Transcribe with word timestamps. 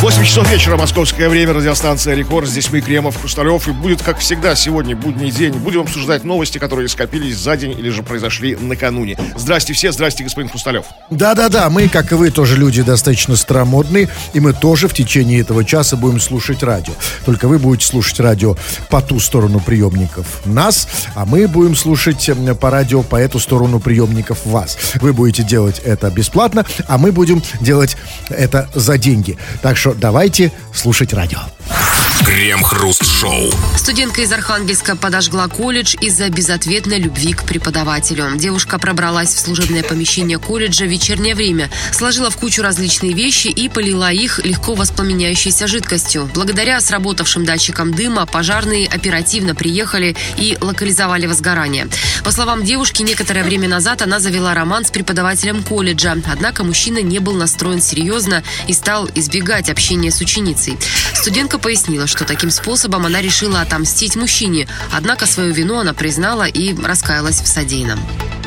8 0.00 0.24
часов 0.24 0.50
вечера, 0.50 0.78
московское 0.78 1.28
время, 1.28 1.52
радиостанция 1.52 2.14
«Рекорд». 2.14 2.48
Здесь 2.48 2.70
мы, 2.72 2.80
Кремов, 2.80 3.20
Хрусталев. 3.20 3.68
И 3.68 3.70
будет, 3.70 4.00
как 4.00 4.18
всегда, 4.18 4.54
сегодня 4.54 4.96
будний 4.96 5.30
день. 5.30 5.52
Будем 5.52 5.82
обсуждать 5.82 6.24
новости, 6.24 6.56
которые 6.56 6.88
скопились 6.88 7.36
за 7.36 7.54
день 7.58 7.72
или 7.72 7.90
же 7.90 8.02
произошли 8.02 8.56
накануне. 8.56 9.18
Здрасте 9.36 9.74
все, 9.74 9.92
здрасте, 9.92 10.24
господин 10.24 10.48
Хрусталев. 10.48 10.86
Да-да-да, 11.10 11.68
мы, 11.68 11.86
как 11.90 12.12
и 12.12 12.14
вы, 12.14 12.30
тоже 12.30 12.56
люди 12.56 12.80
достаточно 12.80 13.36
старомодные, 13.36 14.08
и 14.32 14.40
мы 14.40 14.54
тоже 14.54 14.88
в 14.88 14.94
течение 14.94 15.40
этого 15.40 15.66
часа 15.66 15.98
будем 15.98 16.18
слушать 16.18 16.62
радио. 16.62 16.94
Только 17.26 17.46
вы 17.46 17.58
будете 17.58 17.86
слушать 17.86 18.20
радио 18.20 18.56
по 18.88 19.02
ту 19.02 19.20
сторону 19.20 19.60
приемников 19.60 20.40
нас, 20.46 20.88
а 21.14 21.26
мы 21.26 21.46
будем 21.46 21.76
слушать 21.76 22.30
по 22.58 22.70
радио 22.70 23.02
по 23.02 23.16
эту 23.16 23.38
сторону 23.38 23.80
приемников 23.80 24.46
вас. 24.46 24.78
Вы 25.02 25.12
будете 25.12 25.42
делать 25.42 25.78
это 25.84 26.10
бесплатно, 26.10 26.64
а 26.88 26.96
мы 26.96 27.12
будем 27.12 27.42
делать 27.60 27.98
это 28.30 28.66
за 28.74 28.96
деньги. 28.96 29.36
Так 29.62 29.76
что 29.76 29.94
давайте 29.94 30.52
слушать 30.74 31.12
радио. 31.12 31.40
Крем-хруст-шоу. 32.24 33.50
Студентка 33.76 34.20
из 34.20 34.30
Архангельска 34.30 34.94
подожгла 34.94 35.48
колледж 35.48 35.96
из-за 36.00 36.28
безответной 36.28 36.98
любви 36.98 37.32
к 37.32 37.44
преподавателю. 37.44 38.36
Девушка 38.36 38.78
пробралась 38.78 39.34
в 39.34 39.38
служебное 39.38 39.82
помещение 39.82 40.38
колледжа 40.38 40.84
в 40.84 40.88
вечернее 40.88 41.34
время, 41.34 41.70
сложила 41.92 42.30
в 42.30 42.36
кучу 42.36 42.62
различные 42.62 43.14
вещи 43.14 43.48
и 43.48 43.68
полила 43.68 44.12
их 44.12 44.38
легко 44.44 44.74
воспламеняющейся 44.74 45.66
жидкостью. 45.66 46.30
Благодаря 46.34 46.80
сработавшим 46.80 47.44
датчикам 47.44 47.94
дыма 47.94 48.26
пожарные 48.26 48.86
оперативно 48.86 49.54
приехали 49.54 50.14
и 50.36 50.58
локализовали 50.60 51.26
возгорание. 51.26 51.88
По 52.22 52.32
словам 52.32 52.64
девушки, 52.64 53.02
некоторое 53.02 53.44
время 53.44 53.68
назад 53.68 54.02
она 54.02 54.20
завела 54.20 54.54
роман 54.54 54.84
с 54.84 54.90
преподавателем 54.90 55.62
колледжа. 55.62 56.16
Однако 56.30 56.64
мужчина 56.64 57.00
не 57.02 57.18
был 57.18 57.32
настроен 57.32 57.80
серьезно 57.80 58.44
и 58.68 58.72
стал 58.72 59.08
избегать 59.14 59.39
общения 59.44 60.10
с 60.10 60.20
ученицей. 60.20 60.76
Студентка 61.14 61.58
пояснила, 61.58 62.06
что 62.06 62.24
таким 62.24 62.50
способом 62.50 63.06
она 63.06 63.20
решила 63.20 63.60
отомстить 63.60 64.16
мужчине. 64.16 64.68
Однако 64.92 65.26
свою 65.26 65.52
вину 65.52 65.78
она 65.78 65.92
признала 65.94 66.44
и 66.44 66.74
раскаялась 66.80 67.40
в 67.40 67.46
содеянном. 67.46 68.00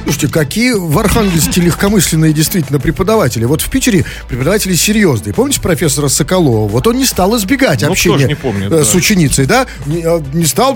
Слушайте, 0.04 0.28
какие 0.28 0.74
в 0.74 1.00
Архангельске 1.00 1.62
легкомысленные 1.62 2.34
действительно 2.34 2.78
преподаватели. 2.78 3.46
Вот 3.46 3.62
в 3.62 3.70
Питере 3.70 4.04
преподаватели 4.28 4.76
серьезные. 4.76 5.34
Помните 5.34 5.62
профессора 5.62 6.10
Соколова? 6.10 6.68
Вот 6.68 6.88
он 6.88 6.98
не 6.98 7.06
стал 7.06 7.38
избегать 7.38 7.84
Ну, 7.84 7.92
общения 7.92 8.26
не 8.26 8.36
помнит, 8.36 8.68
э, 8.68 8.80
да. 8.80 8.84
с 8.84 8.94
ученицей, 8.96 9.46
да? 9.46 9.66
Не, 9.86 10.02
э, 10.02 10.22
не 10.34 10.46
стал, 10.46 10.76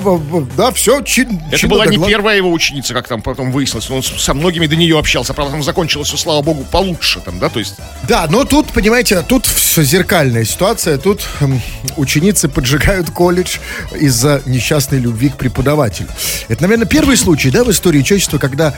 да, 0.55 0.71
все, 0.71 1.01
чин, 1.01 1.41
Это 1.49 1.57
чинно 1.57 1.73
была 1.73 1.87
не 1.87 1.97
догла- 1.97 2.07
первая 2.07 2.37
его 2.37 2.51
ученица, 2.53 2.93
как 2.93 3.09
там 3.09 3.21
потом 3.21 3.51
выяснилось. 3.51 3.89
Он 3.89 4.01
со 4.01 4.33
многими 4.33 4.65
до 4.65 4.77
нее 4.77 4.97
общался. 4.97 5.33
Правда, 5.33 5.51
там 5.53 5.63
закончилось 5.63 6.07
все, 6.07 6.15
слава 6.17 6.41
богу, 6.41 6.63
получше. 6.63 7.19
Там, 7.19 7.37
да, 7.39 7.49
то 7.49 7.59
есть... 7.59 7.75
Да, 8.07 8.27
но 8.29 8.45
тут, 8.45 8.67
понимаете, 8.67 9.23
тут 9.27 9.45
все 9.45 9.83
зеркальная 10.07 10.45
ситуация. 10.45 10.97
Тут 10.97 11.27
эм, 11.41 11.61
ученицы 11.97 12.47
поджигают 12.47 13.09
колледж 13.09 13.57
из-за 13.93 14.41
несчастной 14.45 14.99
любви 14.99 15.27
к 15.27 15.35
преподавателю. 15.35 16.07
Это, 16.47 16.61
наверное, 16.61 16.85
первый 16.87 17.17
случай, 17.17 17.51
да, 17.51 17.65
в 17.65 17.71
истории 17.71 18.01
человечества, 18.03 18.37
когда 18.37 18.73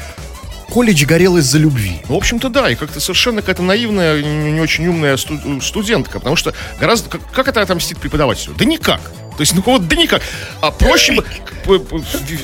колледж 0.72 1.06
горел 1.06 1.38
из-за 1.38 1.60
любви. 1.60 2.02
Ну, 2.10 2.16
в 2.16 2.18
общем-то, 2.18 2.50
да, 2.50 2.72
и 2.72 2.74
как-то 2.74 3.00
совершенно 3.00 3.42
какая-то 3.42 3.62
наивная, 3.62 4.24
не 4.24 4.60
очень 4.60 4.88
умная 4.88 5.18
сту- 5.18 5.62
студентка, 5.62 6.18
потому 6.18 6.36
что 6.36 6.56
гораздо... 6.80 7.12
Как, 7.12 7.22
как 7.32 7.48
это 7.48 7.62
отомстит 7.62 8.00
преподавателю? 8.00 8.56
Да 8.58 8.66
никак. 8.66 9.00
То 9.40 9.44
есть, 9.44 9.56
ну 9.56 9.64
вот, 9.66 9.88
да 9.88 9.96
никак. 9.96 10.22
А 10.60 10.70
проще 10.70 11.14
бы, 11.14 11.26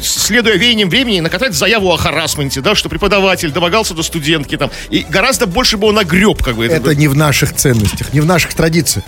следуя 0.02 0.56
веяниям 0.56 0.90
времени, 0.90 1.20
накатать 1.20 1.54
заяву 1.54 1.92
о 1.92 1.98
харасменте, 1.98 2.62
да, 2.62 2.74
что 2.74 2.88
преподаватель 2.88 3.52
домогался 3.52 3.94
до 3.94 4.02
студентки 4.02 4.56
там, 4.56 4.72
и 4.90 5.00
гораздо 5.02 5.46
больше 5.46 5.76
бы 5.76 5.88
он 5.88 6.00
огреб, 6.00 6.42
как 6.42 6.56
бы. 6.56 6.66
Это 6.66 6.96
не 6.96 7.10
в 7.10 7.16
наших 7.18 7.54
ценностях, 7.54 8.14
не 8.14 8.22
в 8.22 8.26
наших 8.26 8.54
традициях 8.54 9.04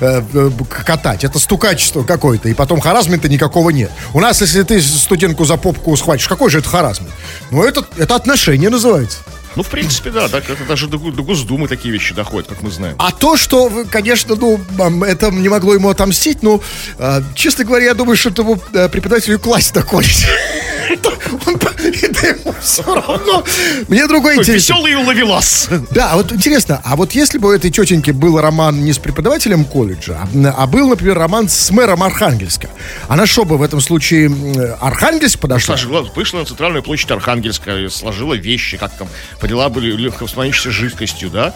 э, 0.00 0.22
э, 0.32 0.50
катать. 0.86 1.24
Это 1.24 1.40
стукачество 1.40 2.04
какое-то, 2.04 2.48
и 2.48 2.54
потом 2.54 2.78
харасмента 2.78 3.28
никакого 3.28 3.70
нет. 3.70 3.90
У 4.12 4.20
нас, 4.20 4.40
если 4.40 4.62
ты 4.62 4.80
студентку 4.80 5.44
за 5.44 5.56
попку 5.56 5.96
схватишь, 5.96 6.28
какой 6.28 6.50
же 6.50 6.60
это 6.60 6.68
харасмент? 6.68 7.10
Ну, 7.50 7.64
это, 7.64 7.84
это 7.98 8.14
отношение 8.14 8.70
называется. 8.70 9.18
Ну, 9.56 9.62
в 9.62 9.68
принципе, 9.68 10.10
да, 10.10 10.28
так, 10.28 10.48
это 10.50 10.64
даже 10.64 10.86
до, 10.86 10.98
до 10.98 11.22
Госдумы 11.22 11.68
такие 11.68 11.92
вещи 11.92 12.14
доходят, 12.14 12.48
как 12.48 12.62
мы 12.62 12.70
знаем. 12.70 12.96
А 12.98 13.12
то, 13.12 13.36
что, 13.36 13.70
конечно, 13.90 14.34
ну, 14.34 14.60
это 15.04 15.30
не 15.30 15.48
могло 15.48 15.74
ему 15.74 15.88
отомстить, 15.88 16.42
ну, 16.42 16.62
а, 16.98 17.22
честно 17.34 17.64
говоря, 17.64 17.86
я 17.86 17.94
думаю, 17.94 18.16
что 18.16 18.30
этому 18.30 18.60
э, 18.72 18.88
преподавателю 18.88 19.38
класть 19.38 19.72
доколить. 19.72 20.26
Это 20.90 21.10
он 21.46 21.54
это 21.54 22.26
ему 22.26 22.54
все 22.60 22.82
равно. 22.82 23.44
Мне 23.88 24.06
другое 24.06 24.36
интересно. 24.36 24.74
Веселый 24.74 24.94
ловелас. 24.96 25.68
Да, 25.90 26.12
а 26.12 26.16
вот 26.16 26.32
интересно, 26.32 26.80
а 26.84 26.96
вот 26.96 27.12
если 27.12 27.38
бы 27.38 27.48
у 27.48 27.52
этой 27.52 27.70
тетеньки 27.70 28.10
был 28.10 28.40
роман 28.40 28.84
не 28.84 28.92
с 28.92 28.98
преподавателем 28.98 29.64
колледжа, 29.64 30.28
а, 30.56 30.66
был, 30.66 30.88
например, 30.88 31.18
роман 31.18 31.48
с 31.48 31.70
мэром 31.70 32.02
Архангельска, 32.02 32.68
она 33.08 33.26
что 33.26 33.44
бы 33.44 33.58
в 33.58 33.62
этом 33.62 33.80
случае 33.80 34.30
Архангельск 34.80 35.38
подошла? 35.38 35.76
Сложила, 35.76 36.02
вышла 36.14 36.38
на 36.38 36.44
центральную 36.44 36.82
площадь 36.82 37.10
Архангельска, 37.10 37.88
сложила 37.90 38.34
вещи, 38.34 38.76
как 38.76 38.96
там, 38.96 39.08
полила 39.44 39.68
были 39.68 39.94
легковоспламеняющейся 39.94 40.70
жидкостью, 40.70 41.28
да? 41.28 41.54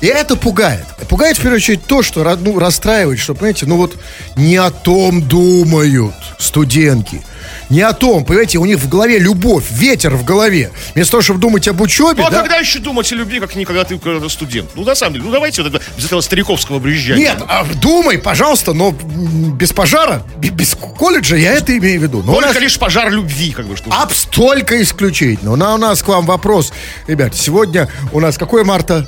И 0.00 0.06
это 0.06 0.34
пугает. 0.34 0.84
Пугает, 1.08 1.36
в 1.36 1.40
первую 1.40 1.58
очередь, 1.58 1.84
то, 1.84 2.02
что 2.02 2.24
ну, 2.40 2.58
расстраивает, 2.58 3.20
что, 3.20 3.34
понимаете, 3.34 3.66
ну 3.66 3.76
вот 3.76 3.96
не 4.34 4.56
о 4.56 4.72
том 4.72 5.22
думают 5.22 6.12
студентки. 6.40 7.22
Не 7.68 7.82
о 7.82 7.92
том, 7.92 8.24
понимаете, 8.24 8.58
у 8.58 8.64
них 8.66 8.78
в 8.78 8.88
голове 8.88 9.18
любовь, 9.18 9.64
ветер 9.70 10.14
в 10.16 10.24
голове. 10.24 10.70
Вместо 10.94 11.12
того, 11.12 11.22
чтобы 11.22 11.40
думать 11.40 11.66
об 11.68 11.80
учебе, 11.80 12.22
Ну, 12.22 12.26
а 12.26 12.30
да? 12.30 12.40
когда 12.40 12.56
еще 12.56 12.78
думать 12.78 13.10
о 13.12 13.16
любви, 13.16 13.40
как 13.40 13.54
не 13.56 13.64
когда 13.64 13.84
ты 13.84 13.98
когда 13.98 14.28
студент? 14.28 14.70
Ну, 14.74 14.84
на 14.84 14.94
самом 14.94 15.14
деле, 15.14 15.24
ну, 15.26 15.30
давайте 15.32 15.62
вот 15.62 15.74
это, 15.74 15.84
без 15.96 16.06
этого 16.06 16.20
стариковского 16.20 16.78
брюзжания. 16.78 17.30
Нет, 17.34 17.42
а 17.48 17.64
думай, 17.80 18.18
пожалуйста, 18.18 18.72
но 18.72 18.92
без 18.92 19.72
пожара, 19.72 20.22
без 20.38 20.74
колледжа 20.74 21.36
я 21.36 21.52
это 21.54 21.76
имею 21.76 22.00
в 22.00 22.02
виду. 22.02 22.22
Но 22.22 22.32
Только 22.34 22.48
нас 22.48 22.60
лишь 22.60 22.78
пожар 22.78 23.10
любви, 23.10 23.52
как 23.52 23.66
бы, 23.66 23.76
что... 23.76 23.90
аб- 23.90 24.12
столько 24.12 24.80
исключительно. 24.82 25.56
Но 25.56 25.74
у 25.74 25.78
нас 25.78 26.02
к 26.02 26.08
вам 26.08 26.26
вопрос. 26.26 26.72
Ребят, 27.06 27.36
сегодня 27.36 27.88
у 28.12 28.20
нас 28.20 28.36
какое 28.38 28.64
марта? 28.64 29.06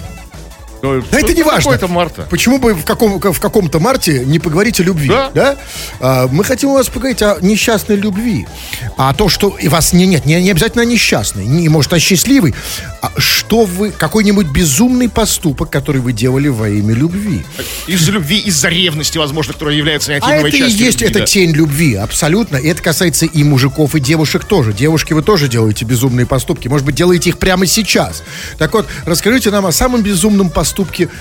Ну, 0.82 1.00
Да 1.12 1.20
это 1.20 1.32
не 1.32 1.44
важно. 1.44 1.62
Какое-то 1.62 1.86
марта. 1.86 2.26
Почему 2.28 2.58
бы 2.58 2.74
в, 2.74 2.84
каком, 2.84 3.20
в 3.20 3.40
каком-то 3.40 3.78
марте 3.78 4.24
не 4.24 4.40
поговорить 4.40 4.80
о 4.80 4.82
любви? 4.82 5.08
Да. 5.32 5.56
А, 6.00 6.26
мы 6.26 6.42
хотим 6.42 6.70
у 6.70 6.74
вас 6.74 6.88
поговорить 6.88 7.22
о 7.22 7.38
несчастной 7.40 7.94
любви. 7.94 8.48
А 8.96 9.14
то, 9.14 9.28
что 9.28 9.56
и 9.60 9.68
вас 9.68 9.92
не, 9.92 10.06
нет, 10.06 10.26
не, 10.26 10.42
не 10.42 10.50
обязательно 10.50 10.82
о 10.82 10.84
несчастной, 10.84 11.46
не, 11.46 11.68
может, 11.68 11.92
о 11.92 12.00
счастливой. 12.00 12.52
А 13.00 13.12
что 13.16 13.64
вы, 13.64 13.90
какой-нибудь 13.90 14.48
безумный 14.48 15.08
поступок, 15.08 15.70
который 15.70 16.00
вы 16.00 16.12
делали 16.12 16.48
во 16.48 16.68
имя 16.68 16.94
любви. 16.94 17.44
Из-за 17.86 18.10
любви, 18.10 18.38
из-за 18.40 18.68
ревности, 18.68 19.18
возможно, 19.18 19.52
которая 19.52 19.76
является 19.76 20.10
А 20.10 20.14
неотъемлемой 20.16 20.48
это 20.50 20.56
и 20.56 20.60
частью 20.60 20.84
есть, 20.84 21.00
любви, 21.00 21.10
это 21.10 21.18
да. 21.20 21.26
тень 21.26 21.52
любви, 21.52 21.94
абсолютно. 21.94 22.56
И 22.56 22.66
это 22.66 22.82
касается 22.82 23.26
и 23.26 23.44
мужиков, 23.44 23.94
и 23.94 24.00
девушек 24.00 24.44
тоже. 24.44 24.72
Девушки, 24.72 25.12
вы 25.12 25.22
тоже 25.22 25.46
делаете 25.46 25.84
безумные 25.84 26.26
поступки. 26.26 26.66
Может 26.66 26.84
быть, 26.84 26.96
делаете 26.96 27.30
их 27.30 27.38
прямо 27.38 27.66
сейчас. 27.66 28.24
Так 28.58 28.72
вот, 28.72 28.88
расскажите 29.06 29.52
нам 29.52 29.64
о 29.66 29.70
самом 29.72 30.02
безумном 30.02 30.50
поступке 30.50 30.71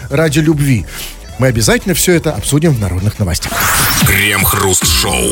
ради 0.10 0.40
любви. 0.40 0.86
Мы 1.40 1.48
обязательно 1.48 1.96
все 1.96 2.14
это 2.14 2.34
обсудим 2.34 2.74
в 2.74 2.80
народных 2.80 3.18
новостях. 3.18 3.54
Крем-хруст-шоу. 4.06 5.32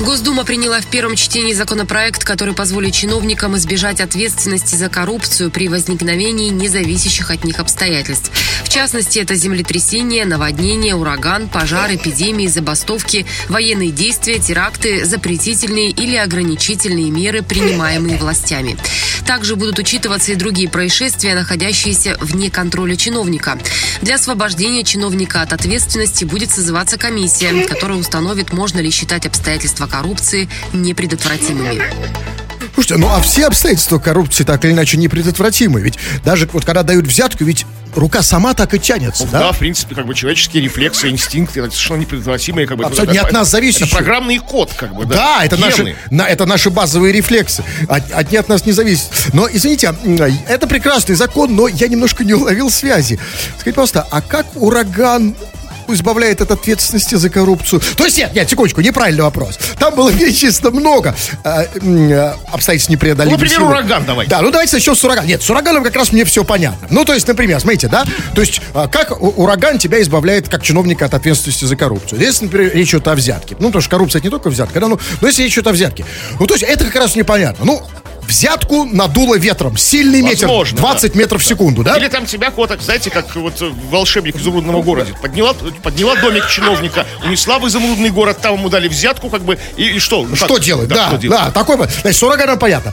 Госдума 0.00 0.44
приняла 0.44 0.80
в 0.80 0.86
первом 0.86 1.14
чтении 1.14 1.52
законопроект, 1.52 2.24
который 2.24 2.54
позволит 2.54 2.92
чиновникам 2.92 3.56
избежать 3.56 4.00
ответственности 4.00 4.74
за 4.74 4.88
коррупцию 4.88 5.50
при 5.52 5.68
возникновении 5.68 6.48
независящих 6.48 7.30
от 7.30 7.44
них 7.44 7.60
обстоятельств. 7.60 8.32
В 8.64 8.68
частности, 8.68 9.20
это 9.20 9.36
землетрясение, 9.36 10.24
наводнение, 10.24 10.96
ураган, 10.96 11.48
пожар, 11.48 11.94
эпидемии, 11.94 12.48
забастовки, 12.48 13.26
военные 13.48 13.90
действия, 13.90 14.40
теракты, 14.40 15.04
запретительные 15.04 15.90
или 15.90 16.16
ограничительные 16.16 17.10
меры, 17.10 17.42
принимаемые 17.42 18.16
властями. 18.16 18.76
Также 19.26 19.56
будут 19.56 19.78
учитываться 19.78 20.32
и 20.32 20.36
другие 20.36 20.68
происшествия, 20.68 21.34
находящиеся 21.34 22.16
вне 22.20 22.50
контроля 22.50 22.96
чиновника. 22.96 23.58
Для 24.02 24.16
освобождения 24.16 24.84
чиновника 24.84 25.42
от 25.42 25.52
ответственности 25.52 26.24
будет 26.24 26.50
созываться 26.50 26.98
комиссия, 26.98 27.66
которая 27.66 27.98
установит, 27.98 28.52
можно 28.52 28.80
ли 28.80 28.90
считать 28.90 29.26
обстоятельства 29.26 29.86
коррупции 29.86 30.48
непредотвратимыми. 30.72 32.41
Слушайте, 32.74 32.96
ну 32.96 33.08
а 33.08 33.20
все 33.20 33.46
обстоятельства 33.46 33.98
коррупции 33.98 34.44
так 34.44 34.64
или 34.64 34.72
иначе 34.72 34.96
непредотвратимы. 34.96 35.80
Ведь 35.80 35.98
даже 36.24 36.48
вот 36.52 36.64
когда 36.64 36.82
дают 36.82 37.06
взятку, 37.06 37.44
ведь 37.44 37.66
рука 37.94 38.22
сама 38.22 38.54
так 38.54 38.72
и 38.72 38.78
тянется, 38.78 39.26
Да? 39.30 39.38
да? 39.40 39.52
в 39.52 39.58
принципе, 39.58 39.94
как 39.94 40.06
бы 40.06 40.14
человеческие 40.14 40.62
рефлексы, 40.62 41.10
инстинкты, 41.10 41.60
это 41.60 41.70
совершенно 41.70 42.00
непредотвратимые, 42.00 42.66
как 42.66 42.78
бы. 42.78 42.84
Абсолютно 42.84 43.12
это- 43.12 43.12
не 43.12 43.26
от 43.26 43.32
нас 43.32 43.50
зависящие. 43.50 43.86
Это 43.88 43.96
программный 43.96 44.38
код, 44.38 44.72
как 44.74 44.94
бы, 44.94 45.04
да. 45.04 45.14
Да, 45.16 45.44
это 45.44 45.56
Гены. 45.56 45.66
наши, 45.68 45.96
на, 46.10 46.26
это 46.26 46.46
наши 46.46 46.70
базовые 46.70 47.12
рефлексы. 47.12 47.62
От, 47.88 48.04
они 48.12 48.36
от 48.38 48.48
нас 48.48 48.64
не 48.64 48.72
зависят. 48.72 49.10
Но, 49.34 49.46
извините, 49.52 49.94
м, 50.04 50.18
это 50.48 50.66
прекрасный 50.66 51.14
закон, 51.14 51.54
но 51.54 51.68
я 51.68 51.88
немножко 51.88 52.24
не 52.24 52.32
уловил 52.32 52.70
связи. 52.70 53.18
Скажите, 53.58 53.72
пожалуйста, 53.74 54.06
а 54.10 54.22
как 54.22 54.46
ураган 54.54 55.34
избавляет 55.88 56.40
от 56.40 56.50
ответственности 56.50 57.14
за 57.14 57.30
коррупцию? 57.30 57.80
То 57.96 58.04
есть 58.04 58.18
нет, 58.18 58.34
нет, 58.34 58.48
секундочку, 58.48 58.80
неправильный 58.80 59.22
вопрос. 59.22 59.58
Там 59.78 59.94
было 59.94 60.12
перечислено 60.18 60.70
много 60.70 61.14
э, 61.44 61.64
э, 61.80 62.34
обстоятельств 62.50 62.90
непреодолимых. 62.90 63.38
Ну, 63.38 63.44
например, 63.44 63.68
ураган 63.68 64.04
давай. 64.04 64.26
Да, 64.26 64.40
ну 64.42 64.50
давайте 64.50 64.76
начнем 64.76 64.94
с 64.94 65.04
урагана. 65.04 65.26
Нет, 65.26 65.42
с 65.42 65.50
ураганом 65.50 65.84
как 65.84 65.96
раз 65.96 66.12
мне 66.12 66.24
все 66.24 66.44
понятно. 66.44 66.88
Ну, 66.90 67.04
то 67.04 67.14
есть, 67.14 67.26
например, 67.28 67.60
смотрите, 67.60 67.88
да, 67.88 68.04
то 68.34 68.40
есть, 68.40 68.60
а, 68.74 68.88
как 68.88 69.20
ураган 69.20 69.78
тебя 69.78 70.00
избавляет 70.02 70.48
как 70.48 70.62
чиновника 70.62 71.06
от 71.06 71.14
ответственности 71.14 71.64
за 71.64 71.76
коррупцию? 71.76 72.20
Если, 72.20 72.44
например, 72.44 72.72
речь 72.74 72.90
идет 72.90 73.08
о 73.08 73.14
взятке. 73.14 73.56
Ну, 73.58 73.68
потому 73.68 73.82
что 73.82 73.90
коррупция 73.90 74.18
это 74.20 74.26
не 74.26 74.30
только 74.30 74.50
взятка, 74.50 74.80
да, 74.80 74.88
ну, 74.88 74.98
но 75.20 75.28
если 75.28 75.42
речь 75.42 75.54
идет 75.54 75.66
о 75.66 75.72
взятке. 75.72 76.04
Ну, 76.38 76.46
то 76.46 76.54
есть, 76.54 76.64
это 76.64 76.84
как 76.84 76.96
раз 76.96 77.16
непонятно. 77.16 77.64
Ну, 77.64 77.82
взятку 78.32 78.84
надуло 78.84 79.36
ветром. 79.36 79.76
Сильный 79.76 80.22
Возможно, 80.22 80.76
ветер, 80.76 80.80
20 80.80 81.12
да. 81.12 81.18
метров 81.18 81.42
в 81.42 81.44
секунду, 81.46 81.82
да? 81.82 81.96
Или 81.96 82.08
там 82.08 82.26
тебя 82.26 82.50
куда-то, 82.50 82.82
знаете, 82.82 83.10
как 83.10 83.34
вот 83.36 83.60
э, 83.60 83.70
волшебник 83.90 84.36
в 84.36 84.40
изумрудном 84.40 84.80
городе. 84.82 85.14
Подняла, 85.20 85.54
подняла 85.82 86.16
домик 86.16 86.48
чиновника, 86.48 87.06
унесла 87.24 87.58
в 87.58 87.68
изумрудный 87.68 88.10
город, 88.10 88.38
там 88.40 88.54
ему 88.54 88.68
дали 88.68 88.88
взятку, 88.88 89.28
как 89.28 89.42
бы, 89.42 89.58
и, 89.76 89.84
и 89.84 89.98
что? 89.98 90.24
Ну, 90.24 90.34
Что 90.34 90.54
как? 90.54 90.62
делать? 90.62 90.88
Да, 90.88 91.08
что 91.08 91.16
да, 91.16 91.18
делать? 91.18 91.52
такой 91.52 91.76
вот. 91.76 91.90
Значит, 91.90 92.18
с 92.18 92.22
ураганом 92.22 92.58
понятно. 92.58 92.92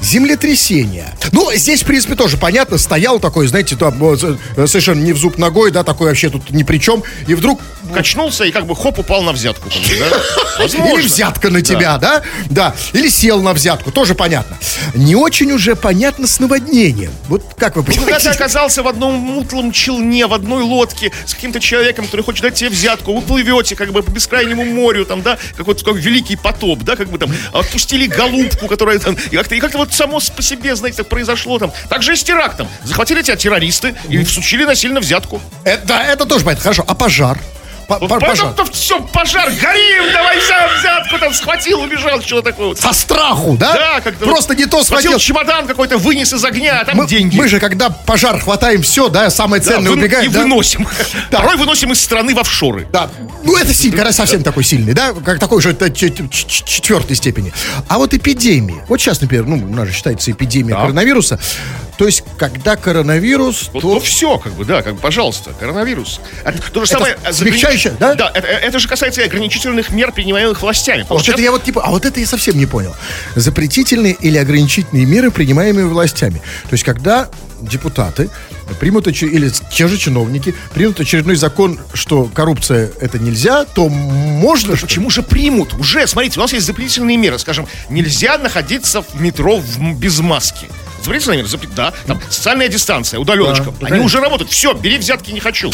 Землетрясение. 0.00 1.14
Ну, 1.32 1.50
здесь, 1.54 1.82
в 1.82 1.86
принципе, 1.86 2.14
тоже 2.14 2.36
понятно. 2.36 2.76
Стоял 2.78 3.18
такой, 3.18 3.46
знаете, 3.46 3.76
там, 3.76 3.96
э, 4.02 4.36
совершенно 4.66 5.02
не 5.02 5.12
в 5.12 5.18
зуб 5.18 5.38
ногой, 5.38 5.70
да, 5.70 5.82
такой 5.82 6.08
вообще 6.08 6.28
тут 6.28 6.50
ни 6.50 6.62
при 6.62 6.78
чем. 6.78 7.02
И 7.26 7.34
вдруг 7.34 7.60
Качнулся 7.92 8.44
и 8.44 8.50
как 8.50 8.66
бы 8.66 8.74
хоп, 8.76 8.98
упал 8.98 9.22
на 9.22 9.32
взятку. 9.32 9.68
да? 9.68 10.64
Или 10.64 11.02
взятка 11.02 11.50
на 11.50 11.62
тебя, 11.62 11.98
да. 11.98 12.22
да? 12.50 12.74
Или 12.92 13.08
сел 13.08 13.42
на 13.42 13.52
взятку, 13.52 13.90
тоже 13.90 14.14
понятно. 14.14 14.56
Не 14.94 15.16
очень 15.16 15.50
уже 15.52 15.76
понятно 15.76 16.26
с 16.26 16.38
наводнением. 16.40 17.12
Вот 17.28 17.42
как 17.56 17.76
вы 17.76 17.82
Когда 17.82 18.00
ты 18.00 18.04
понимаете? 18.04 18.30
оказался 18.30 18.82
в 18.82 18.88
одном 18.88 19.14
мутлом 19.14 19.72
челне, 19.72 20.26
в 20.26 20.34
одной 20.34 20.62
лодке 20.62 21.12
с 21.26 21.34
каким-то 21.34 21.60
человеком, 21.60 22.06
который 22.06 22.22
хочет 22.22 22.42
дать 22.42 22.54
тебе 22.54 22.70
взятку, 22.70 23.14
вы 23.14 23.20
плывете 23.20 23.76
как 23.76 23.92
бы 23.92 24.02
по 24.02 24.10
бескрайнему 24.10 24.64
морю, 24.64 25.04
там, 25.04 25.22
да, 25.22 25.38
как 25.56 25.66
вот 25.66 25.82
как 25.82 25.96
великий 25.96 26.36
потоп, 26.36 26.80
да, 26.80 26.96
как 26.96 27.08
бы 27.08 27.18
там 27.18 27.34
отпустили 27.52 28.06
голубку, 28.06 28.66
которая 28.68 28.98
там, 28.98 29.16
и 29.30 29.36
как-то, 29.36 29.54
и 29.54 29.60
как-то 29.60 29.78
вот 29.78 29.92
само 29.92 30.20
по 30.34 30.42
себе, 30.42 30.76
знаете, 30.76 30.98
так 30.98 31.08
произошло 31.08 31.58
там. 31.58 31.72
Так 31.88 32.02
же 32.02 32.12
и 32.12 32.16
с 32.16 32.22
терактом. 32.22 32.68
Захватили 32.84 33.22
тебя 33.22 33.36
террористы 33.36 33.94
и 34.08 34.22
всучили 34.24 34.64
насильно 34.64 35.00
взятку. 35.00 35.40
Это, 35.64 35.86
да, 35.86 36.04
это 36.04 36.24
тоже 36.26 36.44
понятно. 36.44 36.62
Хорошо, 36.62 36.84
а 36.86 36.94
пожар? 36.94 37.38
По- 37.88 37.98
Вот 37.98 38.08
по- 38.08 38.18
пожар. 38.18 38.46
поэтому-то 38.48 38.64
все, 38.72 39.00
пожар, 39.00 39.50
горим, 39.60 40.12
давай 40.12 40.38
взял 40.38 40.68
взятку, 40.78 41.18
там 41.18 41.34
схватил, 41.34 41.80
убежал, 41.82 42.20
что 42.22 42.40
такое 42.42 42.68
вот. 42.68 42.78
Со 42.80 42.92
страху, 42.92 43.56
да? 43.58 43.72
Да, 43.74 44.00
как-то 44.00 44.24
Просто 44.24 44.54
вот 44.54 44.58
не 44.58 44.66
то 44.66 44.82
схватил 44.82 45.10
схватил. 45.12 45.18
чемодан 45.18 45.66
какой-то, 45.66 45.98
вынес 45.98 46.32
из 46.32 46.44
огня, 46.44 46.80
а 46.80 46.84
там 46.84 46.96
Мы, 46.96 47.06
деньги. 47.06 47.36
мы 47.36 47.46
же, 47.48 47.60
когда 47.60 47.90
пожар 47.90 48.40
хватаем 48.40 48.82
все, 48.82 49.08
да, 49.08 49.28
самое 49.30 49.62
Да, 49.62 49.68
ценное 49.72 49.90
вы- 49.90 49.98
убегаем. 49.98 50.30
и 50.30 50.32
да? 50.32 50.40
выносим. 50.40 50.86
Да. 51.30 51.40
Порой 51.40 51.56
выносим 51.56 51.92
из 51.92 52.00
страны 52.00 52.34
в 52.34 52.38
офшоры. 52.38 52.86
Да. 52.92 53.10
Ну, 53.44 53.56
это 53.56 53.72
сильно, 53.74 53.96
когда 53.98 54.12
совсем 54.12 54.42
такой 54.42 54.64
сильный, 54.64 54.92
да? 54.94 55.12
Как 55.24 55.38
такой 55.38 55.60
же 55.60 55.74
четвертой 56.30 57.16
степени. 57.16 57.52
А 57.88 57.98
вот 57.98 58.14
эпидемии. 58.14 58.82
Вот 58.88 59.00
сейчас, 59.00 59.20
например, 59.20 59.46
ну, 59.46 59.56
у 59.56 59.74
нас 59.74 59.88
же 59.88 59.94
считается 59.94 60.30
эпидемия 60.30 60.74
коронавируса. 60.74 61.38
То 61.96 62.06
есть, 62.06 62.24
когда 62.38 62.76
коронавирус, 62.76 63.70
Вот, 63.72 63.82
то... 63.82 63.94
ну 63.94 64.00
все, 64.00 64.38
как 64.38 64.52
бы, 64.54 64.64
да, 64.64 64.82
как 64.82 64.94
бы, 64.94 65.00
пожалуйста, 65.00 65.52
коронавирус. 65.58 66.20
Это 66.44 66.58
то 66.72 66.84
же 66.84 66.92
Это 66.92 66.92
самое. 66.94 67.16
э, 67.24 67.32
смягчающее, 67.32 67.92
заграни- 67.92 67.98
да? 67.98 68.14
Да, 68.14 68.30
это, 68.34 68.46
это 68.48 68.78
же 68.78 68.88
касается 68.88 69.22
и 69.22 69.24
ограничительных 69.24 69.90
мер, 69.90 70.10
принимаемых 70.12 70.60
властями. 70.62 71.02
Потому 71.02 71.18
Вот 71.18 71.22
что 71.24 71.32
это 71.32 71.42
я 71.42 71.50
вот 71.52 71.62
типа, 71.62 71.82
а 71.84 71.90
вот 71.90 72.04
это 72.04 72.18
я 72.20 72.26
совсем 72.26 72.58
не 72.58 72.66
понял. 72.66 72.94
Запретительные 73.36 74.14
или 74.14 74.38
ограничительные 74.38 75.06
меры, 75.06 75.30
принимаемые 75.30 75.86
властями. 75.86 76.40
То 76.64 76.72
есть, 76.72 76.84
когда 76.84 77.28
депутаты 77.60 78.28
примут, 78.80 79.06
или 79.06 79.50
те 79.72 79.88
же 79.88 79.96
чиновники 79.98 80.54
примут 80.74 81.00
очередной 81.00 81.36
закон, 81.36 81.78
что 81.92 82.24
коррупция 82.24 82.90
это 83.00 83.18
нельзя, 83.18 83.64
то 83.64 83.88
можно... 83.88 84.72
ли? 84.72 84.78
Почему 84.80 85.10
же 85.10 85.22
примут? 85.22 85.74
Уже, 85.74 86.06
смотрите, 86.06 86.38
у 86.40 86.42
нас 86.42 86.52
есть 86.52 86.66
запретительные 86.66 87.16
меры. 87.16 87.38
Скажем, 87.38 87.66
нельзя 87.88 88.38
находиться 88.38 89.02
в 89.02 89.20
метро 89.20 89.62
без 89.96 90.18
маски. 90.20 90.66
Запретительные 91.04 91.38
меры, 91.38 91.48
запрет- 91.48 91.74
да, 91.74 91.92
там 92.06 92.20
социальная 92.30 92.68
дистанция, 92.68 93.20
удаленочка. 93.20 93.72
Да, 93.80 93.86
Они 93.88 94.00
уже 94.00 94.20
работают. 94.20 94.50
Все, 94.50 94.72
бери 94.72 94.98
взятки 94.98 95.30
не 95.30 95.40
хочу. 95.40 95.70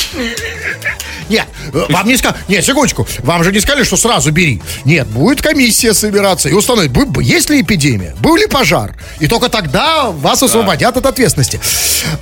Нет, 1.28 1.46
э, 1.72 1.84
вам 1.88 2.08
не 2.08 2.16
сказали. 2.16 2.40
Нет, 2.48 2.64
секундочку. 2.64 3.06
Вам 3.20 3.44
же 3.44 3.52
не 3.52 3.60
сказали, 3.60 3.84
что 3.84 3.96
сразу 3.96 4.32
бери. 4.32 4.60
Нет, 4.84 5.06
будет 5.06 5.40
комиссия 5.40 5.94
собираться 5.94 6.48
и 6.48 6.52
установить, 6.52 6.90
есть 7.22 7.50
ли 7.50 7.60
эпидемия, 7.62 8.16
был 8.18 8.36
ли 8.36 8.46
пожар. 8.46 8.96
И 9.20 9.28
только 9.28 9.48
тогда 9.48 10.10
вас 10.10 10.42
освободят 10.42 10.96
от 10.96 11.06
ответственности. 11.06 11.60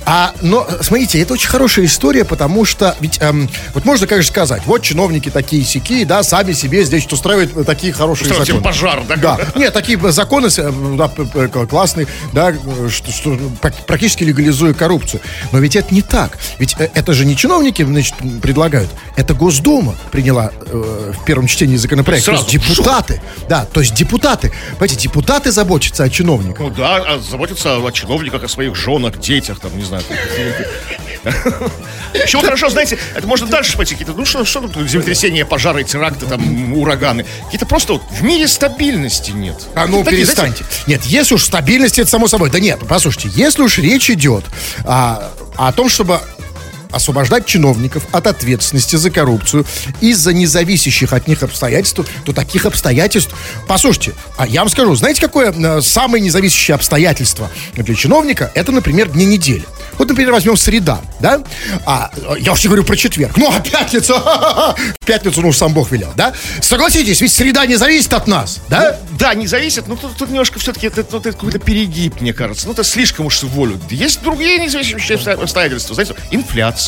А, 0.05 0.33
но, 0.41 0.65
э, 0.67 0.83
смотрите, 0.83 1.19
это 1.21 1.33
очень 1.33 1.49
хорошая 1.49 1.85
история, 1.85 2.25
потому 2.25 2.65
что 2.65 2.95
ведь, 2.99 3.17
эм, 3.21 3.49
вот 3.73 3.85
можно, 3.85 4.05
конечно, 4.05 4.31
сказать, 4.31 4.61
вот 4.65 4.83
чиновники 4.83 5.29
такие 5.29 5.63
сики, 5.63 6.03
да, 6.03 6.21
сами 6.21 6.53
себе 6.53 6.83
здесь 6.83 7.07
устраивают 7.07 7.55
э, 7.57 7.63
такие 7.63 7.93
хорошие 7.93 8.23
Устраивают 8.23 8.47
законы. 8.47 8.63
пожар, 8.63 9.03
да? 9.07 9.15
Да, 9.15 9.39
нет, 9.55 9.73
такие 9.73 9.97
законы 10.11 10.49
да, 10.49 11.09
классные, 11.65 12.07
да, 12.33 12.53
что, 12.99 13.11
что 13.11 13.37
пр- 13.61 13.73
практически 13.87 14.23
легализуя 14.23 14.73
коррупцию. 14.73 15.21
Но 15.51 15.59
ведь 15.59 15.75
это 15.75 15.93
не 15.93 16.01
так. 16.01 16.37
Ведь 16.59 16.75
э, 16.79 16.89
это 16.93 17.13
же 17.13 17.25
не 17.25 17.35
чиновники, 17.35 17.83
значит, 17.83 18.15
предлагают. 18.41 18.89
Это 19.15 19.33
Госдума 19.33 19.95
приняла 20.11 20.51
э, 20.65 21.13
в 21.19 21.25
первом 21.25 21.47
чтении 21.47 21.77
законопроект. 21.77 22.25
Сразу. 22.25 22.45
То 22.45 22.51
есть 22.51 22.67
депутаты. 22.67 23.21
Да, 23.47 23.65
то 23.65 23.79
есть 23.79 23.93
депутаты. 23.93 24.51
Понимаете, 24.71 24.95
депутаты 24.97 25.51
заботятся 25.51 26.03
о 26.03 26.09
чиновниках. 26.09 26.59
Ну 26.59 26.69
да, 26.69 26.97
а 26.97 27.19
заботиться 27.19 27.77
о 27.77 27.91
чиновниках, 27.91 28.43
о 28.43 28.47
своих 28.47 28.75
женах, 28.75 29.19
детях, 29.19 29.59
там, 29.59 29.75
не 29.77 29.83
знаю. 29.83 30.03
Там. 31.23 31.33
Еще 32.13 32.39
хорошо, 32.41 32.69
знаете, 32.69 32.97
это 33.15 33.27
можно 33.27 33.47
дальше 33.47 33.77
пойти. 33.77 33.95
Какие-то, 33.95 34.17
ну 34.17 34.25
что, 34.25 34.45
что 34.45 34.61
тут 34.61 34.89
землетрясения, 34.89 35.45
пожары, 35.45 35.83
теракты, 35.83 36.25
там, 36.25 36.73
ураганы. 36.73 37.25
Какие-то 37.45 37.65
просто 37.65 37.93
вот 37.93 38.01
в 38.11 38.23
мире 38.23 38.47
стабильности 38.47 39.31
нет. 39.31 39.67
А 39.75 39.87
ну 39.87 40.03
Такие, 40.03 40.25
перестаньте. 40.25 40.65
Нет, 40.87 41.03
если 41.05 41.35
уж 41.35 41.43
стабильность, 41.43 41.99
это 41.99 42.09
само 42.09 42.27
собой. 42.27 42.49
Да 42.49 42.59
нет, 42.59 42.79
послушайте, 42.87 43.29
если 43.33 43.61
уж 43.61 43.77
речь 43.77 44.09
идет 44.09 44.45
а, 44.85 45.31
о 45.55 45.71
том, 45.71 45.89
чтобы 45.89 46.19
освобождать 46.91 47.45
чиновников 47.45 48.03
от 48.11 48.27
ответственности 48.27 48.95
за 48.95 49.11
коррупцию 49.11 49.65
из-за 50.01 50.33
независящих 50.33 51.13
от 51.13 51.27
них 51.27 51.43
обстоятельств, 51.43 52.01
то 52.25 52.33
таких 52.33 52.65
обстоятельств... 52.65 53.33
Послушайте, 53.67 54.13
а 54.37 54.47
я 54.47 54.61
вам 54.61 54.69
скажу, 54.69 54.95
знаете, 54.95 55.21
какое 55.21 55.51
э, 55.51 55.81
самое 55.81 56.23
независящее 56.23 56.75
обстоятельство 56.75 57.49
для 57.73 57.95
чиновника? 57.95 58.51
Это, 58.55 58.71
например, 58.71 59.09
дни 59.09 59.25
недели. 59.25 59.65
Вот, 59.97 60.07
например, 60.07 60.31
возьмем 60.31 60.55
среда, 60.57 61.01
да? 61.19 61.43
А, 61.85 62.11
э, 62.15 62.35
я 62.39 62.53
не 62.53 62.63
говорю 62.65 62.83
про 62.83 62.95
четверг. 62.95 63.37
Ну, 63.37 63.51
а 63.53 63.59
пятницу... 63.59 64.13
В 64.99 65.05
пятницу, 65.05 65.41
ну, 65.41 65.51
сам 65.53 65.73
Бог 65.73 65.91
велел, 65.91 66.11
да? 66.15 66.33
Согласитесь, 66.61 67.21
ведь 67.21 67.31
среда 67.31 67.65
не 67.65 67.75
зависит 67.75 68.13
от 68.13 68.27
нас, 68.27 68.59
да? 68.69 68.99
Да, 69.17 69.33
не 69.33 69.47
зависит, 69.47 69.87
но 69.87 69.95
тут, 69.95 70.15
тут 70.17 70.29
немножко 70.29 70.59
все-таки 70.59 70.87
это, 70.87 71.01
это- 71.01 71.17
это 71.17 71.31
какой-то 71.31 71.59
перегиб, 71.59 72.21
мне 72.21 72.31
кажется. 72.33 72.67
Ну, 72.67 72.73
это 72.73 72.83
слишком 72.83 73.25
уж 73.25 73.43
волю. 73.43 73.79
Есть 73.89 74.21
другие 74.21 74.57
независимые 74.59 75.03
обстоя- 75.15 75.41
обстоятельства. 75.41 75.95
Знаете, 75.95 76.15
инфляция, 76.31 76.78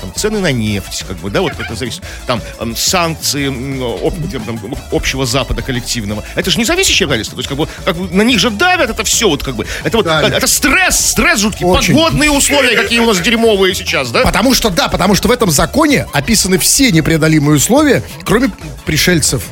там, 0.00 0.12
цены 0.14 0.40
на 0.40 0.52
нефть, 0.52 1.04
как 1.06 1.16
бы, 1.18 1.30
да, 1.30 1.40
вот 1.40 1.52
это 1.58 1.74
зависит. 1.74 2.02
Там 2.26 2.40
санкции 2.76 3.48
об- 3.48 4.30
там, 4.46 4.60
общего 4.90 5.26
Запада 5.26 5.62
коллективного. 5.62 6.24
Это 6.34 6.50
же 6.50 6.58
независящие 6.58 7.06
обстоятельства. 7.06 7.36
То 7.36 7.40
есть, 7.40 7.48
как 7.48 7.58
бы, 7.58 7.68
как 7.84 7.96
бы 7.96 8.14
на 8.14 8.22
них 8.22 8.38
же 8.38 8.50
давят 8.50 8.90
это 8.90 9.04
все, 9.04 9.28
вот 9.28 9.42
как 9.42 9.56
бы. 9.56 9.66
Это 9.84 9.96
вот, 9.98 10.06
Да. 10.06 10.22
это 10.28 10.46
стресс, 10.46 10.98
стресс 11.10 11.40
жуткий. 11.40 11.64
Очень. 11.66 11.94
Погодные 11.94 12.30
условия, 12.30 12.76
какие 12.76 12.98
у 13.00 13.06
нас 13.06 13.20
дерьмовые 13.20 13.74
сейчас, 13.74 14.10
да? 14.10 14.22
Потому 14.22 14.54
что, 14.54 14.70
да, 14.70 14.88
потому 14.88 15.14
что 15.14 15.28
в 15.28 15.30
этом 15.30 15.50
законе 15.50 16.06
описаны 16.12 16.58
все 16.58 16.90
непреодолимые 16.90 17.56
условия, 17.56 18.02
кроме 18.24 18.50
пришельцев 18.84 19.44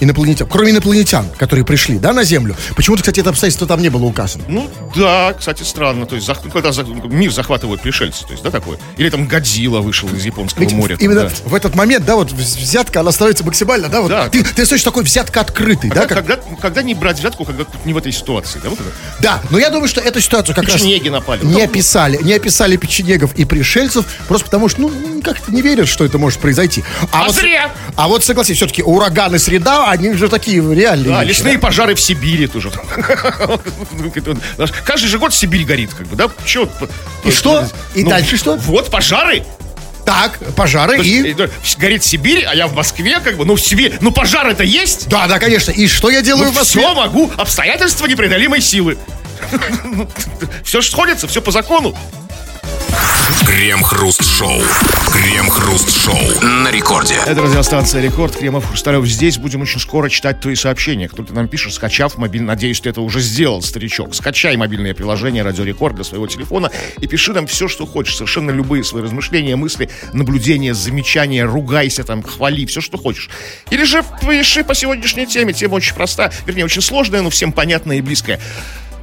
инопланетян, 0.00 0.46
кроме 0.48 0.70
инопланетян, 0.72 1.26
которые 1.36 1.64
пришли, 1.64 1.98
да, 1.98 2.12
на 2.12 2.24
Землю. 2.24 2.56
Почему-то, 2.76 3.02
кстати, 3.02 3.20
это 3.20 3.30
обстоятельство 3.30 3.66
там 3.66 3.80
не 3.82 3.88
было 3.88 4.04
указано. 4.04 4.44
Ну 4.48 4.70
да, 4.94 5.34
кстати, 5.38 5.62
странно. 5.62 6.06
То 6.06 6.16
есть, 6.16 6.28
когда 6.52 6.70
мир 7.08 7.32
захватывают 7.32 7.80
пришельцы, 7.82 8.24
то 8.24 8.32
есть, 8.32 8.42
да, 8.42 8.50
такое. 8.50 8.78
Или 8.96 9.10
там 9.10 9.26
Годзилла 9.26 9.80
вышел 9.80 10.08
из 10.10 10.24
японского 10.24 10.60
Ведь 10.62 10.72
моря. 10.72 10.96
там, 10.96 11.04
именно 11.04 11.22
да. 11.24 11.30
в 11.44 11.54
этот 11.54 11.74
момент, 11.74 12.04
да, 12.04 12.16
вот 12.16 12.30
вз- 12.32 12.58
взятка, 12.58 13.00
она 13.00 13.12
становится 13.12 13.44
максимально, 13.44 13.88
да, 13.88 14.00
вот. 14.00 14.08
Да. 14.08 14.28
Ты, 14.28 14.42
ты 14.44 14.66
слышишь 14.66 14.84
такой 14.84 15.02
взятка 15.04 15.40
открытый, 15.40 15.90
А 15.90 15.94
да, 15.94 16.00
как- 16.06 16.18
когда, 16.26 16.38
когда 16.60 16.82
не 16.82 16.94
брать 16.94 17.18
взятку, 17.18 17.44
когда 17.44 17.64
не 17.84 17.92
в 17.92 17.96
этой 17.96 18.12
ситуации, 18.12 18.60
да, 18.62 18.70
вот 18.70 18.80
это? 18.80 18.88
да. 19.20 19.40
Но 19.50 19.58
я 19.58 19.70
думаю, 19.70 19.88
что 19.88 20.00
эту 20.00 20.20
ситуацию 20.20 20.54
как 20.54 20.64
раз 20.66 20.74
Печенеги 20.74 21.08
напали. 21.08 21.44
не 21.44 21.52
Ну, 21.52 21.64
описали, 21.64 22.18
не 22.22 22.32
описали 22.34 22.76
печенегов 22.76 23.34
и 23.34 23.44
пришельцев, 23.44 24.04
просто 24.28 24.46
потому 24.46 24.68
что, 24.68 24.80
ну, 24.82 25.20
как-то 25.22 25.52
не 25.52 25.62
верят, 25.62 25.88
что 25.88 26.04
это 26.04 26.18
может 26.18 26.38
произойти. 26.40 26.84
А 27.12 27.28
зря! 27.30 27.72
А 27.96 28.08
вот 28.08 28.24
согласись, 28.24 28.56
все-таки 28.56 28.82
ураганы 28.82 29.38
среда, 29.38 29.87
они 29.90 30.12
же 30.14 30.28
такие 30.28 30.60
реальные. 30.74 31.08
Да, 31.08 31.22
вещи, 31.24 31.38
лесные 31.38 31.58
пожары 31.58 31.94
в 31.94 32.00
Сибири 32.00 32.46
тоже. 32.46 32.70
Каждый 34.84 35.06
же 35.08 35.18
год 35.18 35.34
Сибирь 35.34 35.64
горит, 35.64 35.94
как 35.94 36.06
бы, 36.06 36.16
да? 36.16 36.30
Чё? 36.44 36.68
И 37.24 37.30
что? 37.30 37.66
И 37.94 38.04
дальше 38.04 38.36
что? 38.36 38.56
Вот 38.56 38.90
пожары. 38.90 39.44
Так, 40.04 40.38
пожары 40.56 40.96
То 40.96 41.02
и... 41.02 41.32
э, 41.32 41.34
да, 41.34 41.48
Горит 41.76 42.02
Сибирь, 42.02 42.44
а 42.44 42.54
я 42.54 42.66
в 42.66 42.72
Москве, 42.72 43.20
как 43.20 43.36
бы, 43.36 43.44
ну 43.44 43.56
в 43.56 43.60
Сибири, 43.60 43.92
ну 44.00 44.10
пожар 44.10 44.46
это 44.48 44.64
есть? 44.64 45.06
Да, 45.08 45.26
да, 45.26 45.38
конечно. 45.38 45.70
И 45.70 45.86
что 45.86 46.08
я 46.08 46.22
делаю 46.22 46.46
Ну 46.46 46.52
в 46.52 46.54
Москве? 46.54 46.80
все 46.80 46.94
могу, 46.94 47.30
обстоятельства 47.36 48.06
непреодолимой 48.06 48.62
силы. 48.62 48.96
Все 50.64 50.80
же 50.80 50.90
сходится, 50.90 51.28
все 51.28 51.40
по 51.42 51.50
закону. 51.50 51.94
Крем-хруст-шоу. 53.46 54.62
Крем-хруст-шоу. 55.12 56.42
На 56.42 56.70
рекорде. 56.70 57.14
Это 57.26 57.42
радиостанция 57.42 58.00
«Рекорд». 58.00 58.36
Кремов 58.36 58.66
Хрусталев. 58.66 59.04
Здесь 59.06 59.38
будем 59.38 59.62
очень 59.62 59.80
скоро 59.80 60.08
читать 60.08 60.40
твои 60.40 60.54
сообщения. 60.54 61.08
Кто-то 61.08 61.34
нам 61.34 61.48
пишет, 61.48 61.72
скачав 61.72 62.16
мобильный... 62.18 62.48
Надеюсь, 62.48 62.80
ты 62.80 62.90
это 62.90 63.00
уже 63.00 63.20
сделал, 63.20 63.62
старичок. 63.62 64.14
Скачай 64.14 64.56
мобильное 64.56 64.94
приложение 64.94 65.42
«Радио 65.42 65.64
Рекорд» 65.64 65.96
для 65.96 66.04
своего 66.04 66.26
телефона 66.26 66.70
и 67.00 67.06
пиши 67.06 67.32
нам 67.32 67.46
все, 67.46 67.68
что 67.68 67.86
хочешь. 67.86 68.16
Совершенно 68.16 68.50
любые 68.50 68.84
свои 68.84 69.02
размышления, 69.02 69.56
мысли, 69.56 69.90
наблюдения, 70.12 70.74
замечания. 70.74 71.44
Ругайся 71.44 72.04
там, 72.04 72.22
хвали, 72.22 72.64
все, 72.66 72.80
что 72.80 72.96
хочешь. 72.96 73.28
Или 73.70 73.84
же 73.84 74.04
пиши 74.26 74.64
по 74.64 74.74
сегодняшней 74.74 75.26
теме. 75.26 75.52
Тема 75.52 75.74
очень 75.74 75.94
проста, 75.94 76.30
вернее, 76.46 76.64
очень 76.64 76.82
сложная, 76.82 77.22
но 77.22 77.30
всем 77.30 77.52
понятная 77.52 77.98
и 77.98 78.00
близкая. 78.00 78.40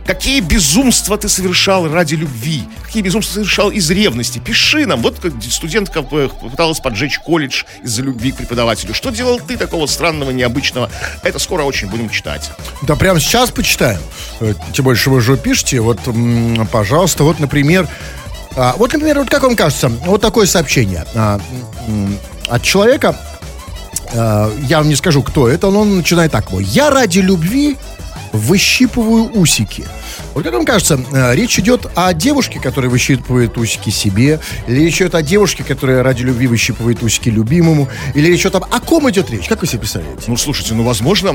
Какие 0.05 0.39
безумства 0.39 1.17
ты 1.17 1.27
совершал 1.27 1.91
ради 1.91 2.13
любви? 2.13 2.63
Какие 2.83 3.01
безумства 3.01 3.33
ты 3.33 3.39
совершал 3.39 3.71
из 3.71 3.89
ревности? 3.89 4.37
Пиши 4.37 4.85
нам. 4.85 5.01
Вот 5.01 5.17
студентка 5.49 6.03
пыталась 6.03 6.79
поджечь 6.79 7.17
колледж 7.17 7.63
из-за 7.81 8.03
любви 8.03 8.31
к 8.31 8.37
преподавателю. 8.37 8.93
Что 8.93 9.09
делал 9.09 9.39
ты 9.39 9.57
такого 9.57 9.87
странного, 9.87 10.29
необычного? 10.29 10.91
Это 11.23 11.39
скоро 11.39 11.63
очень 11.63 11.87
будем 11.87 12.09
читать. 12.09 12.51
Да 12.83 12.95
прямо 12.95 13.19
сейчас 13.19 13.49
почитаем. 13.49 13.99
Э, 14.41 14.53
тем 14.73 14.85
больше 14.85 15.09
вы 15.09 15.21
же 15.21 15.37
пишете. 15.37 15.79
Вот, 15.79 15.99
пожалуйста, 16.71 17.23
вот, 17.23 17.39
например... 17.39 17.87
А, 18.55 18.75
вот, 18.77 18.93
например, 18.93 19.19
вот 19.19 19.29
как 19.29 19.43
вам 19.43 19.55
кажется, 19.55 19.89
вот 19.89 20.21
такое 20.21 20.45
сообщение 20.45 21.05
а, 21.13 21.41
от 22.47 22.63
человека, 22.63 23.17
а, 24.13 24.49
я 24.69 24.77
вам 24.77 24.87
не 24.87 24.95
скажу, 24.95 25.23
кто 25.23 25.49
это, 25.49 25.69
но 25.69 25.81
он 25.81 25.97
начинает 25.97 26.31
так. 26.31 26.45
Я 26.51 26.89
ради 26.89 27.19
любви 27.19 27.75
выщипываю 28.35 29.31
усики. 29.33 29.85
Вот 30.33 30.43
как 30.43 30.53
вам 30.53 30.65
кажется, 30.65 30.99
э, 31.11 31.35
речь 31.35 31.57
идет 31.59 31.87
о 31.95 32.13
девушке, 32.13 32.59
которая 32.59 32.91
выщипывает 32.91 33.57
усики 33.57 33.89
себе, 33.89 34.39
или 34.67 34.81
речь 34.81 34.97
идет 34.97 35.15
о 35.15 35.21
девушке, 35.21 35.63
которая 35.63 36.03
ради 36.03 36.23
любви 36.23 36.47
выщипывает 36.47 37.01
усики 37.03 37.29
любимому, 37.29 37.89
или 38.13 38.27
речь 38.27 38.41
идет 38.41 38.55
об... 38.55 38.65
О 38.65 38.79
ком 38.79 39.09
идет 39.09 39.29
речь? 39.29 39.47
Как 39.47 39.61
вы 39.61 39.67
себе 39.67 39.79
представляете? 39.79 40.23
Ну, 40.27 40.37
слушайте, 40.37 40.73
ну, 40.73 40.83
возможно, 40.83 41.29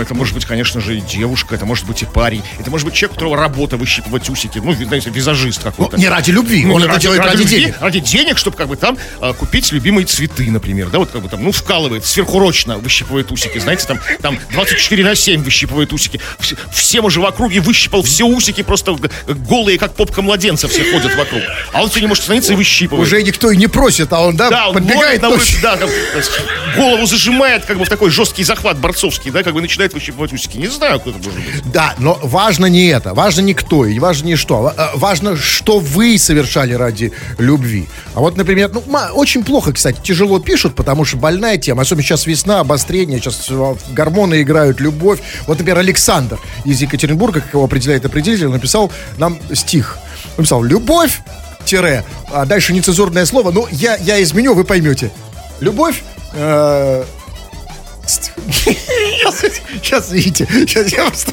это 0.00 0.14
может 0.14 0.34
быть, 0.34 0.44
конечно 0.44 0.80
же, 0.80 0.98
и 0.98 1.00
девушка, 1.00 1.54
это 1.54 1.66
может 1.66 1.86
быть 1.86 2.02
и 2.02 2.06
парень, 2.06 2.42
это 2.58 2.70
может 2.70 2.86
быть 2.86 2.94
человек, 2.94 3.12
у 3.12 3.14
которого 3.14 3.36
работа 3.36 3.76
выщипывать 3.76 4.28
усики, 4.28 4.58
ну, 4.58 4.72
знаете, 4.74 5.10
визажист 5.10 5.62
какой-то. 5.62 5.96
Ну, 5.96 6.02
не 6.02 6.08
ради 6.08 6.30
любви, 6.30 6.64
ну, 6.64 6.74
он 6.74 6.82
это 6.82 6.92
ради, 6.92 7.02
делает 7.02 7.20
ради, 7.20 7.36
ради 7.38 7.48
денег. 7.48 7.76
Ради 7.80 8.00
денег, 8.00 8.38
чтобы 8.38 8.56
как 8.56 8.68
бы 8.68 8.76
там 8.76 8.98
а, 9.20 9.32
купить 9.32 9.72
любимые 9.72 10.06
цветы, 10.06 10.50
например, 10.50 10.90
да, 10.90 10.98
вот 10.98 11.10
как 11.10 11.22
бы 11.22 11.28
там, 11.28 11.42
ну, 11.42 11.52
вкалывает, 11.52 12.04
сверхурочно 12.04 12.78
выщипывает 12.78 13.32
усики, 13.32 13.58
знаете, 13.58 13.86
там, 13.86 13.98
там 14.20 14.38
24 14.52 15.04
на 15.04 15.14
7 15.14 15.42
выщипывает 15.42 15.92
усики. 15.92 16.01
Все, 16.40 16.56
всем 16.72 17.04
уже 17.04 17.20
в 17.20 17.24
округе 17.24 17.60
выщипал 17.60 18.02
все 18.02 18.24
усики, 18.24 18.62
просто 18.62 18.96
голые, 19.26 19.78
как 19.78 19.94
попка 19.94 20.22
младенца, 20.22 20.68
все 20.68 20.84
ходят 20.90 21.14
вокруг. 21.16 21.42
А 21.72 21.82
он 21.82 21.90
все 21.90 22.00
не 22.00 22.06
может 22.06 22.24
становиться 22.24 22.52
и 22.52 22.56
выщипывает. 22.56 23.06
Уже 23.06 23.22
никто 23.22 23.50
и 23.50 23.56
не 23.56 23.66
просит, 23.66 24.12
а 24.12 24.20
он, 24.20 24.36
да, 24.36 24.50
да 24.50 24.70
подбегает 24.72 25.22
на 25.22 25.30
улице, 25.30 25.60
да, 25.62 25.76
там, 25.76 25.88
голову 26.76 27.06
зажимает, 27.06 27.64
как 27.64 27.78
бы 27.78 27.84
в 27.84 27.88
такой 27.88 28.10
жесткий 28.10 28.44
захват 28.44 28.78
борцовский, 28.78 29.30
да, 29.30 29.42
как 29.42 29.54
бы 29.54 29.60
начинает 29.60 29.94
выщипывать 29.94 30.32
усики. 30.32 30.56
Не 30.56 30.68
знаю, 30.68 31.00
кто 31.00 31.10
это 31.10 31.18
может 31.18 31.34
быть. 31.34 31.72
Да, 31.72 31.94
но 31.98 32.18
важно 32.22 32.66
не 32.66 32.88
это, 32.88 33.14
важно 33.14 33.40
не 33.42 33.54
кто, 33.54 33.86
и 33.86 33.98
важно 33.98 34.26
не 34.26 34.36
что. 34.36 34.72
А, 34.76 34.92
важно, 34.94 35.36
что 35.36 35.78
вы 35.78 36.18
совершали 36.18 36.74
ради 36.74 37.12
любви. 37.38 37.88
А 38.14 38.20
вот, 38.20 38.36
например, 38.36 38.70
ну, 38.72 38.82
очень 39.14 39.44
плохо, 39.44 39.72
кстати, 39.72 40.00
тяжело 40.02 40.38
пишут, 40.38 40.74
потому 40.74 41.04
что 41.04 41.16
больная 41.16 41.56
тема, 41.58 41.82
особенно 41.82 42.02
сейчас 42.02 42.26
весна, 42.26 42.60
обострение, 42.60 43.18
сейчас 43.20 43.50
гормоны 43.90 44.42
играют, 44.42 44.80
любовь. 44.80 45.20
Вот, 45.46 45.58
например, 45.58 45.78
Александр 45.92 46.40
из 46.64 46.80
Екатеринбурга, 46.80 47.42
как 47.42 47.52
его 47.52 47.64
определяет 47.64 48.06
определитель, 48.06 48.48
написал 48.48 48.90
нам 49.18 49.38
стих. 49.52 49.98
Написал 50.38 50.62
«Любовь, 50.62 51.20
тире, 51.66 52.02
а 52.32 52.46
дальше 52.46 52.72
нецензурное 52.72 53.26
слово, 53.26 53.50
но 53.50 53.68
я, 53.70 53.96
я 53.96 54.22
изменю, 54.22 54.54
вы 54.54 54.64
поймете. 54.64 55.10
Любовь, 55.60 56.02
э, 56.32 57.04
Сейчас, 58.06 60.10
видите, 60.10 60.48
сейчас 60.50 60.92
я 60.92 61.04
вас 61.04 61.24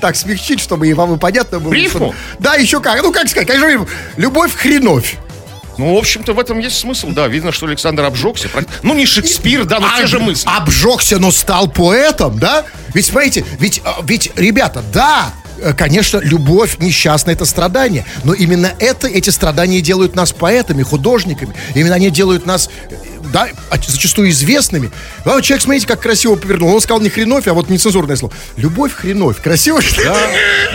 так 0.00 0.14
смягчить, 0.14 0.60
чтобы 0.60 0.86
и 0.86 0.92
вам 0.92 1.14
и 1.14 1.18
понятно 1.18 1.58
было. 1.58 1.72
Рифму? 1.72 2.14
Да, 2.38 2.54
еще 2.54 2.80
как. 2.80 3.02
Ну, 3.02 3.10
как 3.10 3.28
сказать, 3.28 3.48
конечно, 3.48 3.86
любовь 4.16 4.54
хреновь. 4.54 5.16
Ну, 5.78 5.94
в 5.94 5.98
общем-то, 5.98 6.32
в 6.32 6.38
этом 6.38 6.58
есть 6.58 6.78
смысл, 6.78 7.10
да. 7.10 7.28
Видно, 7.28 7.52
что 7.52 7.66
Александр 7.66 8.04
обжегся. 8.04 8.48
Ну, 8.82 8.94
не 8.94 9.06
Шекспир, 9.06 9.64
да, 9.64 9.80
но 9.80 9.88
а, 9.92 10.00
те 10.00 10.06
же 10.06 10.18
мысли. 10.18 10.48
Обжегся, 10.48 11.18
но 11.18 11.30
стал 11.30 11.68
поэтом, 11.68 12.38
да? 12.38 12.64
Ведь, 12.92 13.06
смотрите, 13.06 13.44
ведь, 13.58 13.80
а, 13.84 13.96
ведь, 14.02 14.30
ребята, 14.36 14.82
да, 14.92 15.32
э, 15.58 15.72
конечно, 15.74 16.18
любовь 16.18 16.78
несчастная 16.78 17.34
это 17.34 17.44
страдание. 17.44 18.04
Но 18.22 18.34
именно 18.34 18.72
это, 18.78 19.08
эти 19.08 19.30
страдания 19.30 19.80
делают 19.80 20.14
нас 20.14 20.32
поэтами, 20.32 20.82
художниками. 20.82 21.54
Именно 21.74 21.96
они 21.96 22.10
делают 22.10 22.46
нас 22.46 22.70
да, 23.34 23.48
а 23.68 23.76
зачастую 23.76 24.30
известными. 24.30 24.92
А 25.24 25.30
вот 25.30 25.42
человек, 25.42 25.64
смотрите, 25.64 25.88
как 25.88 26.00
красиво 26.00 26.36
повернул. 26.36 26.72
Он 26.72 26.80
сказал 26.80 27.00
не 27.00 27.10
хреновь, 27.10 27.48
а 27.48 27.52
вот 27.52 27.68
нецензурное 27.68 28.14
слово. 28.14 28.32
Любовь 28.56 28.94
хреновь. 28.94 29.42
Красиво, 29.42 29.82
что 29.82 30.04
Да. 30.04 30.16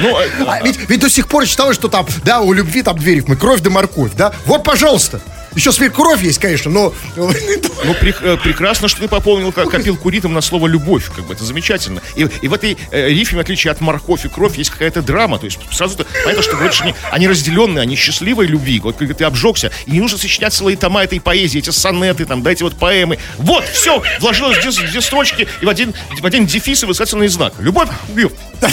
Ну, 0.02 0.18
а, 0.46 0.62
ведь, 0.62 0.78
ведь 0.90 1.00
до 1.00 1.10
сих 1.10 1.30
пор 1.30 1.46
считалось, 1.46 1.76
что 1.76 1.88
там, 1.88 2.06
да, 2.26 2.42
у 2.42 2.52
любви 2.52 2.82
там 2.84 2.98
две 3.00 3.16
рифмы. 3.16 3.38
Кровь 3.38 3.62
да 3.62 3.70
морковь, 3.70 4.12
да. 4.18 4.34
Вот, 4.46 4.66
пожалуйста. 4.66 5.22
Еще 5.56 5.72
своя 5.72 5.90
кровь 5.90 6.24
есть, 6.24 6.40
конечно, 6.40 6.70
но... 6.70 6.94
Ну, 7.16 7.94
при, 8.00 8.14
э, 8.22 8.38
прекрасно, 8.38 8.88
что 8.88 9.02
ты 9.02 9.08
пополнил 9.08 9.52
копилку 9.52 10.10
ритм 10.10 10.34
на 10.34 10.42
слово 10.42 10.68
«любовь», 10.68 11.10
как 11.16 11.26
бы, 11.26 11.34
это 11.34 11.44
замечательно. 11.44 12.02
И, 12.16 12.28
и 12.42 12.48
в 12.48 12.54
этой 12.54 12.78
э, 12.92 13.10
рифме, 13.10 13.38
в 13.38 13.42
отличие 13.42 13.72
от 13.72 13.82
морковь 13.82 14.26
и 14.26 14.30
кровь, 14.30 14.58
есть 14.58 14.70
какая-то 14.70 15.02
драма, 15.02 15.40
то 15.40 15.46
есть 15.46 15.60
сразу 15.72 15.98
ты 15.98 16.06
понятно, 16.24 16.44
что 16.44 16.56
говоришь, 16.56 16.82
они, 16.82 16.94
они 17.12 17.28
разделенные, 17.28 17.82
они 17.82 17.96
счастливой 17.96 18.48
любви, 18.48 18.80
вот 18.80 18.98
когда 18.98 19.14
ты 19.14 19.24
обжегся, 19.24 19.72
и 19.86 19.92
не 19.92 20.00
нужно 20.02 20.18
сочинять 20.18 20.54
целые 20.54 20.78
тома 20.78 21.04
этой 21.04 21.20
поэзии, 21.20 21.60
эти 21.60 21.72
сонеты, 21.72 22.26
там, 22.26 22.44
да, 22.44 22.52
эти 22.52 22.64
вот 22.64 22.76
поэмы. 22.76 23.18
Вот, 23.38 23.66
все, 23.66 24.04
вложилось 24.20 24.58
в 24.58 24.62
две, 24.62 24.88
две 24.88 25.02
строчки 25.02 25.48
и 25.62 25.66
в 25.66 25.70
один, 25.70 25.94
в 26.20 26.26
один 26.26 26.46
дефис 26.46 26.84
и 26.84 26.86
восклицательный 26.86 27.28
знак. 27.28 27.54
Любовь, 27.60 27.90
убил. 28.10 28.32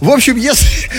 В 0.00 0.10
общем, 0.10 0.36
если, 0.36 0.90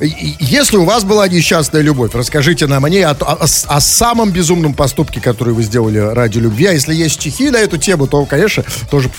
если 0.00 0.76
у 0.76 0.84
вас 0.84 1.04
была 1.04 1.28
несчастная 1.28 1.82
любовь, 1.82 2.14
расскажите 2.14 2.66
нам 2.66 2.84
о 2.84 2.90
ней, 2.90 3.04
о, 3.04 3.12
о, 3.12 3.44
о 3.44 3.80
самом 3.80 4.30
безумном 4.30 4.74
поступке, 4.74 5.20
который 5.20 5.54
вы 5.54 5.62
сделали 5.62 5.98
ради 5.98 6.38
любви. 6.38 6.66
А 6.66 6.72
если 6.72 6.94
есть 6.94 7.16
стихи 7.16 7.50
на 7.50 7.58
эту 7.58 7.78
тему, 7.78 8.06
то, 8.06 8.24
конечно, 8.26 8.64
тоже... 8.90 9.10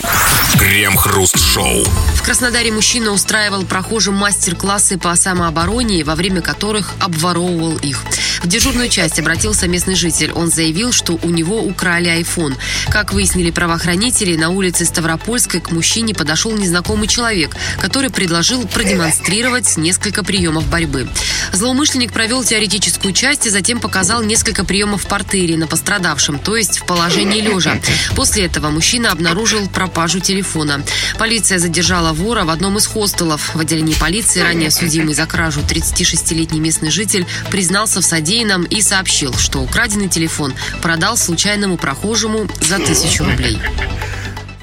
Крем-хруст-шоу. 0.58 1.84
В 2.16 2.24
Краснодаре 2.24 2.72
мужчина 2.72 3.12
устраивал 3.12 3.64
прохожим 3.64 4.16
мастер-классы 4.16 4.98
по 4.98 5.16
самообороне, 5.16 6.04
во 6.04 6.16
время 6.16 6.42
которых 6.42 6.94
обворовывал 7.00 7.78
их. 7.78 8.04
В 8.42 8.48
дежурную 8.48 8.90
часть 8.90 9.20
обратился 9.20 9.68
местный 9.68 9.96
житель. 9.96 10.32
Он 10.32 10.50
заявил, 10.50 10.92
что 10.92 11.20
у 11.22 11.30
него 11.30 11.62
украли 11.62 12.10
iPhone. 12.22 12.56
Как 12.90 13.14
выяснили 13.14 13.52
правоохранители, 13.52 14.36
на 14.36 14.50
улице 14.50 14.86
Ставропольской 14.86 15.60
к 15.60 15.72
мужчине 15.72 16.14
подошел 16.14 16.52
незнакомый 16.52 17.08
человек, 17.08 17.56
который 17.80 18.10
предложил 18.10 18.66
продемонстрировать 18.68 19.78
несколько 19.78 20.24
приемов 20.24 20.66
борьбы. 20.68 21.08
Злоумышленник 21.54 22.12
провел 22.12 22.44
теоретическую 22.44 23.14
часть 23.14 23.46
и 23.46 23.50
затем 23.50 23.80
показал 23.80 24.24
несколько 24.24 24.64
приемов 24.64 25.04
в 25.04 25.08
портере 25.08 25.58
на 25.58 25.68
пострадавшем, 25.68 26.40
то 26.40 26.56
есть 26.56 26.80
в 26.80 26.86
положении 26.86 27.42
лежа. 27.42 27.80
После 28.16 28.46
этого 28.46 28.70
мужчина 28.70 29.12
обнаружил 29.12 29.68
пропажу 29.70 30.20
телефона. 30.20 30.84
Полиция 31.18 31.60
задержала 31.60 32.14
вора 32.14 32.44
в 32.44 32.50
одном 32.50 32.78
из 32.78 32.88
хостелов. 32.88 33.56
В 33.56 33.60
отделении 33.60 33.96
полиции 33.96 34.42
ранее 34.42 34.72
судимый 34.72 35.14
за 35.14 35.26
кражу 35.26 35.62
36-летний 35.62 36.60
местный 36.60 36.92
житель 36.92 37.26
признался 37.50 38.02
в 38.02 38.06
содеянном 38.06 38.64
и 38.64 38.82
сообщил, 38.82 39.34
что 39.34 39.60
украденный 39.60 40.10
телефон 40.10 40.54
продал 40.82 41.18
случайному 41.18 41.78
прохожему 41.78 42.48
за 42.62 42.80
тысячу 42.80 43.24
рублей. 43.24 43.58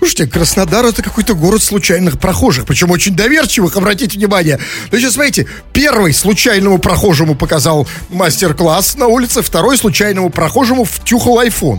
Слушайте, 0.04 0.26
Краснодар 0.26 0.84
это 0.84 1.02
какой-то 1.02 1.32
город 1.32 1.62
случайных 1.62 2.18
прохожих, 2.18 2.66
причем 2.66 2.90
очень 2.90 3.16
доверчивых, 3.16 3.74
обратите 3.74 4.18
внимание. 4.18 4.58
Значит, 4.90 5.12
смотрите, 5.12 5.48
первый 5.72 6.12
случайному 6.12 6.76
прохожему 6.76 7.34
показал 7.34 7.88
мастер-класс 8.10 8.96
на 8.96 9.06
улице, 9.06 9.40
второй 9.40 9.78
случайному 9.78 10.28
прохожему 10.28 10.84
втюхал 10.84 11.40
iPhone. 11.40 11.78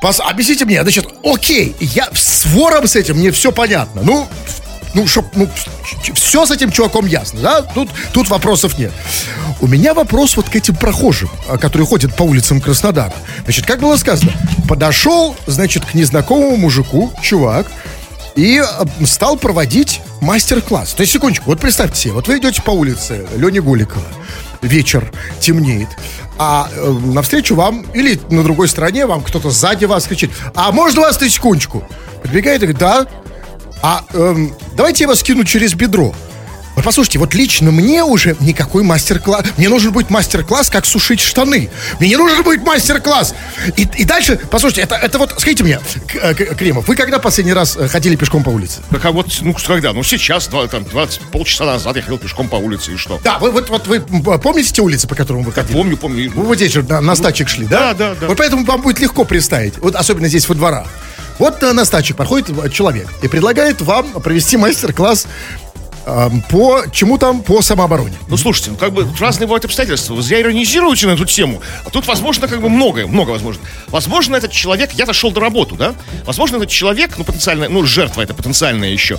Пос, 0.00 0.20
объясните 0.20 0.66
мне, 0.66 0.82
значит, 0.82 1.04
окей, 1.24 1.74
я 1.80 2.08
с 2.14 2.46
вором 2.46 2.86
с 2.86 2.94
этим, 2.94 3.16
мне 3.16 3.32
все 3.32 3.50
понятно. 3.50 4.02
Ну, 4.04 4.28
ну, 4.94 5.06
чтоб, 5.06 5.24
ну, 5.34 5.48
все 6.14 6.46
с 6.46 6.50
этим 6.50 6.70
чуваком 6.70 7.06
ясно, 7.06 7.40
да? 7.40 7.62
Тут, 7.62 7.88
тут 8.12 8.28
вопросов 8.28 8.78
нет. 8.78 8.92
У 9.60 9.66
меня 9.66 9.94
вопрос 9.94 10.36
вот 10.36 10.48
к 10.48 10.56
этим 10.56 10.76
прохожим, 10.76 11.30
а, 11.48 11.58
которые 11.58 11.86
ходят 11.86 12.14
по 12.16 12.22
улицам 12.22 12.60
Краснодара. 12.60 13.14
Значит, 13.44 13.66
как 13.66 13.80
было 13.80 13.96
сказано, 13.96 14.32
подошел, 14.68 15.36
значит, 15.46 15.84
к 15.84 15.94
незнакомому 15.94 16.56
мужику 16.56 17.12
чувак 17.22 17.66
и 18.34 18.58
а, 18.58 18.86
стал 19.06 19.36
проводить 19.36 20.00
мастер-класс. 20.20 20.94
То 20.94 21.02
есть, 21.02 21.12
секундочку, 21.12 21.46
вот 21.46 21.60
представьте 21.60 22.00
себе, 22.00 22.12
вот 22.12 22.28
вы 22.28 22.38
идете 22.38 22.62
по 22.62 22.70
улице 22.70 23.26
Лени 23.36 23.60
Гуликова, 23.60 24.04
вечер, 24.62 25.10
темнеет, 25.40 25.88
а 26.38 26.68
э, 26.72 26.90
навстречу 26.90 27.54
вам, 27.54 27.82
или 27.94 28.18
на 28.30 28.42
другой 28.42 28.68
стороне 28.68 29.06
вам 29.06 29.22
кто-то 29.22 29.50
сзади 29.50 29.84
вас 29.84 30.04
кричит, 30.06 30.30
а 30.54 30.72
можно 30.72 31.02
вас 31.02 31.20
на 31.20 31.28
секундочку? 31.28 31.84
Подбегает 32.22 32.62
и 32.62 32.66
говорит, 32.66 32.78
да, 32.78 33.06
а 33.82 34.04
эм, 34.12 34.54
давайте 34.76 35.04
я 35.04 35.08
вас 35.08 35.22
кину 35.22 35.44
через 35.44 35.74
бедро. 35.74 36.14
Вот 36.74 36.84
послушайте, 36.84 37.18
вот 37.18 37.34
лично 37.34 37.70
мне 37.70 38.02
уже 38.02 38.34
никакой 38.40 38.82
мастер-класс. 38.82 39.44
Мне 39.58 39.68
нужен 39.68 39.92
будет 39.92 40.08
мастер-класс, 40.08 40.70
как 40.70 40.86
сушить 40.86 41.20
штаны. 41.20 41.68
Мне 42.00 42.08
не 42.08 42.16
нужен 42.16 42.42
будет 42.42 42.64
мастер-класс. 42.64 43.34
И, 43.76 43.82
и 43.82 44.04
дальше, 44.04 44.40
послушайте, 44.50 44.82
это, 44.82 44.94
это 44.94 45.18
вот, 45.18 45.34
скажите 45.36 45.64
мне, 45.64 45.80
э, 46.14 46.32
Кремов, 46.34 46.88
вы 46.88 46.96
когда 46.96 47.18
последний 47.18 47.52
раз 47.52 47.76
э, 47.76 47.88
ходили 47.88 48.16
пешком 48.16 48.42
по 48.42 48.48
улице? 48.48 48.80
Так, 48.90 49.04
а 49.04 49.12
вот, 49.12 49.26
ну, 49.42 49.54
когда? 49.54 49.92
Ну, 49.92 50.02
сейчас, 50.02 50.48
два- 50.48 50.66
там, 50.66 50.84
20, 50.84 51.20
полчаса 51.30 51.66
назад 51.66 51.96
я 51.96 52.02
ходил 52.02 52.18
пешком 52.18 52.48
по 52.48 52.56
улице, 52.56 52.92
и 52.92 52.96
что? 52.96 53.20
Да, 53.22 53.38
вы, 53.38 53.50
вот, 53.50 53.68
вот 53.68 53.86
вы 53.86 54.00
помните 54.00 54.72
те 54.72 54.80
улицы, 54.80 55.06
по 55.06 55.14
которым 55.14 55.42
вы 55.42 55.52
ходили? 55.52 55.76
Помню, 55.76 55.96
помню. 55.98 56.32
Вы 56.34 56.44
вот 56.44 56.56
здесь 56.56 56.72
же 56.72 56.82
на, 56.82 57.02
на 57.02 57.14
стачек 57.16 57.50
шли, 57.50 57.66
да? 57.66 57.92
Да, 57.92 57.94
да, 57.94 58.14
да. 58.18 58.26
Вот 58.28 58.38
поэтому 58.38 58.64
вам 58.64 58.80
будет 58.80 58.98
легко 58.98 59.24
представить. 59.26 59.76
Вот 59.76 59.94
особенно 59.94 60.28
здесь 60.28 60.48
во 60.48 60.54
дворах. 60.54 60.86
Вот 61.42 61.60
на 61.60 61.84
стачек 61.84 62.16
подходит 62.16 62.72
человек 62.72 63.08
и 63.20 63.26
предлагает 63.26 63.80
вам 63.80 64.12
провести 64.20 64.56
мастер-класс 64.56 65.26
э, 66.06 66.30
по 66.48 66.84
чему 66.92 67.18
там? 67.18 67.42
По 67.42 67.60
самообороне. 67.62 68.16
Ну, 68.28 68.36
слушайте, 68.36 68.70
ну, 68.70 68.76
как 68.76 68.92
бы 68.92 69.08
разные 69.18 69.48
бывают 69.48 69.64
обстоятельства. 69.64 70.14
Вы 70.14 70.22
зря 70.22 70.40
иронизируете 70.40 71.08
на 71.08 71.14
эту 71.14 71.24
тему. 71.24 71.60
А 71.84 71.90
тут, 71.90 72.06
возможно, 72.06 72.46
как 72.46 72.60
бы 72.60 72.68
многое, 72.68 73.08
много 73.08 73.30
возможно. 73.30 73.60
Возможно, 73.88 74.36
этот 74.36 74.52
человек, 74.52 74.92
я-то 74.92 75.12
шел 75.12 75.32
до 75.32 75.40
работу, 75.40 75.74
да? 75.74 75.96
Возможно, 76.26 76.58
этот 76.58 76.70
человек, 76.70 77.18
ну, 77.18 77.24
потенциально, 77.24 77.68
ну, 77.68 77.84
жертва 77.84 78.22
это 78.22 78.34
потенциальная 78.34 78.90
еще, 78.90 79.18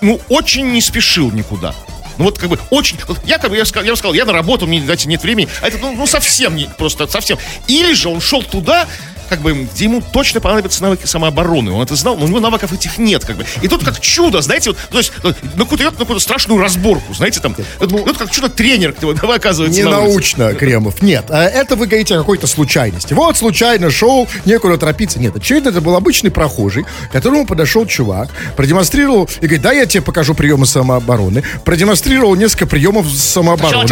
ну, 0.00 0.20
очень 0.30 0.72
не 0.72 0.80
спешил 0.80 1.30
никуда. 1.30 1.76
Ну 2.18 2.24
вот 2.24 2.40
как 2.40 2.50
бы 2.50 2.58
очень... 2.70 2.98
вот 3.06 3.20
я 3.24 3.38
как 3.38 3.50
бы, 3.50 3.56
я, 3.56 3.64
сказал, 3.64 3.84
я 3.84 3.92
бы 3.92 3.96
сказал, 3.96 4.14
я 4.14 4.24
на 4.24 4.32
работу, 4.32 4.66
мне, 4.66 4.82
знаете, 4.82 5.08
нет 5.08 5.22
времени. 5.22 5.48
А 5.62 5.68
это, 5.68 5.78
ну, 5.78 5.92
ну, 5.92 6.08
совсем 6.08 6.56
не, 6.56 6.68
просто 6.76 7.06
совсем. 7.06 7.38
Или 7.68 7.94
же 7.94 8.08
он 8.08 8.20
шел 8.20 8.42
туда, 8.42 8.88
как 9.30 9.40
бы, 9.40 9.52
где 9.72 9.84
ему 9.84 10.02
точно 10.02 10.40
понадобятся 10.40 10.82
навыки 10.82 11.06
самообороны. 11.06 11.70
Он 11.70 11.82
это 11.82 11.94
знал, 11.94 12.16
но 12.16 12.24
у 12.24 12.28
него 12.28 12.40
навыков 12.40 12.72
этих 12.72 12.98
нет, 12.98 13.24
как 13.24 13.36
бы. 13.36 13.46
И 13.62 13.68
тут 13.68 13.84
как 13.84 14.00
чудо, 14.00 14.42
знаете, 14.42 14.70
вот, 14.70 14.78
то 14.90 14.98
есть, 14.98 15.12
ну, 15.22 15.32
на 15.54 15.62
какую-то, 15.62 15.84
на 15.84 15.90
какую-то 15.92 16.20
страшную 16.20 16.60
разборку, 16.60 17.14
знаете, 17.14 17.40
там, 17.40 17.54
вот, 17.78 17.90
ну, 17.90 18.04
это 18.04 18.18
как 18.18 18.30
чудо-тренер, 18.30 18.92
кто 18.92 19.12
давай 19.12 19.38
оказывается 19.38 19.80
Не 19.80 19.84
на 19.84 19.92
научно, 19.92 20.52
Кремов. 20.54 21.00
Нет, 21.00 21.26
а 21.28 21.44
это 21.44 21.76
вы 21.76 21.86
говорите 21.86 22.16
о 22.16 22.18
какой-то 22.18 22.48
случайности. 22.48 23.14
Вот 23.14 23.36
случайно 23.36 23.90
шел, 23.90 24.28
некуда 24.44 24.76
торопиться. 24.76 25.20
Нет, 25.20 25.36
очевидно, 25.36 25.68
это 25.68 25.80
был 25.80 25.94
обычный 25.94 26.32
прохожий, 26.32 26.84
к 27.08 27.12
которому 27.12 27.46
подошел 27.46 27.86
чувак, 27.86 28.30
продемонстрировал 28.56 29.28
и 29.40 29.46
говорит, 29.46 29.62
да, 29.62 29.72
я 29.72 29.86
тебе 29.86 30.02
покажу 30.02 30.34
приемы 30.34 30.66
самообороны. 30.66 31.44
Продемонстрировал 31.64 32.34
несколько 32.34 32.66
приемов 32.66 33.06
самообороны. 33.08 33.86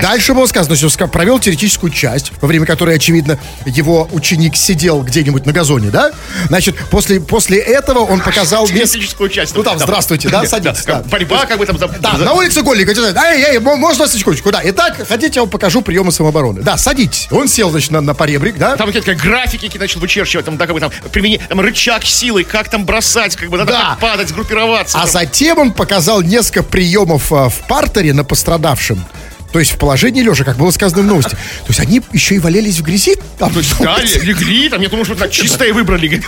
Дальше 0.00 0.34
было 0.34 0.46
сказано, 0.46 0.76
что 0.76 1.08
провел 1.08 1.40
теоретическую 1.40 1.90
часть, 1.90 2.30
во 2.40 2.46
время 2.46 2.64
которой, 2.64 2.94
очевидно, 2.94 3.38
его 3.66 4.08
ученик 4.12 4.56
сидел 4.68 5.02
где-нибудь 5.02 5.46
на 5.46 5.52
газоне, 5.52 5.88
да? 5.90 6.10
Значит, 6.48 6.76
после, 6.90 7.20
после 7.20 7.58
этого 7.58 8.00
он 8.00 8.20
показал. 8.20 8.66
Теоретическую 8.66 9.30
часть. 9.30 9.54
Ну 9.54 9.62
там, 9.62 9.78
здравствуйте, 9.78 10.28
да, 10.28 10.44
садитесь. 10.44 10.84
да. 10.84 11.02
Борьба, 11.06 11.46
как 11.46 11.58
бы 11.58 11.64
там... 11.64 11.78
Да, 12.00 12.18
на 12.18 12.34
улице 12.34 12.60
Гольника. 12.62 12.92
Эй, 12.92 13.58
мо- 13.60 13.76
можно 13.76 14.06
секундочку, 14.06 14.50
да. 14.52 14.60
Итак, 14.64 14.96
хотите, 15.08 15.36
я 15.36 15.42
вам 15.42 15.50
покажу 15.50 15.80
приемы 15.80 16.12
самообороны. 16.12 16.60
Да, 16.60 16.76
садитесь. 16.76 17.28
Он 17.30 17.48
сел, 17.48 17.70
значит, 17.70 17.90
на, 17.92 18.02
на 18.02 18.12
поребрик, 18.14 18.58
да? 18.58 18.76
Там 18.76 18.88
какие-то 18.88 19.14
графики 19.14 19.78
начал 19.78 20.00
вычерчивать, 20.00 20.44
там, 20.44 20.58
да, 20.58 20.66
как 20.66 20.74
бы 20.74 20.80
там, 20.80 20.90
примени, 21.12 21.40
там, 21.48 21.60
рычаг 21.60 22.04
силы, 22.04 22.44
как 22.44 22.68
там 22.68 22.84
бросать, 22.84 23.36
как 23.36 23.48
бы, 23.48 23.56
надо 23.56 23.72
Да. 23.72 23.90
как 23.90 24.00
падать, 24.00 24.28
сгруппироваться. 24.28 24.98
А 24.98 25.02
там. 25.02 25.10
затем 25.10 25.58
он 25.58 25.72
показал 25.72 26.20
несколько 26.20 26.62
приемов 26.62 27.32
а, 27.32 27.48
в 27.48 27.66
партере 27.68 28.12
на 28.12 28.24
пострадавшем. 28.24 29.02
То 29.52 29.58
есть 29.60 29.72
в 29.72 29.78
положении 29.78 30.22
лежа, 30.22 30.44
как 30.44 30.56
было 30.56 30.70
сказано 30.70 31.02
в 31.02 31.06
новости. 31.06 31.30
То 31.30 31.68
есть 31.68 31.80
они 31.80 32.02
еще 32.12 32.34
и 32.34 32.38
валялись 32.38 32.78
в 32.78 32.82
грязи. 32.82 33.16
Там, 33.38 33.52
То 33.52 33.60
есть, 33.60 33.78
да, 33.80 33.98
легли, 34.22 34.68
там, 34.68 34.82
я 34.82 34.88
думаю, 34.88 35.04
что 35.04 35.14
так, 35.14 35.30
чистое 35.30 35.72
выбрали, 35.72 36.22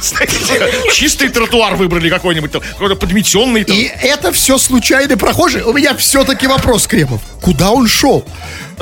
чистый 0.93 1.29
тротуар 1.29 1.77
выбрали 1.77 2.09
какой-нибудь, 2.09 2.51
какой-то 2.53 2.97
подметенный, 2.97 3.65
там. 3.65 3.77
И 3.77 3.83
это 4.03 4.33
все 4.33 4.59
случайный 4.59 5.17
прохожий. 5.17 5.63
У 5.63 5.73
меня 5.73 5.95
все-таки 5.97 6.47
вопрос, 6.47 6.87
Кремов. 6.87 7.21
Куда 7.41 7.71
он 7.71 7.89
шел? 7.89 8.25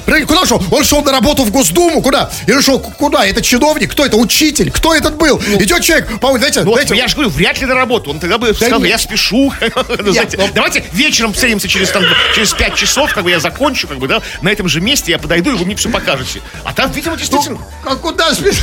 Куда 0.04 0.40
он 0.40 0.46
шел? 0.46 0.62
Он 0.70 0.84
шел 0.84 1.02
на 1.02 1.12
работу 1.12 1.44
в 1.44 1.50
Госдуму, 1.50 2.02
куда? 2.02 2.30
Или 2.46 2.60
шел 2.60 2.78
куда? 2.78 3.26
Это 3.26 3.42
чиновник? 3.42 3.90
Кто 3.92 4.06
это? 4.06 4.16
Учитель? 4.16 4.70
Кто 4.70 4.94
этот 4.94 5.16
был? 5.16 5.38
Идет 5.58 5.82
человек, 5.82 6.20
по 6.20 6.36
знаете, 6.38 6.62
Ну, 6.62 6.72
знаете, 6.72 6.96
я 6.96 7.08
же 7.08 7.14
говорю, 7.14 7.30
вряд 7.30 7.60
ли 7.60 7.66
на 7.66 7.74
работу. 7.74 8.10
Он 8.10 8.20
тогда 8.20 8.38
бы 8.38 8.54
сказал, 8.54 8.80
нет. 8.80 8.90
я 8.90 8.98
спешу. 8.98 9.52
Ну, 9.98 10.12
знаете, 10.12 10.36
ну- 10.36 10.48
Давайте 10.54 10.84
вечером 10.92 11.32
встретимся 11.32 11.68
через, 11.68 11.90
там, 11.90 12.04
через 12.34 12.52
5 12.52 12.74
часов, 12.74 13.12
как 13.12 13.24
бы 13.24 13.30
я 13.30 13.40
закончу, 13.40 13.88
как 13.88 13.98
бы, 13.98 14.06
да, 14.06 14.22
на 14.42 14.48
этом 14.50 14.68
же 14.68 14.80
месте 14.80 15.12
я 15.12 15.18
подойду, 15.18 15.52
и 15.52 15.54
вы 15.54 15.64
мне 15.64 15.76
все 15.76 15.88
покажете. 15.90 16.40
А 16.64 16.72
там, 16.72 16.90
видимо, 16.92 17.16
действительно... 17.16 17.58
Ну, 17.84 17.90
а 17.90 17.96
куда 17.96 18.34
спеша? 18.34 18.62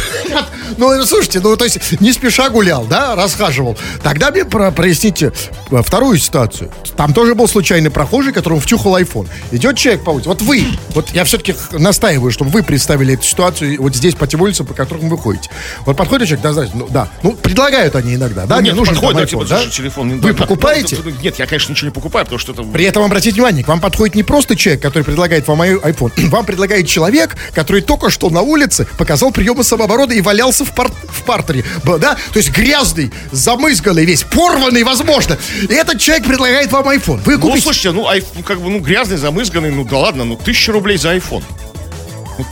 Ну, 0.78 1.04
слушайте, 1.06 1.40
ну, 1.40 1.56
то 1.56 1.64
есть 1.66 2.00
не 2.02 2.12
спеша 2.12 2.50
гулял, 2.50 2.86
да, 2.86 3.16
расхаживал. 3.16 3.78
Тогда 4.04 4.32
мне 4.32 4.46
про- 4.46 4.72
проясните 4.72 5.32
э, 5.72 5.82
вторую 5.84 6.18
ситуацию. 6.18 6.72
Там 6.98 7.14
тоже 7.14 7.36
был 7.36 7.48
случайный 7.48 7.90
прохожий, 7.90 8.34
которому 8.34 8.60
втюхал 8.60 8.98
iPhone. 9.00 9.28
Идет 9.52 9.78
человек 9.78 10.04
по 10.04 10.12
улице. 10.12 10.30
Вот 10.30 10.42
вы, 10.42 10.66
вот 10.90 11.10
я 11.12 11.24
все-таки 11.24 11.56
настаиваю, 11.72 12.32
чтобы 12.32 12.52
вы 12.52 12.64
представили 12.64 13.14
эту 13.14 13.24
ситуацию 13.24 13.82
вот 13.82 13.96
здесь, 13.96 14.16
по 14.16 14.28
тем 14.28 14.42
улицам, 14.42 14.66
по 14.66 14.74
которым 14.74 15.10
вы 15.10 15.18
ходите. 15.18 15.50
Вот 15.86 15.98
подходит 15.98 16.28
человек, 16.28 16.44
да, 16.44 16.54
знаете, 16.54 16.74
ну, 16.76 16.88
да, 16.90 17.10
ну, 17.24 17.34
предлагают 17.34 17.96
они 17.96 18.16
иногда, 18.16 18.46
да, 18.46 18.56
Ну, 18.58 18.62
нет, 18.62 18.76
нужен 18.76 18.96
подходит, 18.96 19.30
там 19.32 19.40
да, 19.40 19.46
типа, 19.46 19.54
iPhone, 19.56 19.66
да? 19.66 19.72
телефон. 19.72 20.20
Вы 20.20 20.34
покупаете? 20.34 20.98
Ну, 21.04 21.12
Нет, 21.22 21.40
я, 21.40 21.46
конечно, 21.46 21.72
ничего 21.72 21.88
не 21.90 21.94
покупаю, 21.94 22.26
потому 22.26 22.40
что 22.40 22.54
это... 22.54 22.64
При 22.64 22.86
этом 22.86 23.04
обратите 23.04 23.36
внимание, 23.36 23.64
к 23.64 23.68
вам 23.68 23.80
подходит 23.80 24.16
не 24.16 24.24
просто 24.24 24.56
человек, 24.56 24.82
который 24.82 25.04
предлагает 25.04 25.48
вам 25.48 25.55
ай- 25.62 25.76
iPhone. 25.76 26.12
Вам 26.30 26.46
предлагает 26.46 26.88
человек, 26.88 27.36
который 27.54 27.82
только 27.82 28.10
что 28.10 28.30
на 28.30 28.42
улице 28.42 28.88
показал 28.98 29.32
приемы 29.32 29.64
самообороны 29.64 30.14
и 30.14 30.22
валялся 30.22 30.66
в, 30.66 30.74
пар- 30.74 30.92
в 31.10 31.24
партере. 31.24 31.64
Да? 31.84 32.16
То 32.34 32.38
есть 32.40 32.52
грязный, 32.52 33.12
замызганный 33.32 34.06
весь, 34.06 34.24
порванный, 34.24 34.84
возможно. 34.84 35.38
И 35.62 35.74
этот 35.74 36.00
человек 36.00 36.26
предлагает 36.28 36.72
вам 36.72 36.88
iPhone. 36.90 37.22
Вы 37.26 37.36
Ну, 37.36 37.42
купите... 37.42 37.62
слушайте, 37.64 37.92
ну, 37.92 38.08
ай- 38.08 38.24
ну, 38.36 38.44
как 38.44 38.62
бы, 38.62 38.70
ну, 38.70 38.80
грязный, 38.80 39.18
замызганный, 39.18 39.72
ну, 39.72 39.84
да 39.86 39.98
ладно, 39.98 40.24
ну, 40.26 40.36
тысяча 40.36 40.72
рублей 40.72 40.98
за 40.98 41.16
iPhone. 41.16 41.44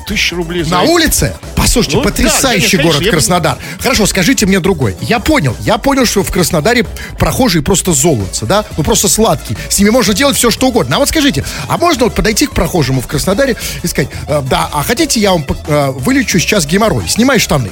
Тысяча 0.08 0.36
рублей 0.36 0.64
за 0.64 0.70
На 0.72 0.82
улице? 0.84 1.36
Послушайте, 1.56 1.98
Ну, 1.98 2.04
да, 2.04 2.10
потрясающий 2.10 2.78
конечно, 2.78 2.84
город 2.92 3.02
я- 3.02 3.12
Краснодар. 3.12 3.58
Хорошо, 3.80 4.06
скажите 4.06 4.46
мне 4.46 4.60
другой. 4.60 4.96
Я 5.02 5.20
понял, 5.20 5.56
я 5.62 5.78
понял, 5.78 6.06
что 6.06 6.24
в 6.24 6.32
Краснодаре 6.32 6.86
прохожие 7.18 7.62
просто 7.62 7.94
золотцы, 7.94 8.46
да? 8.46 8.66
Ну 8.78 8.84
просто 8.84 9.08
сладкие. 9.08 9.58
С 9.70 9.80
ними 9.80 9.90
можно 9.90 10.14
делать 10.14 10.38
все, 10.38 10.52
что 10.52 10.68
угодно. 10.68 10.96
А 10.96 11.00
вот 11.00 11.10
скажите, 11.10 11.44
а 11.68 11.78
можно 11.78 12.06
вот 12.06 12.16
подойти 12.16 12.46
к 12.48 12.52
прохожему 12.52 13.02
в 13.02 13.08
Краснодаре 13.08 13.56
и 13.82 13.88
сказать, 13.88 14.10
э, 14.28 14.42
да, 14.50 14.70
а 14.72 14.84
хотите 14.84 15.20
я 15.20 15.32
вам 15.32 15.46
э, 15.68 15.92
вылечу 15.92 16.40
сейчас 16.40 16.66
геморрой? 16.66 17.08
Снимай 17.08 17.40
штаны. 17.40 17.72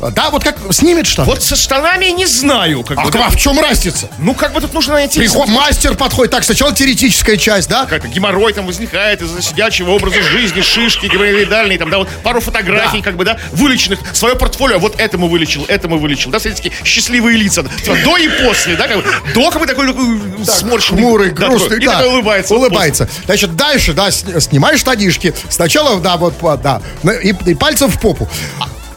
Э, 0.00 0.10
Да, 0.10 0.30
вот 0.30 0.44
как 0.44 0.56
снимет 0.70 1.06
штаны. 1.06 1.26
Вот 1.28 1.42
со 1.42 1.56
штанами 1.56 2.06
не 2.06 2.26
знаю. 2.26 2.82
Как 2.82 2.98
а 2.98 3.04
бы, 3.04 3.18
а 3.18 3.30
в 3.30 3.36
чем 3.36 3.58
разница? 3.60 4.08
Ну, 4.18 4.34
как 4.34 4.52
бы 4.52 4.60
тут 4.60 4.72
нужно 4.74 4.94
найти... 4.94 5.18
Приход, 5.18 5.48
мастер 5.48 5.94
подходит. 5.94 6.32
Так, 6.32 6.44
сначала 6.44 6.72
теоретическая 6.74 7.36
часть, 7.36 7.68
да? 7.68 7.84
Какая-то 7.84 8.08
геморрой 8.08 8.52
там 8.52 8.66
возникает 8.66 9.22
из-за 9.22 9.42
сидячего 9.42 9.90
образа 9.92 10.22
жизни, 10.22 10.60
шишки, 10.60 11.06
геморроидальные, 11.06 11.78
там, 11.78 11.90
да, 11.90 11.98
вот 11.98 12.08
пару 12.22 12.40
фотографий, 12.40 12.98
Да. 12.98 13.04
как 13.04 13.16
бы, 13.16 13.24
да, 13.24 13.38
вылеченных, 13.52 14.00
свое 14.12 14.34
портфолио, 14.36 14.78
вот 14.78 15.00
этому 15.00 15.28
вылечил, 15.28 15.64
этому 15.68 15.98
вылечил, 15.98 16.30
да, 16.30 16.38
смотрите, 16.38 16.72
счастливые 16.84 17.36
лица, 17.36 17.62
типа, 17.62 17.96
до 18.04 18.16
и 18.16 18.28
после, 18.28 18.76
да, 18.76 18.88
как 18.88 18.96
бы, 18.98 19.04
до, 19.34 19.50
как 19.50 19.60
бы, 19.60 19.66
такой, 19.66 19.86
такой 19.88 20.20
сморщенный. 20.44 21.02
Хмурый, 21.02 21.30
да, 21.30 21.46
грустный, 21.48 21.68
такой, 21.70 21.82
и 21.82 21.86
да. 21.86 21.92
такой 21.92 22.08
улыбается. 22.08 22.54
вот 22.54 22.60
Улыбается. 22.60 23.08
Значит, 23.24 23.56
дальше, 23.56 23.92
да, 23.92 24.10
сни- 24.10 24.38
снимаешь 24.40 24.80
штанишки. 24.80 25.34
Сначала, 25.48 26.00
да, 26.00 26.16
вот, 26.16 26.34
да, 26.62 26.80
и, 27.22 27.34
и 27.46 27.54
пальцем 27.54 27.90
в 27.90 28.00
попу. 28.00 28.28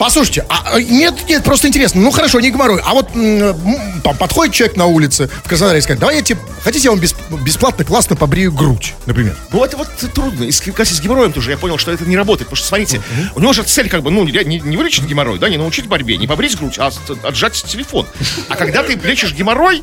Послушайте, 0.00 0.46
а, 0.48 0.62
а, 0.76 0.80
нет, 0.80 1.14
нет, 1.28 1.44
просто 1.44 1.68
интересно. 1.68 2.00
Ну 2.00 2.10
хорошо, 2.10 2.40
не 2.40 2.50
геморрой. 2.50 2.80
А 2.82 2.94
вот 2.94 3.14
м, 3.14 4.00
там 4.02 4.16
подходит 4.16 4.54
человек 4.54 4.74
на 4.78 4.86
улице 4.86 5.28
в 5.44 5.46
Краснодаре 5.46 5.80
и 5.80 5.82
скажет, 5.82 6.00
давай 6.00 6.16
я 6.16 6.22
тебе, 6.22 6.40
хотите, 6.64 6.84
я 6.84 6.90
вам 6.92 7.00
бес- 7.00 7.14
бесплатно, 7.44 7.84
классно 7.84 8.16
побрию 8.16 8.50
грудь, 8.50 8.94
например. 9.04 9.36
Ну, 9.52 9.62
это 9.62 9.76
вот 9.76 9.88
трудно. 10.14 10.44
И 10.44 10.52
с, 10.52 10.62
как 10.62 10.86
с 10.86 11.00
геморроем 11.02 11.34
тоже 11.34 11.50
я 11.50 11.58
понял, 11.58 11.76
что 11.76 11.92
это 11.92 12.06
не 12.06 12.16
работает. 12.16 12.48
Потому 12.48 12.56
что, 12.56 12.66
смотрите, 12.68 13.02
у 13.34 13.40
него 13.40 13.52
же 13.52 13.62
цель, 13.62 13.90
как 13.90 14.02
бы, 14.02 14.10
ну, 14.10 14.24
не, 14.24 14.58
не 14.60 14.76
вылечить 14.78 15.04
геморрой, 15.04 15.38
да, 15.38 15.50
не 15.50 15.58
научить 15.58 15.86
борьбе, 15.86 16.16
не 16.16 16.26
побрить 16.26 16.56
грудь, 16.56 16.78
а 16.78 16.90
отжать 17.22 17.62
телефон. 17.62 18.06
А 18.48 18.56
когда 18.56 18.82
ты 18.82 18.94
лечишь 18.94 19.34
геморрой, 19.34 19.82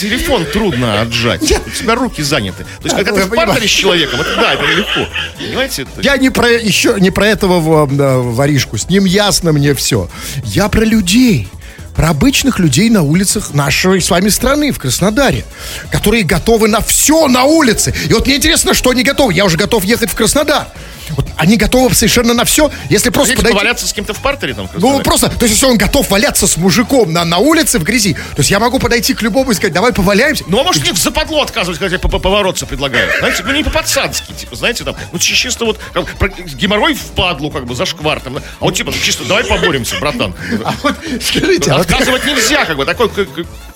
телефон 0.00 0.44
трудно 0.46 1.00
отжать. 1.02 1.42
У 1.42 1.70
тебя 1.70 1.94
руки 1.94 2.22
заняты. 2.22 2.64
То 2.64 2.84
есть, 2.84 2.96
Да, 2.96 3.04
когда 3.04 3.20
ты 3.20 3.26
в 3.26 3.34
партере 3.34 3.66
с 3.68 3.70
человеком, 3.70 4.20
это, 4.20 4.36
да, 4.36 4.54
это 4.54 4.64
легко. 4.64 5.08
Понимаете? 5.38 5.86
Я 6.02 6.16
не 6.16 6.30
про 6.30 6.50
еще 6.50 6.96
не 6.98 7.10
про 7.10 7.26
этого 7.26 7.86
воришку. 8.22 8.78
С 8.78 8.88
ним 8.88 9.04
ясно 9.04 9.52
мне 9.52 9.74
все. 9.74 10.08
Я 10.44 10.68
про 10.68 10.84
людей. 10.84 11.48
Про 11.94 12.10
обычных 12.10 12.58
людей 12.58 12.90
на 12.90 13.02
улицах 13.02 13.54
нашей 13.54 14.00
с 14.00 14.10
вами 14.10 14.28
страны, 14.28 14.72
в 14.72 14.78
Краснодаре, 14.78 15.44
которые 15.90 16.24
готовы 16.24 16.68
на 16.68 16.80
все 16.80 17.28
на 17.28 17.44
улице. 17.44 17.94
И 18.08 18.12
вот 18.12 18.26
мне 18.26 18.36
интересно, 18.36 18.74
что 18.74 18.90
они 18.90 19.02
готовы. 19.04 19.32
Я 19.32 19.44
уже 19.44 19.56
готов 19.56 19.84
ехать 19.84 20.10
в 20.10 20.14
Краснодар. 20.14 20.66
Вот 21.10 21.26
они 21.36 21.58
готовы 21.58 21.94
совершенно 21.94 22.32
на 22.32 22.46
все, 22.46 22.70
если 22.88 23.10
просто 23.10 23.32
Хотите 23.32 23.36
подойти... 23.42 23.54
поваляться 23.58 23.86
с 23.86 23.92
кем-то 23.92 24.14
в 24.14 24.22
партере 24.22 24.54
там? 24.54 24.70
Ну, 24.74 25.00
просто, 25.00 25.28
то 25.28 25.44
есть, 25.44 25.54
если 25.54 25.66
он 25.66 25.76
готов 25.76 26.08
валяться 26.10 26.46
с 26.46 26.56
мужиком 26.56 27.12
на, 27.12 27.26
на 27.26 27.38
улице 27.38 27.78
в 27.78 27.82
грязи, 27.84 28.14
то 28.14 28.38
есть 28.38 28.50
я 28.50 28.58
могу 28.58 28.78
подойти 28.78 29.12
к 29.12 29.20
любому 29.20 29.50
и 29.50 29.54
сказать, 29.54 29.74
давай 29.74 29.92
поваляемся. 29.92 30.44
Ну, 30.48 30.58
а 30.58 30.64
может, 30.64 30.82
мне 30.82 30.94
в 30.94 30.98
западло 30.98 31.42
отказывать, 31.42 31.78
когда 31.78 31.98
тебе 31.98 32.08
поворотца 32.08 32.64
предлагают? 32.64 33.18
Знаете, 33.18 33.42
ну, 33.44 33.52
не 33.52 33.62
по-пацански, 33.62 34.32
типа, 34.32 34.56
знаете, 34.56 34.82
там, 34.84 34.96
ну, 35.12 35.18
чи- 35.18 35.34
чисто 35.34 35.66
вот, 35.66 35.78
как, 35.92 36.06
про- 36.16 36.28
геморрой 36.28 36.94
в 36.94 37.02
падлу, 37.10 37.50
как 37.50 37.66
бы, 37.66 37.74
за 37.74 37.84
шквартом. 37.84 38.38
А 38.38 38.42
вот, 38.64 38.74
типа, 38.74 38.90
ну, 38.90 38.96
чисто, 39.02 39.24
давай 39.24 39.44
поборемся, 39.44 39.96
братан. 40.00 40.34
А 40.64 40.72
вот 40.82 40.94
скажите, 41.20 41.70
а 41.70 41.83
Отказывать 41.84 42.24
нельзя, 42.24 42.64
как 42.64 42.76
бы, 42.76 42.84
такой 42.84 43.08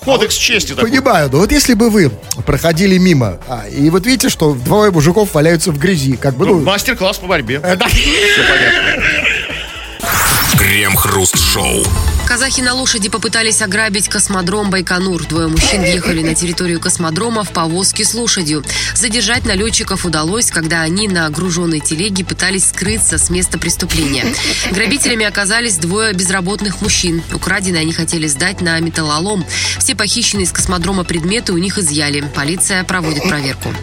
кодекс 0.03 0.35
чести 0.35 0.73
такой. 0.73 0.89
Понимаю, 0.89 1.29
но 1.31 1.39
вот 1.39 1.51
если 1.51 1.73
бы 1.73 1.89
вы 1.89 2.11
проходили 2.45 2.97
мимо, 2.97 3.39
а, 3.47 3.67
и 3.67 3.89
вот 3.89 4.05
видите, 4.05 4.29
что 4.29 4.53
двое 4.53 4.91
мужиков 4.91 5.33
валяются 5.33 5.71
в 5.71 5.77
грязи, 5.77 6.15
как 6.15 6.35
бы, 6.35 6.45
Ну, 6.45 6.55
ну... 6.55 6.61
Мастер-класс 6.65 7.17
по 7.17 7.27
борьбе. 7.27 7.61
э. 7.63 7.77
Все 7.77 8.43
понятно. 8.47 9.03
Крем-хруст-шоу. 10.57 11.83
Казахи 12.29 12.61
на 12.61 12.75
лошади 12.75 13.09
попытались 13.09 13.59
ограбить 13.63 14.07
космодром 14.07 14.69
Байконур. 14.69 15.25
Двое 15.25 15.47
мужчин 15.47 15.81
въехали 15.81 16.21
на 16.21 16.35
территорию 16.35 16.79
космодрома 16.79 17.43
в 17.43 17.49
повозке 17.49 18.05
с 18.05 18.13
лошадью. 18.13 18.63
Задержать 18.93 19.45
налетчиков 19.45 20.05
удалось, 20.05 20.51
когда 20.51 20.81
они 20.81 21.07
на 21.07 21.27
груженной 21.31 21.79
телеге 21.79 22.23
пытались 22.23 22.69
скрыться 22.69 23.17
с 23.17 23.31
места 23.31 23.57
преступления. 23.57 24.27
Грабителями 24.69 25.25
оказались 25.25 25.77
двое 25.77 26.13
безработных 26.13 26.81
мужчин. 26.81 27.23
Украденные 27.33 27.81
они 27.81 27.93
хотели 27.93 28.27
сдать 28.27 28.61
на 28.61 28.79
металлолом. 28.79 29.43
Все 29.79 29.95
похищенные 29.95 30.45
из 30.45 30.51
космодрома 30.51 31.05
предметы 31.05 31.51
у 31.51 31.57
них 31.57 31.79
изъяли. 31.79 32.21
Полиция 32.35 32.83
проводит 32.83 33.23
проверку. 33.23 33.73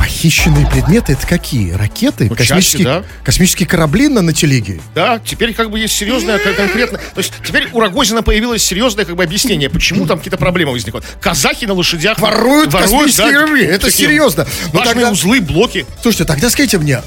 Похищенные 0.00 0.66
предметы, 0.66 1.12
это 1.12 1.26
какие? 1.26 1.72
Ракеты? 1.72 2.28
Ну, 2.30 2.34
космические, 2.34 2.84
да. 2.84 3.04
космические 3.22 3.68
корабли 3.68 4.08
на, 4.08 4.22
на 4.22 4.32
телеге? 4.32 4.80
Да, 4.94 5.20
теперь 5.22 5.52
как 5.52 5.70
бы 5.70 5.78
есть 5.78 5.94
серьезное 5.94 6.38
кон- 6.38 6.54
конкретно. 6.54 6.96
То 6.96 7.18
есть 7.18 7.34
теперь 7.46 7.68
у 7.74 7.80
Рогозина 7.80 8.22
появилось 8.22 8.62
серьезное 8.62 9.04
как 9.04 9.14
бы 9.16 9.22
объяснение, 9.24 9.68
почему 9.68 10.06
там 10.06 10.16
какие-то 10.16 10.38
проблемы 10.38 10.72
возникают. 10.72 11.04
Казахи 11.20 11.66
на 11.66 11.74
лошадях 11.74 12.18
Воруют 12.18 12.72
космические 12.72 13.30
корабли, 13.32 13.64
это 13.66 13.86
такие 13.90 14.08
серьезно. 14.08 14.46
Ну, 14.72 14.78
Важные 14.78 14.94
тогда- 14.94 15.10
узлы, 15.10 15.40
блоки. 15.42 15.84
Слушайте, 16.00 16.24
тогда 16.24 16.48
скажите 16.48 16.78
мне, 16.78 17.02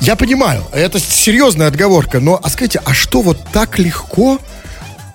я 0.00 0.14
понимаю, 0.14 0.64
это 0.72 1.00
серьезная 1.00 1.66
отговорка, 1.66 2.20
но 2.20 2.38
а 2.40 2.50
скажите, 2.50 2.80
а 2.84 2.94
что 2.94 3.20
вот 3.20 3.40
так 3.52 3.80
легко 3.80 4.38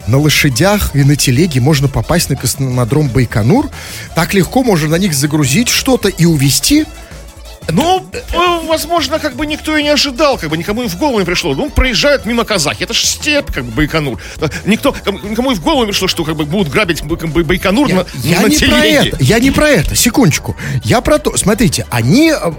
на 0.09 0.17
лошадях 0.17 0.91
и 0.95 1.03
на 1.03 1.15
телеге 1.15 1.61
можно 1.61 1.87
попасть 1.87 2.29
на 2.29 2.35
космодром 2.35 3.07
Байконур? 3.09 3.69
Так 4.15 4.33
легко 4.33 4.63
можно 4.63 4.89
на 4.89 4.97
них 4.97 5.13
загрузить 5.13 5.69
что-то 5.69 6.09
и 6.09 6.25
увезти? 6.25 6.85
Ну, 7.71 8.05
э, 8.13 8.67
возможно, 8.67 9.19
как 9.19 9.35
бы 9.35 9.45
никто 9.45 9.75
и 9.77 9.83
не 9.83 9.89
ожидал, 9.89 10.37
как 10.37 10.49
бы 10.49 10.57
никому 10.57 10.83
и 10.83 10.87
в 10.87 10.97
голову 10.97 11.19
не 11.19 11.25
пришло. 11.25 11.53
Ну, 11.55 11.69
проезжают 11.69 12.25
мимо 12.25 12.43
казахи, 12.43 12.83
это 12.83 12.93
же 12.93 13.05
степь, 13.05 13.51
как 13.51 13.65
бы 13.65 13.71
Байконур. 13.71 14.19
Э, 14.39 14.47
Никто, 14.65 14.93
кому- 15.03 15.19
никому 15.19 15.51
и 15.51 15.55
в 15.55 15.61
голову 15.61 15.81
не 15.81 15.87
пришло, 15.91 16.07
что 16.07 16.23
как 16.23 16.35
бы 16.35 16.45
будут 16.45 16.69
грабить 16.71 17.01
как 17.01 17.29
бы, 17.29 17.43
Байконур 17.43 17.89
на, 17.89 18.05
Я 18.23 18.41
на 18.41 18.47
не 18.47 18.57
про 18.57 18.65
телеге. 18.81 19.09
это, 19.09 19.17
я 19.23 19.39
не 19.39 19.51
про 19.51 19.67
это, 19.69 19.95
секундочку. 19.95 20.55
Я 20.83 21.01
про 21.01 21.19
то, 21.19 21.35
смотрите, 21.37 21.85
они 21.89 22.31
а, 22.31 22.53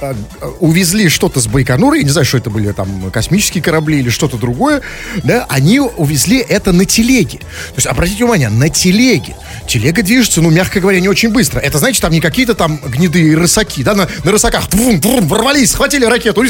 а, 0.00 0.14
увезли 0.60 1.08
что-то 1.08 1.40
с 1.40 1.46
Байконура, 1.46 1.96
я 1.96 2.02
не 2.02 2.10
знаю, 2.10 2.24
что 2.24 2.38
это 2.38 2.50
были, 2.50 2.72
там, 2.72 3.10
космические 3.10 3.62
корабли 3.62 3.98
или 4.00 4.10
что-то 4.10 4.36
другое, 4.36 4.82
да, 5.24 5.46
они 5.48 5.80
увезли 5.80 6.38
это 6.38 6.72
на 6.72 6.84
телеге. 6.84 7.38
То 7.38 7.74
есть, 7.76 7.86
обратите 7.86 8.18
внимание, 8.24 8.48
на 8.48 8.68
телеге. 8.68 9.36
Телега 9.68 10.02
движется, 10.02 10.40
ну, 10.42 10.50
мягко 10.50 10.80
говоря, 10.80 11.00
не 11.00 11.08
очень 11.08 11.30
быстро. 11.30 11.60
Это, 11.60 11.78
значит, 11.78 12.02
там 12.02 12.12
не 12.12 12.20
какие-то 12.20 12.54
там 12.54 12.78
гнедые 12.86 13.36
рысаки, 13.36 13.82
да, 13.82 13.94
на, 13.94 14.08
на 14.24 14.30
рысаках 14.36 14.68
твум, 14.68 15.00
твум, 15.00 15.26
ворвались, 15.28 15.72
схватили 15.72 16.04
ракету, 16.04 16.44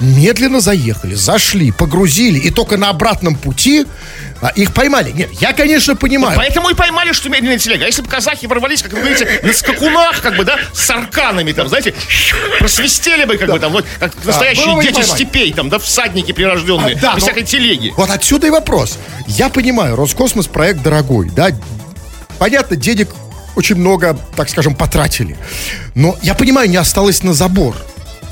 медленно 0.00 0.60
заехали, 0.60 1.14
зашли, 1.14 1.70
погрузили, 1.72 2.38
и 2.38 2.50
только 2.50 2.76
на 2.76 2.88
обратном 2.90 3.36
пути 3.36 3.86
а, 4.40 4.48
их 4.48 4.74
поймали. 4.74 5.12
Нет, 5.12 5.30
я, 5.40 5.52
конечно, 5.52 5.96
понимаю. 5.96 6.36
Поэтому 6.36 6.68
и 6.68 6.74
поймали, 6.74 7.12
что 7.12 7.28
медленная 7.28 7.58
телега. 7.58 7.84
А 7.84 7.86
если 7.86 8.02
бы 8.02 8.08
казахи 8.08 8.46
ворвались, 8.46 8.82
как 8.82 8.92
вы 8.92 8.98
говорите, 9.00 9.40
на 9.42 9.52
скакунах, 9.52 10.20
как 10.20 10.36
бы, 10.36 10.44
да, 10.44 10.58
с 10.74 10.90
арканами, 10.90 11.52
там, 11.52 11.68
знаете, 11.68 11.94
просвистели 12.58 13.24
бы, 13.24 13.36
как 13.38 13.50
бы, 13.50 13.58
там, 13.58 13.72
вот, 13.72 13.86
как 13.98 14.12
настоящие 14.24 14.74
не 14.74 14.82
дети 14.82 15.02
степей, 15.02 15.52
там, 15.52 15.68
да, 15.68 15.78
всадники 15.78 16.32
прирожденные, 16.32 16.96
А, 16.96 17.00
да, 17.00 17.14
без 17.14 17.22
но- 17.22 17.26
всякой 17.26 17.44
телеги. 17.44 17.92
Вот 17.96 18.10
отсюда 18.10 18.46
и 18.46 18.50
вопрос. 18.50 18.98
Я 19.26 19.48
понимаю, 19.48 19.96
Роскосмос 19.96 20.46
проект 20.46 20.82
дорогой, 20.82 21.30
да. 21.30 21.48
Понятно, 22.38 22.76
денег 22.76 23.08
очень 23.56 23.76
много, 23.76 24.16
так 24.36 24.48
скажем, 24.48 24.74
потратили. 24.74 25.36
Но 25.94 26.16
я 26.22 26.34
понимаю, 26.34 26.68
не 26.70 26.76
осталось 26.76 27.22
на 27.22 27.32
забор. 27.32 27.74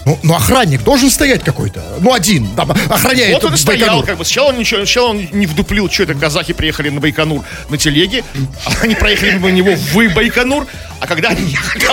Ну, 0.04 0.18
ну, 0.22 0.34
охранник 0.34 0.82
должен 0.82 1.10
стоять 1.10 1.42
какой-то. 1.42 1.82
Ну, 2.00 2.12
один, 2.12 2.46
там, 2.54 2.70
охраняет 2.90 3.34
Вот 3.34 3.44
он 3.44 3.54
и 3.54 3.56
стоял, 3.56 3.80
Байконур. 3.80 4.06
как 4.06 4.18
бы. 4.18 4.24
Сначала 4.24 4.48
он, 4.50 4.58
ничего, 4.58 4.80
сначала 4.80 5.08
он 5.08 5.28
не 5.32 5.46
вдуплил, 5.46 5.90
что 5.90 6.02
это 6.02 6.14
казахи 6.14 6.52
приехали 6.52 6.90
на 6.90 7.00
Байконур 7.00 7.42
на 7.70 7.78
телеге, 7.78 8.22
а 8.66 8.70
они 8.82 8.94
проехали 8.94 9.32
мимо 9.32 9.50
него 9.50 9.74
в 9.74 10.14
Байконур, 10.14 10.66
а 11.00 11.06
когда 11.06 11.30
они 11.30 11.50
ехали... 11.50 11.84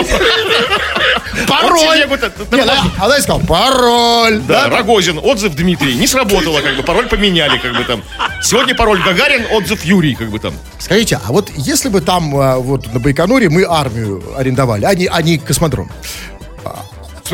Пароль! 1.48 2.06
Не, 2.52 2.66
она 3.02 3.20
сказал, 3.20 3.40
пароль. 3.40 4.42
Да, 4.42 4.70
Рогозин, 4.70 5.20
отзыв 5.22 5.56
Дмитрий. 5.56 5.96
Не 5.96 6.08
сработало, 6.08 6.62
как 6.62 6.76
бы, 6.76 6.84
пароль 6.84 7.08
поменяли, 7.08 7.58
как 7.58 7.76
бы 7.76 7.84
там. 7.84 8.04
Сегодня 8.42 8.76
пароль 8.76 9.02
Гагарин, 9.02 9.46
отзыв 9.52 9.84
Юрий, 9.86 10.16
как 10.16 10.30
бы 10.30 10.40
там. 10.40 10.54
Скажите, 10.80 11.20
а 11.26 11.32
вот 11.32 11.50
если 11.56 11.90
бы 11.90 12.02
там 12.02 12.36
а, 12.36 12.58
вот 12.58 12.94
на 12.94 13.00
Байконуре 13.00 13.50
мы 13.50 13.66
армию 13.68 14.22
арендовали, 14.38 14.86
а 14.86 14.94
не, 14.94 15.08
а 15.08 15.22
не 15.22 15.38
космодром. 15.38 15.90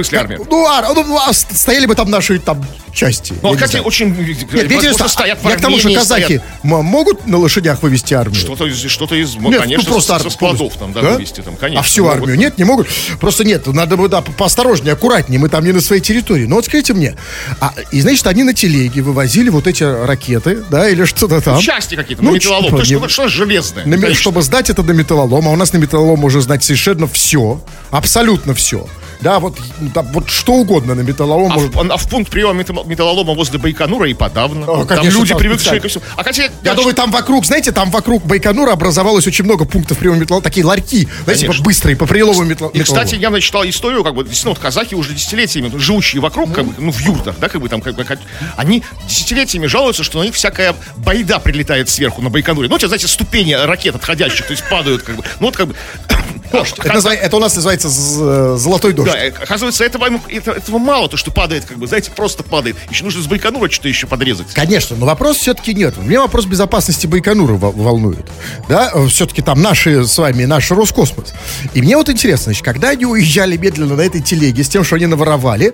Смысле 0.05 0.19
армия? 0.19 0.39
Ну, 0.49 0.65
ар- 0.67 0.85
ну, 0.93 1.17
а 1.17 1.33
стояли 1.33 1.85
бы 1.85 1.95
там 1.95 2.09
наши 2.09 2.39
там 2.39 2.65
части. 2.93 3.33
Ну, 3.41 3.53
а 3.53 3.57
как 3.57 3.69
очень... 3.85 4.07
Нет, 4.07 4.51
мне 4.51 4.63
интересно, 4.63 5.07
стоят 5.07 5.39
в 5.43 5.47
я 5.47 5.55
к 5.55 5.61
тому, 5.61 5.77
что 5.77 5.93
казахи 5.93 6.23
стоят. 6.39 6.43
могут 6.63 7.27
на 7.27 7.37
лошадях 7.37 7.83
вывести 7.83 8.13
армию? 8.13 8.39
Что-то 8.39 8.65
из, 8.65 8.79
что-то 8.89 9.15
из, 9.15 9.35
ну, 9.35 9.49
Нет, 9.49 9.61
конечно, 9.61 9.83
ну, 9.89 9.93
просто 9.93 10.19
со, 10.19 10.29
складов 10.29 10.75
там, 10.77 10.93
да, 10.93 11.01
вывести 11.01 11.41
там, 11.41 11.55
конечно. 11.55 11.79
А 11.81 11.83
всю 11.83 12.03
могут. 12.03 12.17
армию 12.21 12.37
нет, 12.37 12.57
не 12.57 12.63
могут. 12.63 12.87
Просто 13.19 13.43
нет, 13.43 13.67
надо 13.67 13.97
бы, 13.97 14.09
да, 14.09 14.21
по- 14.21 14.31
поосторожнее, 14.31 14.93
аккуратнее, 14.93 15.39
мы 15.39 15.49
там 15.49 15.63
не 15.63 15.71
на 15.73 15.81
своей 15.81 16.01
территории. 16.01 16.45
Но 16.45 16.55
вот 16.55 16.65
скажите 16.65 16.93
мне, 16.93 17.15
а, 17.59 17.73
и 17.91 18.01
значит, 18.01 18.25
они 18.27 18.43
на 18.43 18.53
телеге 18.53 19.01
вывозили 19.01 19.49
вот 19.49 19.67
эти 19.67 19.83
ракеты, 19.83 20.63
да, 20.69 20.89
или 20.89 21.05
что-то 21.05 21.39
там. 21.41 21.59
Части 21.59 21.95
какие-то, 21.95 22.23
Ну, 22.23 22.31
на 22.31 22.35
металлолом. 22.35 22.71
То 22.71 22.77
есть 22.79 22.91
не- 22.91 22.97
что-то 22.97 23.09
что 23.13 23.27
железное. 23.27 23.85
На 23.85 23.95
конечно. 23.97 24.15
чтобы 24.21 24.41
сдать 24.41 24.69
это 24.69 24.81
на 24.83 24.91
металлолом, 24.91 25.47
а 25.47 25.51
у 25.51 25.55
нас 25.55 25.71
на 25.73 25.77
металлолом 25.77 26.19
можно 26.19 26.41
знать 26.41 26.63
совершенно 26.63 27.07
все, 27.07 27.61
абсолютно 27.91 28.53
все. 28.53 28.87
Да, 29.19 29.39
вот, 29.39 29.57
да, 29.93 30.01
вот 30.01 30.29
что 30.29 30.53
угодно 30.53 30.95
на 30.95 31.01
металлолом 31.01 31.51
А 31.51 31.55
может... 31.55 31.75
в, 31.75 31.79
а 31.79 31.97
в 31.97 32.09
пункт 32.09 32.31
приема 32.31 32.61
мета- 32.61 32.87
металлолома 32.87 33.33
возле 33.33 33.59
Байконура 33.59 34.09
и 34.09 34.13
подавно. 34.13 34.65
О, 34.65 34.85
там 34.85 34.97
конечно, 34.97 35.19
люди 35.19 35.29
там 35.29 35.37
привыкшие 35.39 35.79
ко 35.79 35.87
всему. 35.87 36.03
А 36.15 36.23
хотя, 36.23 36.49
Я 36.63 36.73
думаю, 36.73 36.93
там 36.93 37.11
вокруг, 37.11 37.45
знаете, 37.45 37.71
там 37.71 37.91
вокруг 37.91 38.25
Байконура 38.25 38.71
образовалось 38.71 39.27
очень 39.27 39.45
много 39.45 39.65
пунктов 39.65 39.97
приема 39.97 40.17
металлолома, 40.17 40.43
такие 40.43 40.65
ларьки, 40.65 41.07
знаете, 41.23 41.45
Конечно. 41.45 41.63
быстрые, 41.63 41.95
по 41.95 42.05
прилому 42.05 42.43
металл- 42.43 42.69
И, 42.69 42.79
кстати, 42.81 43.15
металлолома. 43.15 43.37
я 43.37 43.41
читал 43.41 43.63
историю, 43.65 44.03
как 44.03 44.15
бы, 44.15 44.23
действительно, 44.23 44.51
вот 44.51 44.59
казахи 44.59 44.95
уже 44.95 45.13
десятилетиями, 45.13 45.69
ну, 45.71 45.79
живущие 45.79 46.21
вокруг, 46.21 46.53
как 46.53 46.65
бы, 46.65 46.73
ну, 46.77 46.91
в 46.91 46.99
юртах, 46.99 47.35
да, 47.39 47.49
как 47.49 47.61
бы 47.61 47.69
там, 47.69 47.81
как 47.81 47.95
бы, 47.95 48.05
они 48.55 48.83
десятилетиями 49.07 49.67
жалуются, 49.67 50.03
что 50.03 50.19
на 50.19 50.23
них 50.23 50.35
всякая 50.35 50.75
байда 50.97 51.39
прилетает 51.39 51.89
сверху 51.89 52.21
на 52.21 52.29
Байконуре. 52.29 52.67
Ну, 52.69 52.75
эти, 52.77 52.85
знаете, 52.85 53.07
ступени 53.07 53.53
ракет 53.53 53.95
отходящих, 53.95 54.45
то 54.45 54.51
есть 54.51 54.63
падают, 54.69 55.03
как 55.03 55.15
бы, 55.15 55.23
ну, 55.39 55.47
вот, 55.47 55.55
как 55.57 55.67
бы... 55.67 55.75
Это, 56.51 56.93
назва- 56.93 57.13
это 57.13 57.35
у 57.35 57.39
нас 57.39 57.55
называется 57.55 57.89
з- 57.89 58.57
золотой 58.57 58.93
дождь. 58.93 59.11
Да, 59.11 59.17
э, 59.17 59.29
оказывается, 59.31 59.83
этого, 59.83 60.07
это- 60.29 60.51
этого 60.51 60.77
мало, 60.77 61.07
то, 61.09 61.17
что 61.17 61.31
падает, 61.31 61.65
как 61.65 61.77
бы, 61.77 61.87
знаете, 61.87 62.11
просто 62.11 62.43
падает. 62.43 62.75
Еще 62.89 63.03
нужно 63.03 63.21
с 63.21 63.27
Байконура 63.27 63.69
что-то 63.69 63.87
еще 63.89 64.07
подрезать. 64.07 64.47
Конечно, 64.53 64.95
но 64.95 65.05
вопрос 65.05 65.37
все-таки 65.37 65.73
нет. 65.73 65.95
Меня 65.97 66.21
вопрос 66.21 66.45
безопасности 66.45 67.07
Байконура 67.07 67.53
во- 67.53 67.71
волнует. 67.71 68.25
Да, 68.69 68.91
все-таки 69.09 69.41
там 69.41 69.61
наши 69.61 70.05
с 70.05 70.17
вами, 70.17 70.45
наш 70.45 70.71
Роскосмос. 70.71 71.33
И 71.73 71.81
мне 71.81 71.97
вот 71.97 72.09
интересно, 72.09 72.45
значит, 72.45 72.63
когда 72.63 72.89
они 72.89 73.05
уезжали 73.05 73.57
медленно 73.57 73.95
на 73.95 74.01
этой 74.01 74.21
телеге 74.21 74.63
с 74.63 74.69
тем, 74.69 74.83
что 74.83 74.95
они 74.95 75.05
наворовали, 75.05 75.73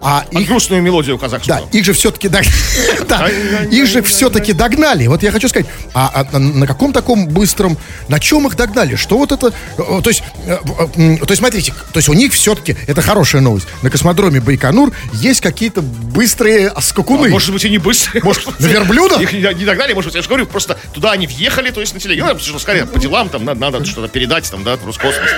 а 0.00 0.24
А 0.32 0.38
их, 0.40 0.48
грустную 0.48 0.82
мелодию 0.82 1.18
казахскую. 1.18 1.58
да, 1.70 1.78
их 1.78 1.84
же 1.84 1.92
все-таки 1.92 2.28
да, 3.08 3.28
их 3.70 3.86
же 3.86 4.02
все-таки 4.02 4.52
догнали. 4.52 5.06
Вот 5.06 5.22
я 5.22 5.30
хочу 5.30 5.48
сказать, 5.48 5.66
а, 5.92 6.26
а 6.32 6.38
на 6.38 6.66
каком 6.66 6.92
таком 6.92 7.26
быстром, 7.28 7.76
на 8.08 8.18
чем 8.20 8.46
их 8.46 8.56
догнали? 8.56 8.96
Что 8.96 9.18
вот 9.18 9.32
это, 9.32 9.48
э, 9.78 10.00
то 10.02 10.10
есть, 10.14 10.24
э, 10.46 10.56
э, 10.56 11.16
то 11.18 11.30
есть 11.30 11.38
смотрите, 11.38 11.72
то 11.92 11.98
есть 11.98 12.08
у 12.08 12.14
них 12.14 12.32
все-таки, 12.32 12.76
это 12.86 13.02
хорошая 13.02 13.42
новость, 13.42 13.66
на 13.82 13.90
космодроме 13.90 14.40
Байконур 14.40 14.92
есть 15.12 15.40
какие-то 15.40 15.82
быстрые 15.82 16.72
скакуны. 16.80 17.28
А 17.28 17.30
может 17.30 17.52
быть, 17.52 17.64
и 17.64 17.70
не 17.70 17.78
быстрые. 17.78 18.22
Может, 18.22 18.58
на 18.58 18.66
верблюдах? 18.66 19.20
Их 19.20 19.32
не 19.32 19.40
не 19.54 19.64
догнали, 19.64 19.92
может 19.92 20.08
быть, 20.08 20.16
я 20.16 20.22
же 20.22 20.28
говорю, 20.28 20.46
просто 20.46 20.78
туда 20.92 21.12
они 21.12 21.26
въехали, 21.26 21.70
то 21.70 21.80
есть 21.80 21.94
на 21.94 22.00
телеге. 22.00 22.24
Ну, 22.24 22.38
что, 22.38 22.58
скорее, 22.58 22.86
по 22.86 22.98
делам, 22.98 23.28
там, 23.28 23.44
надо, 23.44 23.60
надо 23.60 23.84
что-то 23.84 24.08
передать, 24.08 24.50
там, 24.50 24.64
да, 24.64 24.78
Роскосмос. 24.84 25.30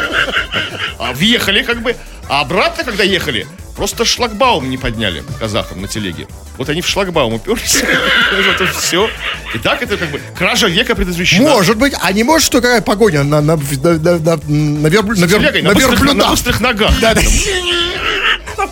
А 0.99 1.13
въехали, 1.13 1.63
как 1.63 1.83
бы, 1.83 1.97
а 2.29 2.41
обратно, 2.41 2.85
когда 2.85 3.05
ехали, 3.05 3.47
просто 3.77 4.05
шлагбаум 4.05 4.69
не 4.71 4.77
подняли 4.79 5.23
казахам 5.39 5.81
на 5.83 5.89
телеге. 5.89 6.27
Вот 6.59 6.69
они 6.69 6.81
в 6.81 6.89
шлагбаум 6.89 7.35
уперлись, 7.35 7.77
и 8.61 8.67
все. 8.79 9.09
И 9.55 9.59
так 9.59 9.83
это, 9.83 9.97
как 9.97 10.11
бы, 10.11 10.21
кража 10.37 10.67
века 10.69 10.95
предотвращена. 10.95 11.49
Может 11.49 11.77
быть, 11.77 11.95
а 12.01 12.13
не 12.13 12.25
может, 12.25 12.47
что 12.47 12.61
какая 12.61 12.81
погоня 12.81 13.23
на, 13.23 13.41
на, 13.41 13.57
на, 13.57 13.93
на, 13.99 14.19
на, 14.19 14.37
на 14.37 14.87
верблю- 14.89 15.21
на 15.21 15.25
вер- 15.27 15.39
Телегой, 15.41 15.63
на 15.63 15.69
на 15.71 15.75
быстрых- 15.75 15.91
верблюдах? 16.01 16.25
на 16.27 16.31
быстрых 16.33 16.61
ногах. 16.61 16.93
Да, 17.01 17.15
да. 17.15 17.21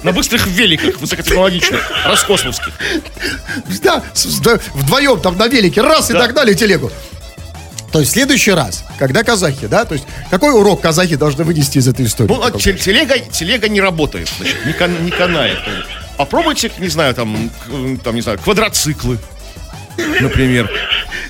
На 0.02 0.12
быстрых 0.12 0.46
великах, 0.46 0.98
высокотехнологичных, 0.98 1.80
роскосмовских. 2.06 2.72
Да, 3.82 4.02
вдвоем 4.74 5.20
там 5.20 5.36
на 5.38 5.46
велике, 5.46 5.80
раз 5.82 6.10
и 6.10 6.14
догнали 6.14 6.54
телегу. 6.54 6.90
То 7.94 8.00
есть 8.00 8.10
в 8.10 8.14
следующий 8.14 8.50
раз, 8.50 8.84
когда 8.98 9.22
казахи, 9.22 9.68
да, 9.68 9.84
то 9.84 9.94
есть 9.94 10.04
какой 10.28 10.50
урок 10.52 10.80
казахи 10.80 11.14
должны 11.14 11.44
вынести 11.44 11.78
из 11.78 11.86
этой 11.86 12.06
истории? 12.06 12.26
Ну, 12.28 12.42
а 12.42 12.50
те- 12.50 12.72
телега, 12.72 13.16
телега 13.20 13.68
не 13.68 13.80
работает, 13.80 14.28
значит, 14.36 14.56
не, 14.66 14.72
кан- 14.72 15.04
не 15.04 15.12
канает. 15.12 15.58
Попробуйте, 16.16 16.72
не 16.80 16.88
знаю, 16.88 17.14
там, 17.14 17.52
там, 18.02 18.16
не 18.16 18.20
знаю, 18.20 18.40
квадроциклы, 18.40 19.18
например. 20.20 20.68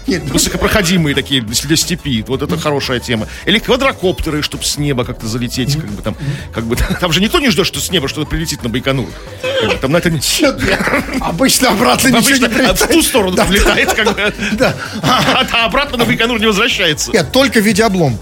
Нет, 0.07 0.23
Высокопроходимые 0.25 1.14
такие 1.14 1.40
для 1.40 1.77
степи. 1.77 2.25
Вот 2.27 2.43
это 2.43 2.59
хорошая 2.59 3.01
тема. 3.01 3.27
Или 3.47 3.59
квадрокоптеры, 3.59 4.43
чтобы 4.43 4.64
с 4.64 4.77
неба 4.77 5.05
как-то 5.05 5.27
залететь. 5.27 5.75
Как 5.81 5.90
бы 5.90 6.03
там, 6.03 6.17
как 6.53 6.64
бы, 6.64 6.77
там 6.77 7.12
же 7.12 7.21
никто 7.21 7.40
не 7.40 7.51
ждет, 7.51 7.67
что 7.67 7.81
с 7.81 7.90
неба 7.90 8.09
что-то 8.09 8.29
прилетит 8.29 8.62
на 8.62 8.69
Байконур. 8.69 9.09
Там 9.81 9.93
на 9.93 9.99
это 9.99 10.12
обычно 11.21 11.71
обратно 11.71 12.09
ничего 12.09 12.37
не 12.37 12.49
прилетает. 12.49 12.81
в 12.81 12.88
ту 12.88 13.03
сторону 13.03 13.37
там 13.37 13.51
летает, 13.51 13.93
как 13.93 14.14
бы. 14.14 14.35
Да. 14.53 14.75
А 15.03 15.64
обратно 15.64 15.99
на 15.99 16.05
Байконур 16.05 16.38
не 16.38 16.47
возвращается. 16.47 17.11
Нет, 17.12 17.33
только 17.33 17.61
в 17.61 17.64
виде 17.64 17.85
облом. 17.85 18.19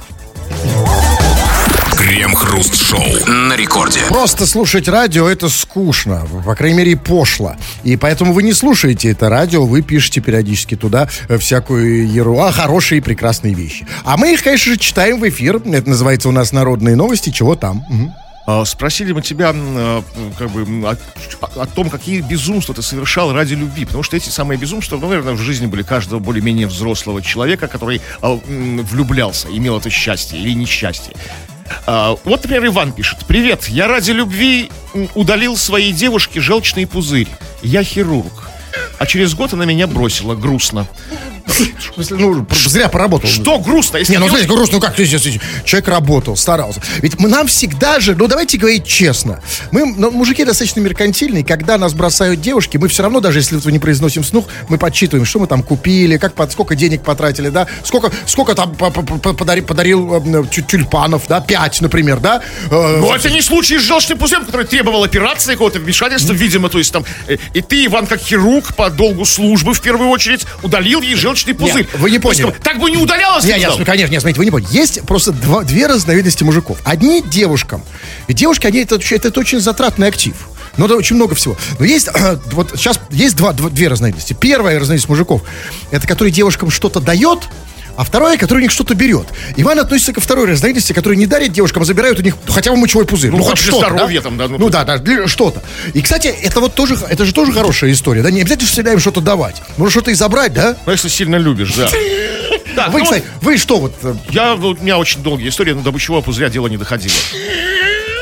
Крем-хруст-шоу 2.12 3.26
на 3.26 3.56
рекорде. 3.56 4.00
Просто 4.08 4.46
слушать 4.46 4.86
радио 4.86 5.26
это 5.26 5.48
скучно, 5.48 6.28
по 6.44 6.54
крайней 6.54 6.76
мере 6.76 6.94
пошло. 6.94 7.56
И 7.84 7.96
поэтому 7.96 8.34
вы 8.34 8.42
не 8.42 8.52
слушаете 8.52 9.12
это 9.12 9.30
радио, 9.30 9.64
вы 9.64 9.80
пишете 9.80 10.20
периодически 10.20 10.76
туда 10.76 11.08
э, 11.30 11.38
всякую 11.38 12.06
еру, 12.06 12.38
а 12.38 12.52
хорошие 12.52 12.98
и 12.98 13.00
прекрасные 13.00 13.54
вещи. 13.54 13.86
А 14.04 14.18
мы 14.18 14.34
их, 14.34 14.42
конечно 14.42 14.72
же, 14.72 14.78
читаем 14.78 15.20
в 15.20 15.26
эфир. 15.26 15.56
Это 15.56 15.88
называется 15.88 16.28
у 16.28 16.32
нас 16.32 16.52
народные 16.52 16.96
новости, 16.96 17.30
чего 17.30 17.56
там. 17.56 17.82
А, 18.46 18.66
Спросили 18.66 19.12
мы 19.12 19.22
тебя 19.22 19.52
а, 19.54 20.02
как 20.38 20.50
бы, 20.50 20.66
о, 20.86 20.96
о 21.62 21.66
том, 21.66 21.88
какие 21.88 22.20
безумства 22.20 22.74
ты 22.74 22.82
совершал 22.82 23.32
ради 23.32 23.54
любви. 23.54 23.86
Потому 23.86 24.02
что 24.02 24.18
эти 24.18 24.28
самые 24.28 24.58
безумства, 24.58 24.98
ну, 24.98 25.08
наверное, 25.08 25.32
в 25.32 25.40
жизни 25.40 25.64
были 25.64 25.82
каждого 25.82 26.18
более-менее 26.18 26.66
взрослого 26.66 27.22
человека, 27.22 27.68
который 27.68 28.02
а, 28.20 28.38
влюблялся, 28.46 29.48
имел 29.48 29.78
это 29.78 29.88
счастье 29.88 30.38
или 30.38 30.52
несчастье. 30.52 31.14
А, 31.86 32.16
Вот, 32.24 32.42
например, 32.42 32.66
Иван 32.66 32.92
пишет. 32.92 33.20
Привет, 33.26 33.68
я 33.68 33.88
ради 33.88 34.12
любви 34.12 34.70
удалил 35.14 35.56
своей 35.56 35.92
девушке 35.92 36.40
желчный 36.40 36.86
пузырь. 36.86 37.28
Я 37.62 37.82
хирург. 37.84 38.51
А 38.98 39.06
через 39.06 39.34
год 39.34 39.52
она 39.52 39.64
меня 39.64 39.86
бросила. 39.86 40.34
Грустно. 40.34 40.86
Ну, 42.10 42.46
зря 42.52 42.88
поработал. 42.88 43.28
Что 43.28 43.58
грустно? 43.58 43.98
Если 43.98 44.12
Не, 44.12 44.18
ну 44.18 44.28
смотрите, 44.28 44.48
грустно, 44.48 44.74
ну 44.76 44.80
как 44.80 44.94
человек 45.64 45.88
работал, 45.88 46.36
старался. 46.36 46.80
Ведь 47.00 47.18
мы 47.18 47.28
нам 47.28 47.46
всегда 47.48 48.00
же, 48.00 48.14
ну 48.14 48.26
давайте 48.28 48.58
говорить 48.58 48.86
честно, 48.86 49.42
мы, 49.70 49.84
ну, 49.84 50.10
мужики 50.10 50.44
достаточно 50.44 50.80
меркантильные, 50.80 51.44
когда 51.44 51.78
нас 51.78 51.94
бросают 51.94 52.40
девушки, 52.40 52.76
мы 52.76 52.88
все 52.88 53.02
равно, 53.02 53.20
даже 53.20 53.40
если 53.40 53.56
вот 53.56 53.66
не 53.66 53.78
произносим 53.78 54.24
снух, 54.24 54.46
мы 54.68 54.78
подсчитываем, 54.78 55.26
что 55.26 55.40
мы 55.40 55.46
там 55.46 55.62
купили, 55.62 56.16
как, 56.16 56.34
под, 56.34 56.52
сколько 56.52 56.74
денег 56.76 57.02
потратили, 57.02 57.48
да, 57.48 57.66
сколько, 57.84 58.10
сколько 58.26 58.54
там 58.54 58.74
по- 58.74 58.90
по- 58.90 59.02
по- 59.02 59.30
подари- 59.32 59.62
подарил 59.62 60.14
э, 60.14 60.44
тю- 60.50 60.62
тюльпанов, 60.62 61.24
да, 61.28 61.40
пять, 61.40 61.80
например, 61.80 62.20
да. 62.20 62.40
Э, 62.70 62.98
Ну, 63.00 63.12
это 63.12 63.30
не 63.30 63.42
случай 63.42 63.78
с 63.78 63.82
желчным 63.82 64.16
пузырем, 64.18 64.44
который 64.46 64.66
требовал 64.66 65.02
операции, 65.04 65.52
какого-то 65.52 65.80
вмешательства, 65.80 66.32
видимо, 66.32 66.68
то 66.68 66.78
есть 66.78 66.92
там... 66.92 67.04
э, 67.26 67.36
И 67.52 67.60
ты, 67.62 67.84
Иван, 67.86 68.06
как 68.06 68.20
хирург, 68.20 68.61
по 68.76 68.90
долгу 68.90 69.24
службы, 69.24 69.74
в 69.74 69.80
первую 69.80 70.10
очередь, 70.10 70.46
удалил 70.62 71.00
ей 71.02 71.14
желчный 71.14 71.54
пузырь. 71.54 71.86
вы 71.94 72.10
не 72.10 72.18
То 72.18 72.28
есть, 72.30 72.42
поняли. 72.42 72.56
Так 72.62 72.78
бы 72.78 72.90
не 72.90 72.96
удалялась, 72.96 73.44
Не, 73.44 73.52
ты 73.52 73.58
я, 73.58 73.66
знал. 73.66 73.76
смотрю, 73.76 73.92
конечно, 73.92 74.12
не, 74.12 74.20
смотрите, 74.20 74.38
вы 74.38 74.44
не 74.46 74.50
поняли. 74.50 74.68
Есть 74.72 75.02
просто 75.02 75.32
два- 75.32 75.64
две 75.64 75.86
разновидности 75.86 76.44
мужиков. 76.44 76.78
Одни 76.84 77.22
девушкам. 77.22 77.82
И 78.28 78.32
девушки, 78.32 78.66
они, 78.66 78.80
это, 78.80 78.96
очень- 78.96 79.16
это, 79.16 79.38
очень 79.40 79.60
затратный 79.60 80.08
актив. 80.08 80.34
Ну, 80.76 80.86
это 80.86 80.96
очень 80.96 81.16
много 81.16 81.34
всего. 81.34 81.56
Но 81.78 81.84
есть, 81.84 82.08
вот 82.52 82.72
сейчас 82.76 82.98
есть 83.10 83.36
два, 83.36 83.52
два- 83.52 83.70
две 83.70 83.88
разновидности. 83.88 84.32
Первая 84.32 84.78
разновидность 84.78 85.08
мужиков, 85.08 85.42
это 85.90 86.06
который 86.06 86.30
девушкам 86.32 86.70
что-то 86.70 87.00
дает, 87.00 87.40
а 87.96 88.04
второе, 88.04 88.36
который 88.38 88.58
у 88.58 88.62
них 88.62 88.70
что-то 88.70 88.94
берет. 88.94 89.26
Иван 89.56 89.78
относится 89.78 90.12
ко 90.12 90.20
второй 90.20 90.46
разновидности, 90.46 90.92
который 90.92 91.16
не 91.16 91.26
дарит 91.26 91.52
девушкам, 91.52 91.82
а 91.82 91.84
забирают 91.84 92.18
у 92.18 92.22
них 92.22 92.36
хотя 92.48 92.70
бы 92.70 92.76
мочевой 92.76 93.04
пузырь. 93.04 93.30
Ну, 93.30 93.38
Ну, 93.38 93.42
хоть 93.44 93.58
что-то. 93.58 93.88
здоровья 93.88 94.20
да? 94.20 94.24
там, 94.24 94.38
да, 94.38 94.48
ну, 94.48 94.58
Ну, 94.58 94.68
да, 94.70 94.84
да, 94.84 95.28
что-то. 95.28 95.62
И, 95.94 96.02
кстати, 96.02 96.28
это 96.28 96.60
вот 96.60 96.74
тоже, 96.74 96.96
это 97.08 97.24
же 97.24 97.32
тоже 97.32 97.52
хорошая 97.52 97.92
история, 97.92 98.22
да? 98.22 98.30
Не 98.30 98.40
обязательно 98.40 98.68
всегда 98.68 98.92
им 98.92 98.98
что-то 98.98 99.20
давать. 99.20 99.62
Можно 99.76 99.90
что-то 99.90 100.10
и 100.10 100.14
забрать, 100.14 100.52
да? 100.52 100.76
Ну, 100.86 100.92
если 100.92 101.08
сильно 101.08 101.36
любишь, 101.36 101.74
да. 101.74 101.88
Так, 102.74 102.90
Вы, 102.90 103.00
ну, 103.00 103.04
кстати, 103.04 103.24
вы 103.42 103.58
что 103.58 103.78
вот, 103.78 103.92
э, 104.02 104.14
Я, 104.30 104.54
вот, 104.54 104.78
у 104.80 104.82
меня 104.82 104.96
очень 104.96 105.22
долгая 105.22 105.48
история, 105.48 105.74
но 105.74 105.82
до 105.82 105.92
мочевого 105.92 106.22
пузыря 106.22 106.48
дело 106.48 106.68
не 106.68 106.78
доходило. 106.78 107.14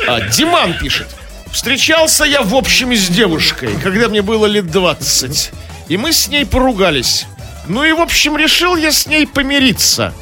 А, 0.09 0.21
Диман 0.23 0.77
пишет. 0.77 1.07
Встречался 1.53 2.25
я, 2.25 2.43
в 2.43 2.55
общем, 2.55 2.93
с 2.93 3.09
девушкой, 3.09 3.71
когда 3.83 4.09
мне 4.09 4.23
было 4.23 4.47
лет 4.47 4.69
20. 4.71 5.51
И 5.89 5.97
мы 5.97 6.13
с 6.13 6.29
ней 6.29 6.45
поругались. 6.47 7.27
Ну 7.71 7.85
и, 7.85 7.93
в 7.93 8.01
общем, 8.01 8.37
решил 8.37 8.75
я 8.75 8.91
с 8.91 9.07
ней 9.07 9.29
помириться. 9.29 10.13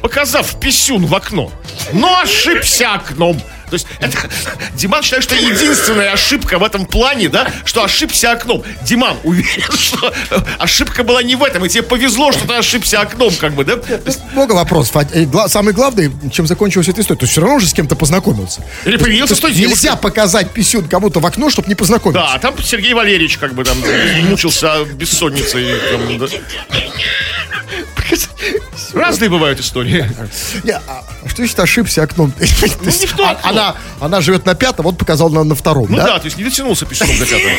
Показав 0.00 0.58
писюн 0.58 1.04
в 1.04 1.14
окно. 1.14 1.52
Но 1.92 2.18
ошибся 2.18 2.94
окном. 2.94 3.38
То 3.68 3.74
есть, 3.74 3.86
это, 4.00 4.16
Диман 4.74 5.02
считает, 5.02 5.24
что 5.24 5.34
единственная 5.34 6.12
ошибка 6.12 6.58
в 6.58 6.64
этом 6.64 6.86
плане, 6.86 7.28
да, 7.28 7.50
что 7.64 7.84
ошибся 7.84 8.32
окном. 8.32 8.62
Диман 8.82 9.16
уверен, 9.24 9.72
что 9.78 10.12
ошибка 10.58 11.02
была 11.04 11.22
не 11.22 11.36
в 11.36 11.42
этом, 11.44 11.64
и 11.64 11.68
тебе 11.68 11.82
повезло, 11.82 12.32
что 12.32 12.46
ты 12.46 12.54
ошибся 12.54 13.00
окном, 13.00 13.34
как 13.34 13.54
бы, 13.54 13.64
да? 13.64 13.76
То 13.76 14.00
есть, 14.06 14.20
Много 14.32 14.52
вопросов. 14.52 14.96
А, 14.96 15.48
Самый 15.48 15.74
главный, 15.74 16.12
чем 16.32 16.46
закончилась 16.46 16.88
эта 16.88 17.00
история, 17.00 17.18
то 17.20 17.24
есть 17.24 17.32
все 17.32 17.40
равно 17.40 17.56
уже 17.56 17.68
с 17.68 17.72
кем-то 17.72 17.96
познакомился. 17.96 18.64
Или 18.84 18.96
появился 18.96 19.34
с 19.34 19.40
той 19.40 19.52
Нельзя 19.52 19.68
девушкой. 19.68 20.02
показать 20.02 20.50
писюн 20.50 20.88
кому-то 20.88 21.20
в 21.20 21.26
окно, 21.26 21.50
чтобы 21.50 21.68
не 21.68 21.74
познакомиться. 21.74 22.22
Да, 22.32 22.38
там 22.38 22.54
Сергей 22.62 22.94
Валерьевич 22.94 23.38
как 23.38 23.54
бы 23.54 23.64
там 23.64 23.76
мучился 24.28 24.84
бессонницей. 24.84 25.66
там, 25.90 26.18
да. 26.18 26.26
Разные 28.94 29.28
бывают 29.30 29.60
истории. 29.60 30.08
Не, 30.64 30.72
а 30.72 31.04
что 31.26 31.36
значит 31.36 31.58
ошибся 31.60 32.02
окном? 32.02 32.32
Есть, 32.40 33.00
не 33.00 33.06
в 33.06 33.12
то 33.16 33.26
а- 33.28 33.32
окно. 33.32 33.48
она, 33.50 33.74
она 34.00 34.20
живет 34.20 34.46
на 34.46 34.54
пятом, 34.54 34.86
он 34.86 34.96
показал 34.96 35.30
на, 35.30 35.44
на 35.44 35.54
втором, 35.54 35.86
Ну 35.90 35.96
да? 35.96 36.06
да, 36.06 36.18
то 36.18 36.24
есть 36.26 36.36
не 36.36 36.44
дотянулся 36.44 36.86
писюном 36.86 37.18
до 37.18 37.26
пятого. 37.26 37.52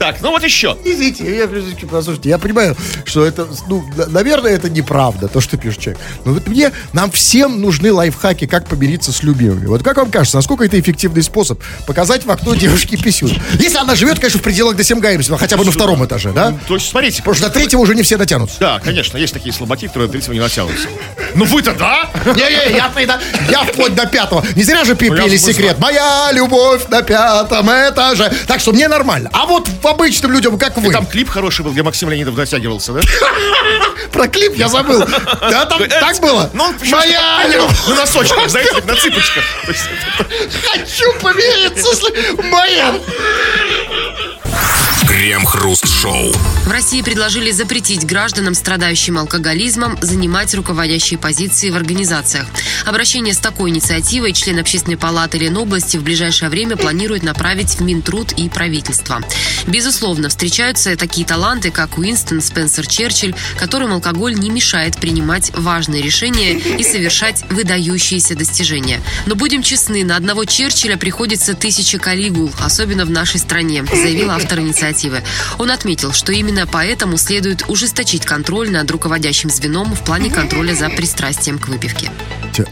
Так, 0.00 0.16
ну 0.22 0.30
вот 0.30 0.42
еще. 0.42 0.78
Извините, 0.82 1.36
я, 1.36 1.46
послушайте, 1.86 2.30
я 2.30 2.38
понимаю, 2.38 2.74
что 3.04 3.22
это, 3.26 3.46
ну, 3.68 3.84
на- 3.96 4.06
наверное, 4.06 4.50
это 4.52 4.70
неправда, 4.70 5.28
то, 5.28 5.42
что 5.42 5.58
пишет 5.58 5.78
человек. 5.80 6.00
Но 6.24 6.32
вот 6.32 6.48
мне, 6.48 6.72
нам 6.94 7.10
всем 7.10 7.60
нужны 7.60 7.92
лайфхаки, 7.92 8.46
как 8.46 8.66
помириться 8.66 9.12
с 9.12 9.22
любимыми. 9.22 9.66
Вот 9.66 9.82
как 9.82 9.98
вам 9.98 10.10
кажется, 10.10 10.38
насколько 10.38 10.64
это 10.64 10.80
эффективный 10.80 11.22
способ 11.22 11.60
показать 11.86 12.24
в 12.24 12.30
окно 12.30 12.54
девушке 12.54 12.96
писюн? 12.96 13.30
Если 13.58 13.76
она 13.76 13.94
живет, 13.94 14.18
конечно, 14.18 14.40
в 14.40 14.42
пределах 14.42 14.74
Досемгаемства, 14.74 15.36
хотя 15.36 15.58
бы 15.58 15.66
на 15.66 15.70
втором 15.70 16.02
этаже, 16.02 16.32
да? 16.32 16.54
То 16.66 16.74
есть, 16.76 16.88
смотрите. 16.88 17.18
Потому 17.18 17.34
что 17.34 17.48
до 17.48 17.52
третьего 17.52 17.80
уже 17.82 17.94
не 17.94 18.02
все 18.02 18.16
дотянутся. 18.16 18.56
Да, 18.58 18.80
конечно, 18.82 19.18
есть 19.18 19.34
такие 19.34 19.52
слабаки, 19.52 19.86
которые 19.86 20.06
до 20.08 20.12
третьего 20.12 20.32
не 20.32 20.40
натянутся. 20.40 20.88
Ну 21.34 21.44
вы-то 21.44 21.74
да? 21.74 22.10
Не-не, 22.24 22.74
я, 22.74 22.90
я 23.50 23.64
вплоть 23.64 23.94
до 23.94 24.06
пятого. 24.06 24.42
Не 24.56 24.62
зря 24.62 24.82
же 24.84 24.92
Ну, 24.92 24.96
пели 24.96 25.36
смысл. 25.36 25.46
секрет. 25.46 25.78
Моя 25.78 26.30
любовь 26.32 26.88
на 26.88 27.02
пятом 27.02 27.68
этаже. 27.68 28.32
Так 28.46 28.60
что 28.60 28.72
мне 28.72 28.88
нормально. 28.88 29.28
А 29.34 29.44
вот 29.46 29.68
в 29.68 29.74
обычным 29.90 30.32
людям, 30.32 30.58
как 30.58 30.76
вы. 30.76 30.92
Там 30.92 31.06
клип 31.06 31.28
хороший 31.28 31.64
был, 31.64 31.72
где 31.72 31.82
Максим 31.82 32.08
Леонидов 32.10 32.34
дотягивался, 32.34 32.92
да? 32.92 33.00
Про 34.12 34.28
клип 34.28 34.54
я 34.56 34.68
забыл. 34.68 35.04
Да, 35.40 35.66
там 35.66 35.82
так 35.88 36.20
было? 36.20 36.50
Ну, 36.52 36.74
Моя. 36.90 37.46
На 37.88 37.94
носочках, 37.94 38.48
знаете, 38.48 38.82
на 38.84 38.96
цыпочках. 38.96 39.44
Хочу 40.72 41.12
помириться 41.20 41.94
с 41.94 42.02
моя. 42.44 42.94
Крем-хруст-шоу. 45.50 46.32
В 46.64 46.70
России 46.70 47.02
предложили 47.02 47.50
запретить 47.50 48.06
гражданам, 48.06 48.54
страдающим 48.54 49.18
алкоголизмом, 49.18 49.98
занимать 50.00 50.54
руководящие 50.54 51.18
позиции 51.18 51.70
в 51.70 51.76
организациях. 51.76 52.46
Обращение 52.86 53.34
с 53.34 53.38
такой 53.38 53.70
инициативой 53.70 54.32
член 54.32 54.58
Общественной 54.58 54.96
палаты 54.96 55.38
Ленобласти 55.38 55.96
в 55.96 56.02
ближайшее 56.02 56.50
время 56.50 56.76
планирует 56.76 57.24
направить 57.24 57.74
в 57.74 57.80
Минтруд 57.82 58.32
и 58.32 58.48
правительство. 58.48 59.20
Безусловно, 59.66 60.28
встречаются 60.28 60.96
такие 60.96 61.26
таланты, 61.26 61.70
как 61.70 61.98
Уинстон 61.98 62.40
Спенсер 62.40 62.86
Черчилль, 62.86 63.34
которым 63.58 63.92
алкоголь 63.92 64.34
не 64.34 64.50
мешает 64.50 64.98
принимать 64.98 65.50
важные 65.54 66.02
решения 66.02 66.52
и 66.52 66.82
совершать 66.84 67.44
выдающиеся 67.50 68.36
достижения. 68.36 69.00
Но 69.26 69.34
будем 69.34 69.62
честны, 69.62 70.04
на 70.04 70.16
одного 70.16 70.44
Черчилля 70.44 70.96
приходится 70.96 71.54
тысяча 71.54 71.98
калигул, 71.98 72.50
особенно 72.60 73.04
в 73.04 73.10
нашей 73.10 73.40
стране, 73.40 73.84
заявил 73.84 74.30
автор 74.30 74.60
инициативы. 74.60 75.22
Он 75.58 75.70
отметил, 75.70 76.12
что 76.12 76.32
именно 76.32 76.66
поэтому 76.66 77.16
следует 77.16 77.64
ужесточить 77.68 78.24
контроль 78.24 78.70
над 78.70 78.90
руководящим 78.90 79.50
звеном 79.50 79.94
в 79.94 80.00
плане 80.00 80.30
контроля 80.30 80.74
за 80.74 80.88
пристрастием 80.88 81.58
к 81.58 81.68
выпивке. 81.68 82.10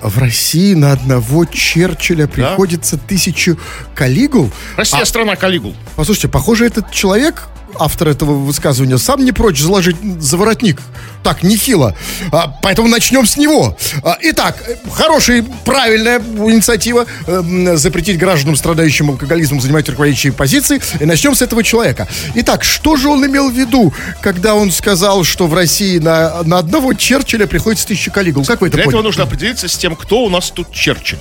В 0.03 0.19
России 0.19 0.75
на 0.75 0.93
одного 0.93 1.45
Черчилля 1.45 2.27
приходится 2.27 2.99
тысячу 2.99 3.59
калигул. 3.95 4.51
Россия 4.77 5.03
А, 5.03 5.07
страна 5.07 5.37
Калигул. 5.37 5.75
послушайте, 5.97 6.29
похоже, 6.29 6.67
этот 6.67 6.91
человек 6.91 7.49
автор 7.79 8.09
этого 8.09 8.33
высказывания, 8.35 8.99
сам 8.99 9.25
не 9.25 9.33
прочь 9.33 9.61
заложить 9.61 9.97
за 10.21 10.37
воротник. 10.37 10.81
Так, 11.23 11.43
нехило. 11.43 11.95
А, 12.33 12.49
поэтому 12.63 12.89
начнем 12.89 13.27
с 13.27 13.37
него. 13.37 13.77
А, 14.03 14.17
итак, 14.23 14.63
хорошая, 14.93 15.45
правильная 15.65 16.21
инициатива 16.21 17.07
э, 17.27 17.77
запретить 17.77 18.19
гражданам, 18.19 18.57
страдающим 18.57 19.11
алкоголизмом, 19.11 19.61
занимать 19.61 19.89
руководящие 19.89 20.33
позиции. 20.33 20.81
И 21.01 21.05
начнем 21.05 21.35
с 21.35 21.43
этого 21.43 21.63
человека. 21.63 22.07
Итак, 22.37 22.65
что 22.65 22.97
же 22.97 23.09
он 23.09 23.27
имел 23.27 23.51
в 23.51 23.55
виду, 23.55 23.93
когда 24.23 24.55
он 24.55 24.71
сказал, 24.71 25.25
что 25.25 25.47
в 25.49 25.55
России 25.55 25.99
на, 25.99 26.43
на 26.45 26.59
одного 26.59 26.95
Черчилля 26.95 27.47
приходится 27.47 27.87
тысяча 27.87 28.11
калигул? 28.11 28.45
Как 28.45 28.61
вы 28.61 28.69
это 28.69 28.77
Для 28.77 28.85
поняли? 28.85 28.99
этого 29.01 29.09
нужно 29.09 29.25
определиться 29.25 29.69
с 29.69 29.77
тем, 29.77 29.97
кто 29.97 30.21
у 30.25 30.31
нас 30.31 30.51
тут 30.51 30.73
Черчилль. 30.73 31.19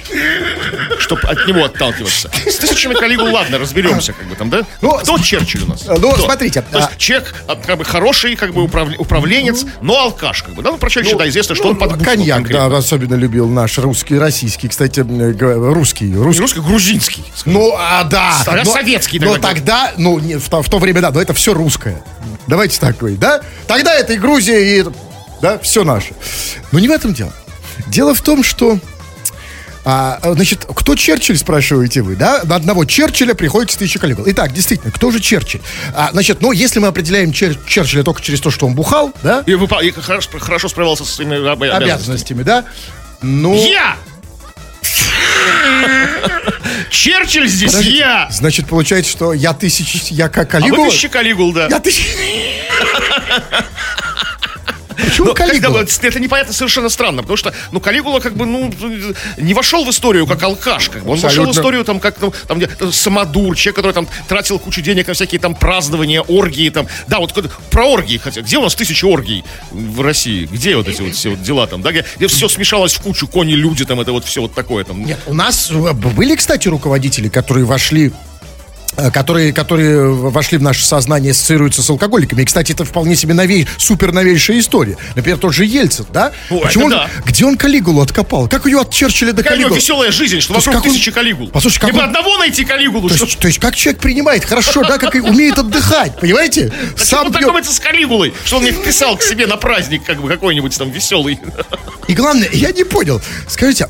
Чтобы 1.00 1.22
от 1.24 1.48
него 1.48 1.64
отталкиваться. 1.66 2.30
С 2.46 2.56
тысячами 2.56 2.94
Калигул, 2.94 3.28
ладно, 3.34 3.58
разберемся, 3.58 4.14
как 4.14 4.28
бы 4.28 4.36
там, 4.36 4.50
да? 4.50 4.62
Ну, 4.82 4.92
кто 5.00 5.18
Черчилль 5.18 5.64
у 5.64 5.68
нас? 5.68 5.84
ну, 5.88 6.12
Кто? 6.12 6.28
Смотрите, 6.38 6.62
То 6.62 6.78
есть 6.78 6.90
а- 6.94 6.98
человек, 6.98 7.36
а, 7.48 7.56
как 7.56 7.78
бы, 7.78 7.86
хороший, 7.86 8.36
как 8.36 8.54
бы, 8.54 8.64
управленец, 8.64 9.66
но 9.82 10.00
алкаш, 10.00 10.44
как 10.44 10.54
бы. 10.56 10.62
Да, 10.64 10.72
ну, 10.72 10.78
про 10.78 10.90
Черчилля, 10.90 11.18
да, 11.18 11.30
известно, 11.30 11.56
что 11.56 11.66
Ну, 11.66 11.70
он 11.72 11.78
под 11.78 12.04
Коньяк, 12.04 12.48
да, 12.50 12.66
особенно 12.66 13.16
любил 13.16 13.48
наш 13.50 13.78
русский, 13.78 14.18
российский, 14.18 14.68
кстати, 14.68 15.00
э, 15.02 15.72
русский, 15.74 16.14
русский. 16.14 16.60
грузинский. 16.60 17.24
Ну, 17.46 17.74
а, 17.78 18.04
да. 18.04 18.34
Советский 18.44 19.20
Но 19.20 19.38
тогда. 19.38 19.92
ну, 19.98 20.20
не, 20.20 20.38
в, 20.38 20.48
то, 20.50 20.62
в 20.62 20.70
то 20.70 20.80
время, 20.80 21.02
да, 21.02 21.12
но 21.12 21.22
это 21.22 21.34
все 21.34 21.54
русское. 21.54 22.02
Давайте 22.48 22.80
так 22.80 22.98
говорить, 22.98 23.20
да? 23.20 23.42
Тогда 23.68 23.94
это 23.94 24.14
и 24.14 24.18
Грузия, 24.18 24.80
и, 24.80 24.86
да, 25.42 25.58
все 25.60 25.84
наше. 25.84 26.14
Но 26.72 26.80
не 26.80 26.88
в 26.88 26.92
этом 26.92 27.14
дело. 27.14 27.34
Дело 27.88 28.14
в 28.16 28.22
том, 28.22 28.44
что 28.44 28.80
а, 29.90 30.20
значит, 30.34 30.66
кто 30.76 30.96
Черчилль, 30.96 31.38
спрашиваете 31.38 32.02
вы, 32.02 32.18
да? 32.18 32.42
На 32.44 32.58
одного 32.58 32.84
Черчилля 32.84 33.34
приходится 33.36 33.80
тысяча 33.80 34.00
коллег. 34.00 34.20
Итак, 34.26 34.52
действительно, 34.52 34.92
кто 34.92 35.12
же 35.12 35.22
Черчилль? 35.22 35.62
А, 35.96 36.10
значит, 36.12 36.42
ну, 36.42 36.52
если 36.52 36.80
мы 36.80 36.88
определяем 36.88 37.30
Чер- 37.32 37.58
Черчилля 37.66 38.04
только 38.04 38.22
через 38.22 38.42
то, 38.42 38.52
что 38.52 38.68
он 38.68 38.74
бухал, 38.76 39.14
да? 39.24 39.44
И, 39.46 39.52
выпа- 39.54 39.82
и 39.82 39.92
хорошо, 39.92 40.30
хорошо 40.40 40.68
справился 40.68 41.06
со 41.06 41.14
своими 41.14 41.38
об- 41.38 41.64
обязанностями. 41.64 41.84
Обязанностями, 41.94 42.44
да? 42.44 42.66
Ну, 43.22 43.56
Я! 43.56 43.96
Черчилль 46.90 47.48
здесь 47.48 47.72
подождите. 47.72 47.98
я! 48.00 48.28
Значит, 48.32 48.68
получается, 48.68 49.10
что 49.12 49.34
я 49.34 49.54
тысяч, 49.54 49.96
я 50.12 50.28
как 50.30 50.54
А 50.54 50.58
вы 50.58 50.64
Калигула? 50.64 50.90
тысяча 50.90 51.10
Калигул, 51.10 51.54
да. 51.54 51.68
Я 51.70 51.80
тысяч... 51.80 52.06
Почему 54.98 55.34
Калигула? 55.34 55.80
это, 55.82 56.20
непонятно 56.20 56.54
совершенно 56.54 56.90
странно, 56.90 57.22
потому 57.22 57.38
что, 57.38 57.54
ну, 57.72 57.80
Калигула 57.80 58.20
как 58.20 58.36
бы, 58.36 58.46
ну, 58.46 58.74
не 59.38 59.54
вошел 59.54 59.86
в 59.86 59.90
историю 59.90 60.28
как 60.28 60.42
алкаш, 60.44 60.90
как 60.90 61.04
бы. 61.04 61.12
Он 61.12 61.20
вошел 61.20 61.46
в 61.46 61.52
историю 61.52 61.84
там 61.84 62.00
как, 62.00 62.20
ну, 62.22 62.34
там, 62.48 62.58
где, 62.58 62.70
э, 62.80 62.92
самодур, 62.92 63.56
человек, 63.56 63.76
который 63.76 63.94
там 63.94 64.08
тратил 64.28 64.60
кучу 64.60 64.82
денег 64.82 65.08
на 65.08 65.14
всякие 65.14 65.40
там 65.40 65.56
празднования, 65.56 66.22
оргии, 66.22 66.70
там. 66.70 66.88
Да, 67.08 67.20
вот 67.20 67.34
про 67.70 67.86
оргии, 67.86 68.18
хотя, 68.18 68.42
где 68.42 68.58
у 68.58 68.64
нас 68.64 68.76
тысячи 68.76 69.06
оргий 69.06 69.44
в 69.72 70.02
России? 70.02 70.46
Где 70.46 70.76
вот 70.76 70.88
эти 70.88 71.02
вот 71.02 71.14
все 71.14 71.30
вот 71.30 71.42
дела 71.42 71.68
там, 71.68 71.82
да, 71.82 71.92
где, 71.92 72.06
где 72.18 72.28
все 72.28 72.48
смешалось 72.48 72.94
в 72.94 73.02
кучу, 73.02 73.28
кони, 73.28 73.54
люди, 73.54 73.86
там, 73.86 74.02
это 74.02 74.12
вот 74.12 74.26
все 74.26 74.42
вот 74.42 74.54
такое 74.54 74.84
там. 74.84 75.06
Нет, 75.06 75.20
у 75.26 75.34
нас 75.34 75.70
э, 75.72 75.94
были, 75.94 76.36
кстати, 76.36 76.68
руководители, 76.68 77.30
которые 77.30 77.66
вошли 77.66 78.12
которые, 79.14 79.54
которые 79.54 80.12
вошли 80.14 80.58
в 80.58 80.62
наше 80.62 80.84
сознание, 80.86 81.32
ассоциируются 81.32 81.82
с 81.84 81.90
алкоголиками. 81.90 82.42
И, 82.42 82.46
кстати, 82.46 82.72
это 82.72 82.84
вполне 82.84 83.16
себе 83.16 83.34
новей, 83.34 83.68
супер 83.78 84.12
новейшая 84.12 84.60
история. 84.60 84.98
Например, 85.16 85.38
тот 85.38 85.54
же 85.54 85.66
Ельцин, 85.66 86.06
да? 86.12 86.32
О, 86.50 86.60
Почему 86.60 86.86
он- 86.86 86.92
да. 86.92 87.10
Где 87.26 87.46
он 87.46 87.58
Калигулу 87.58 88.02
откопал? 88.02 88.48
Как 88.48 88.66
ее 88.66 88.82
от 88.82 88.92
Черчилля 88.92 89.32
до 89.34 89.44
Какая 89.44 89.56
Калигулы? 89.58 89.78
веселая 89.78 90.12
жизнь, 90.12 90.40
что 90.42 90.54
То 90.56 90.60
вокруг 90.60 90.76
он- 90.86 90.92
тысячи 90.92 91.12
Калигул. 91.12 91.50
Послушай, 91.50 91.80
как 91.80 91.92
Не 91.92 91.94
бы 91.94 92.00
он- 92.00 92.06
одного 92.06 92.38
найти 92.38 92.66
Калигулу, 92.66 93.08
То 93.10 93.16
что... 93.16 93.26
есть, 93.26 93.40
то 93.40 93.48
есть 93.48 93.60
как 93.60 93.76
человек 93.76 94.02
принимает 94.02 94.44
хорошо, 94.46 94.84
да, 94.84 94.98
как 94.98 95.16
и 95.16 95.20
умеет 95.20 95.58
отдыхать, 95.60 96.20
понимаете? 96.20 96.72
Сам 96.96 97.06
Сам 97.24 97.32
пьет. 97.32 97.44
знакомиться 97.44 97.74
с 97.74 97.80
Калигулой, 97.80 98.34
что 98.46 98.58
он 98.58 98.64
мне 98.64 98.72
вписал 98.72 99.18
к 99.18 99.22
себе 99.24 99.48
на 99.48 99.58
праздник, 99.58 100.04
как 100.06 100.22
бы 100.22 100.28
какой-нибудь 100.28 100.78
там 100.78 100.90
веселый. 100.92 101.40
И 102.08 102.14
главное, 102.14 102.50
я 102.54 102.72
не 102.72 102.84
понял. 102.84 103.22
Скажите, 103.48 103.88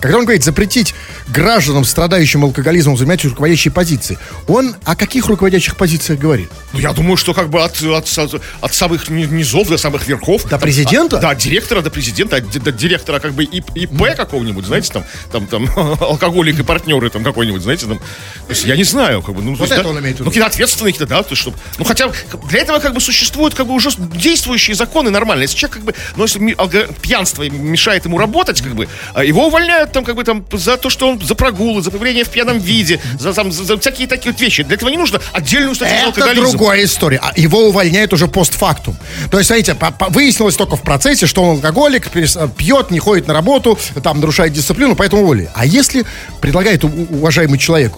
когда 0.00 0.18
он 0.18 0.24
говорит 0.24 0.44
запретить 0.44 0.94
гражданам, 1.28 1.84
страдающим 1.84 2.44
алкоголизмом, 2.44 2.96
занимать 2.96 3.24
руководящие 3.24 3.72
позиции, 3.72 4.18
он 4.46 4.76
о 4.84 4.94
каких 4.96 5.26
руководящих 5.26 5.76
позициях 5.76 6.18
говорит? 6.18 6.50
Ну, 6.72 6.80
я 6.80 6.92
думаю, 6.92 7.16
что 7.16 7.34
как 7.34 7.48
бы 7.48 7.62
от, 7.62 7.80
от, 7.82 8.06
от, 8.18 8.42
от 8.60 8.74
самых 8.74 9.08
ни- 9.08 9.24
низов 9.24 9.68
до 9.68 9.78
самых 9.78 10.06
верхов. 10.06 10.42
До 10.44 10.50
Там, 10.50 10.60
президента? 10.60 11.18
а, 11.18 11.20
да, 11.20 11.30
от 11.30 11.38
директора 11.38 11.80
до 11.80 11.90
президента, 11.90 12.36
от 12.36 12.50
до 12.50 12.72
директора 12.72 13.18
как 13.20 13.32
бы 13.32 13.44
ИП, 13.44 13.70
ИП 13.74 14.16
какого-нибудь, 14.16 14.64
знаете, 14.66 14.92
там, 14.92 15.04
там, 15.32 15.46
там, 15.46 15.68
алкоголик 16.00 16.58
и 16.58 16.62
партнеры 16.62 17.10
там 17.10 17.24
какой-нибудь, 17.24 17.62
знаете, 17.62 17.86
там. 17.86 17.98
То 17.98 18.04
есть 18.50 18.64
я 18.64 18.76
не 18.76 18.84
знаю, 18.84 19.22
как 19.22 19.34
бы, 19.34 19.42
ну, 19.42 19.56
то 19.56 19.62
есть, 19.62 19.72
это 19.72 19.82
да, 19.82 19.88
он 19.88 19.98
имеет 20.00 20.16
в 20.16 20.20
виду. 20.20 20.24
Ну, 20.24 20.30
какие-то 20.30 20.46
ответственные, 20.48 20.92
какие-то, 20.92 21.14
да, 21.14 21.22
то 21.22 21.30
есть, 21.30 21.42
чтобы, 21.42 21.56
ну, 21.78 21.84
хотя 21.84 22.10
для 22.48 22.60
этого 22.60 22.78
как 22.78 22.94
бы 22.94 23.00
существуют 23.00 23.54
как 23.54 23.66
бы 23.66 23.72
уже 23.74 23.90
действующие 23.96 24.76
законы 24.76 25.10
нормально. 25.10 25.42
Если 25.42 25.56
человек 25.56 25.76
как 25.76 25.84
бы, 25.84 25.94
ну, 26.16 26.24
если 26.24 26.92
пьянство 27.00 27.42
мешает 27.48 28.04
ему 28.04 28.18
работать, 28.18 28.60
как 28.60 28.74
бы, 28.74 28.88
а 29.14 29.24
его 29.24 29.46
увольняют 29.46 29.85
там 29.92 30.04
как 30.04 30.16
бы 30.16 30.24
там 30.24 30.44
за 30.52 30.76
то, 30.76 30.90
что 30.90 31.08
он 31.08 31.20
за 31.20 31.34
прогулы, 31.34 31.82
за 31.82 31.90
появление 31.90 32.24
в 32.24 32.28
пьяном 32.28 32.58
виде, 32.58 33.00
за, 33.18 33.32
там, 33.32 33.52
за, 33.52 33.64
за 33.64 33.78
всякие 33.78 34.06
такие 34.08 34.32
вот 34.32 34.40
вещи. 34.40 34.62
Для 34.62 34.74
этого 34.76 34.88
не 34.90 34.96
нужно 34.96 35.20
отдельную 35.32 35.74
статью 35.74 35.96
Это 35.96 36.06
алкоголизм. 36.06 36.56
другая 36.56 36.84
история. 36.84 37.20
А 37.22 37.32
его 37.36 37.68
увольняют 37.68 38.12
уже 38.12 38.28
постфактум. 38.28 38.96
То 39.30 39.38
есть, 39.38 39.48
смотрите, 39.48 39.76
выяснилось 40.10 40.56
только 40.56 40.76
в 40.76 40.82
процессе, 40.82 41.26
что 41.26 41.42
он 41.42 41.56
алкоголик, 41.56 42.08
перес- 42.08 42.50
пьет, 42.56 42.90
не 42.90 42.98
ходит 42.98 43.26
на 43.28 43.34
работу, 43.34 43.78
там 44.02 44.20
нарушает 44.20 44.52
дисциплину, 44.52 44.94
поэтому 44.96 45.22
уволили. 45.22 45.50
А 45.54 45.64
если 45.66 46.04
предлагает 46.40 46.84
уважаемый 46.84 47.58
человек, 47.58 47.92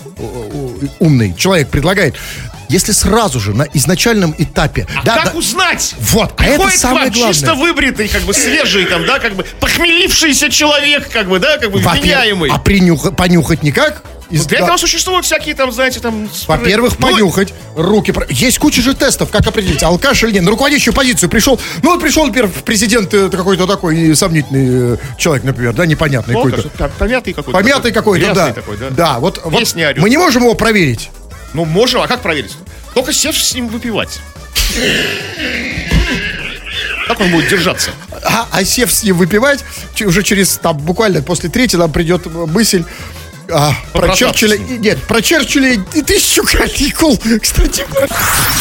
умный 0.99 1.35
человек 1.37 1.69
предлагает, 1.69 2.15
если 2.69 2.93
сразу 2.93 3.41
же 3.41 3.55
на 3.55 3.63
изначальном 3.75 4.35
этапе... 4.39 4.87
А 4.97 5.03
да, 5.05 5.15
как 5.17 5.33
да, 5.33 5.39
узнать? 5.39 5.95
Вот, 6.01 6.33
а 6.37 6.45
это 6.45 6.71
самое 6.71 7.05
вам 7.07 7.13
главное. 7.13 7.35
чисто 7.35 7.55
выбритый, 7.55 8.09
как 8.09 8.23
бы 8.23 8.35
свежий, 8.35 8.85
там, 8.87 9.07
да, 9.07 9.19
как 9.19 9.35
бы 9.35 9.45
похмелившийся 9.61 10.51
человек, 10.51 11.09
как 11.11 11.29
бы, 11.29 11.39
да, 11.39 11.59
как 11.59 11.71
бы 11.71 11.79
вменяемый. 11.79 12.51
а 12.51 12.59
принюха- 12.59 13.15
понюхать 13.15 13.63
никак? 13.63 14.03
Из- 14.31 14.45
Для 14.45 14.59
да. 14.59 14.65
этого 14.67 14.77
существуют 14.77 15.25
всякие 15.25 15.55
там, 15.55 15.73
знаете, 15.73 16.01
там... 16.01 16.29
Во-первых, 16.47 16.99
Ну, 16.99 17.09
понюхать, 17.09 17.55
руки... 17.75 18.13
Есть 18.29 18.59
куча 18.59 18.83
же 18.83 18.95
тестов, 18.95 19.31
как 19.31 19.47
определить, 19.47 19.83
алкаш 19.83 20.23
или 20.25 20.33
нет. 20.33 20.43
На 20.43 20.51
руководящую 20.51 20.93
позицию 20.93 21.31
пришел, 21.31 21.59
ну 21.83 21.93
вот 21.93 22.03
пришел, 22.03 22.27
например, 22.27 22.51
президент 22.65 23.15
э, 23.15 23.31
какой-то 23.31 23.67
такой 23.67 24.15
сомнительный 24.15 24.95
э, 24.95 24.97
человек, 25.17 25.45
например, 25.45 25.73
да, 25.73 25.87
непонятный 25.87 26.35
ну, 26.35 26.45
какой-то. 26.45 26.69
как- 26.77 26.93
Помятый 26.93 27.33
какой-то. 27.33 27.59
Помятый 27.59 27.93
какой-то, 27.93 28.35
да. 28.35 28.53
такой, 28.53 28.77
да. 28.77 28.91
Да, 28.91 29.19
вот, 29.19 29.41
вот 29.43 29.75
мы 29.97 30.11
не 30.11 30.19
можем 30.19 30.43
его 30.43 30.53
проверить. 30.55 31.09
Ну, 31.55 31.65
можем, 31.65 32.03
а 32.03 32.07
как 32.07 32.21
проверить? 32.21 32.57
Только 32.95 33.13
сев 33.13 33.37
с 33.37 33.55
ним 33.55 33.69
выпивать. 33.69 34.21
Как 37.07 37.21
он 37.21 37.31
будет 37.31 37.49
держаться? 37.49 37.91
А, 38.23 38.47
а 38.51 38.65
сев 38.65 38.93
с 38.93 39.03
ним 39.03 39.17
выпивать, 39.17 39.65
уже 40.01 40.23
через, 40.23 40.59
там, 40.59 40.77
буквально 40.77 41.23
после 41.23 41.49
третьей 41.49 41.79
нам 41.79 41.91
придет 41.91 42.27
мысль 42.27 42.85
а, 43.51 43.73
про 43.93 44.01
Побрататься 44.01 44.19
Черчилля. 44.27 44.57
с 44.57 44.61
ним. 44.61 44.77
и- 44.77 44.79
Нет, 44.79 45.03
про 45.05 45.23
Черчилля 45.23 45.73
и 45.95 46.03
тысячу 46.03 46.45
каникул. 46.45 47.19
Кстати, 47.41 47.87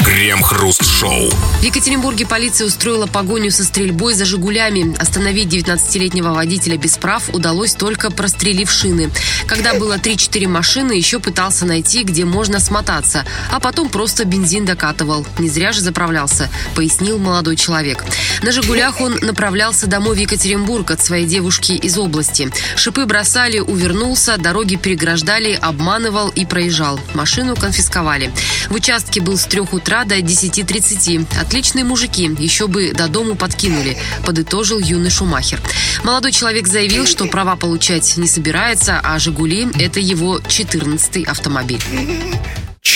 Крем-хруст-шоу. 0.05 1.29
В 1.29 1.63
Екатеринбурге 1.63 2.25
полиция 2.25 2.65
устроила 2.67 3.07
погоню 3.07 3.51
со 3.51 3.63
стрельбой 3.65 4.13
за 4.13 4.23
«Жигулями». 4.25 4.95
Остановить 4.97 5.47
19-летнего 5.53 6.31
водителя 6.33 6.77
без 6.77 6.97
прав 6.97 7.29
удалось 7.33 7.73
только 7.73 8.09
прострелив 8.09 8.71
шины. 8.71 9.11
Когда 9.47 9.73
было 9.73 9.97
3-4 9.97 10.47
машины, 10.47 10.93
еще 10.93 11.19
пытался 11.19 11.65
найти, 11.65 12.03
где 12.03 12.23
можно 12.23 12.59
смотаться. 12.61 13.25
А 13.51 13.59
потом 13.59 13.89
просто 13.89 14.23
бензин 14.23 14.65
докатывал. 14.65 15.25
Не 15.39 15.49
зря 15.49 15.73
же 15.73 15.81
заправлялся, 15.81 16.49
пояснил 16.75 17.17
молодой 17.17 17.57
человек. 17.57 18.05
На 18.43 18.51
«Жигулях» 18.51 19.01
он 19.01 19.17
направлялся 19.21 19.87
домой 19.87 20.15
в 20.15 20.19
Екатеринбург 20.19 20.91
от 20.91 21.03
своей 21.03 21.25
девушки 21.25 21.73
из 21.73 21.97
области. 21.97 22.49
Шипы 22.77 23.05
бросали, 23.05 23.59
увернулся, 23.59 24.37
дороги 24.37 24.76
переграждали, 24.77 25.53
обманывал 25.53 26.29
и 26.29 26.45
проезжал. 26.45 26.99
Машину 27.13 27.55
конфисковали. 27.55 28.31
В 28.69 28.75
участке 28.75 29.21
был 29.21 29.37
с 29.37 29.45
3 29.45 29.61
утра 29.71 30.05
до 30.05 30.17
10.30. 30.19 31.27
Отличные 31.39 31.83
мужики, 31.83 32.29
еще 32.39 32.67
бы 32.67 32.93
до 32.93 33.07
дому 33.07 33.35
подкинули, 33.35 33.97
подытожил 34.25 34.79
юный 34.79 35.09
Шумахер. 35.09 35.59
Молодой 36.03 36.31
человек 36.31 36.67
заявил, 36.67 37.05
что 37.05 37.25
права 37.25 37.55
получать 37.55 38.17
не 38.17 38.27
собирается, 38.27 38.99
а 39.03 39.19
«Жигули»— 39.19 39.67
это 39.79 39.99
его 39.99 40.39
14-й 40.39 41.23
автомобиль. 41.23 41.83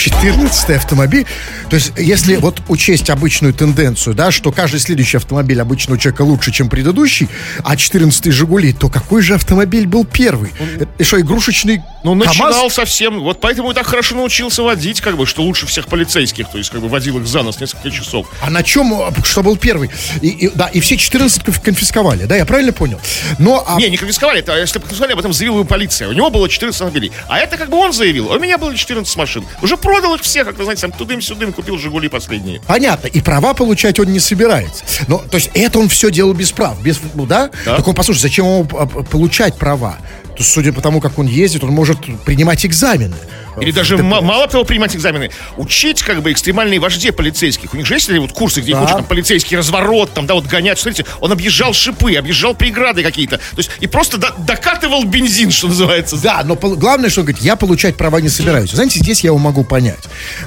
14 0.02 0.70
автомобиль. 0.70 1.26
То 1.70 1.76
есть, 1.76 1.92
если 1.96 2.34
вот 2.36 2.60
учесть 2.68 3.08
обычную 3.08 3.54
тенденцию, 3.54 4.14
да, 4.14 4.32
что 4.32 4.50
каждый 4.50 4.80
следующий 4.80 5.16
автомобиль 5.16 5.60
обычно 5.60 5.94
у 5.94 5.96
человека 5.96 6.22
лучше, 6.22 6.50
чем 6.50 6.68
предыдущий, 6.68 7.28
а 7.62 7.76
14 7.76 8.32
Жигули, 8.32 8.72
то 8.72 8.88
какой 8.88 9.22
же 9.22 9.34
автомобиль 9.34 9.86
был 9.86 10.04
первый? 10.04 10.50
Это 10.80 11.04
что, 11.04 11.20
игрушечный 11.20 11.82
Ну, 12.02 12.12
КамАЗ? 12.18 12.26
начинал 12.26 12.70
совсем. 12.70 13.20
Вот 13.20 13.40
поэтому 13.40 13.70
и 13.70 13.74
так 13.74 13.86
хорошо 13.86 14.16
научился 14.16 14.62
водить, 14.64 15.00
как 15.00 15.16
бы, 15.16 15.24
что 15.24 15.42
лучше 15.42 15.66
всех 15.66 15.86
полицейских. 15.86 16.50
То 16.50 16.58
есть, 16.58 16.70
как 16.70 16.80
бы, 16.80 16.88
водил 16.88 17.18
их 17.20 17.26
за 17.28 17.42
нос 17.42 17.60
несколько 17.60 17.90
часов. 17.92 18.26
А 18.42 18.50
на 18.50 18.64
чем, 18.64 18.92
а, 18.94 19.12
что 19.24 19.44
был 19.44 19.56
первый? 19.56 19.88
И, 20.20 20.28
и- 20.28 20.50
да, 20.52 20.66
и 20.66 20.80
все 20.80 20.96
14 20.96 21.42
конф- 21.42 21.62
конфисковали, 21.62 22.24
да, 22.24 22.34
я 22.34 22.44
правильно 22.44 22.72
понял? 22.72 23.00
Но, 23.38 23.62
а, 23.66 23.78
Не, 23.78 23.88
не 23.88 23.96
конфисковали, 23.96 24.40
это, 24.40 24.58
если 24.58 24.78
бы 24.80 24.82
конфисковали, 24.86 25.12
об 25.12 25.20
этом 25.20 25.32
заявила 25.32 25.62
полиция. 25.62 26.08
У 26.08 26.12
него 26.12 26.28
было 26.30 26.48
14 26.48 26.80
автомобилей. 26.80 27.12
А 27.28 27.38
это 27.38 27.56
как 27.56 27.70
бы 27.70 27.76
он 27.76 27.92
заявил, 27.92 28.30
у 28.32 28.38
меня 28.40 28.58
было 28.58 28.74
14 28.74 29.14
машин. 29.16 29.44
Уже 29.62 29.76
проще 29.76 29.91
продал 29.92 30.14
их 30.14 30.22
всех, 30.22 30.46
как 30.46 30.56
вы 30.56 30.64
знаете, 30.64 30.82
там 30.82 30.92
тудым-сюдым 30.92 31.52
купил 31.52 31.76
«Жигули» 31.76 32.08
последние. 32.08 32.62
Понятно, 32.66 33.08
и 33.08 33.20
права 33.20 33.52
получать 33.52 34.00
он 34.00 34.06
не 34.06 34.20
собирается. 34.20 34.84
Но, 35.06 35.18
то 35.18 35.36
есть, 35.36 35.50
это 35.52 35.78
он 35.78 35.90
все 35.90 36.10
делал 36.10 36.32
без 36.32 36.50
прав, 36.50 36.82
без, 36.82 36.98
ну, 37.14 37.26
да? 37.26 37.50
Да. 37.66 37.76
Так 37.76 37.88
он, 37.88 37.94
послушай, 37.94 38.20
зачем 38.20 38.46
ему 38.46 38.64
получать 38.64 39.58
права? 39.58 39.98
То 40.36 40.42
судя 40.42 40.72
по 40.72 40.80
тому, 40.80 41.00
как 41.00 41.18
он 41.18 41.26
ездит, 41.26 41.62
он 41.64 41.70
может 41.70 41.98
принимать 42.24 42.64
экзамены. 42.64 43.16
Или 43.60 43.70
даже 43.70 43.98
ма- 43.98 44.22
мало 44.22 44.48
того 44.48 44.64
принимать 44.64 44.96
экзамены, 44.96 45.30
учить 45.58 46.02
как 46.02 46.22
бы 46.22 46.32
экстремальные 46.32 46.80
вожди 46.80 47.10
полицейских. 47.10 47.74
У 47.74 47.76
них 47.76 47.84
же 47.84 47.92
есть 47.94 48.08
вот 48.10 48.32
курсы, 48.32 48.62
где 48.62 48.70
их 48.72 48.78
Да. 48.78 48.84
учат 48.84 48.96
там 48.96 49.04
полицейский 49.04 49.58
разворот, 49.58 50.10
там, 50.14 50.26
да, 50.26 50.32
вот 50.32 50.46
гонять. 50.46 50.78
Смотрите, 50.78 51.04
он 51.20 51.32
объезжал 51.32 51.74
шипы, 51.74 52.14
объезжал 52.14 52.54
преграды 52.54 53.02
какие-то. 53.02 53.36
То 53.36 53.58
есть 53.58 53.70
и 53.80 53.86
просто 53.86 54.16
до- 54.16 54.34
докатывал 54.38 55.04
бензин, 55.04 55.50
что 55.50 55.68
называется. 55.68 56.16
Да, 56.16 56.42
но 56.46 56.54
главное, 56.56 57.10
что 57.10 57.20
он 57.20 57.26
говорит, 57.26 57.42
я 57.44 57.56
получать 57.56 57.96
права 57.98 58.22
не 58.22 58.30
собираюсь. 58.30 58.70
Знаете, 58.70 59.00
здесь 59.00 59.22
я 59.22 59.28
его 59.28 59.38
могу 59.38 59.64
понять. 59.64 60.04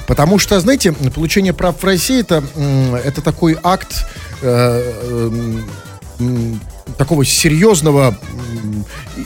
Потому 0.08 0.40
что, 0.40 0.58
знаете, 0.58 0.90
получение 1.14 1.52
прав 1.52 1.76
в 1.80 1.84
России 1.84 2.18
это, 2.18 2.42
это 3.04 3.22
такой 3.22 3.56
акт 3.62 4.04
э, 4.42 4.82
м, 6.18 6.60
такого 6.98 7.24
серьезного, 7.24 8.18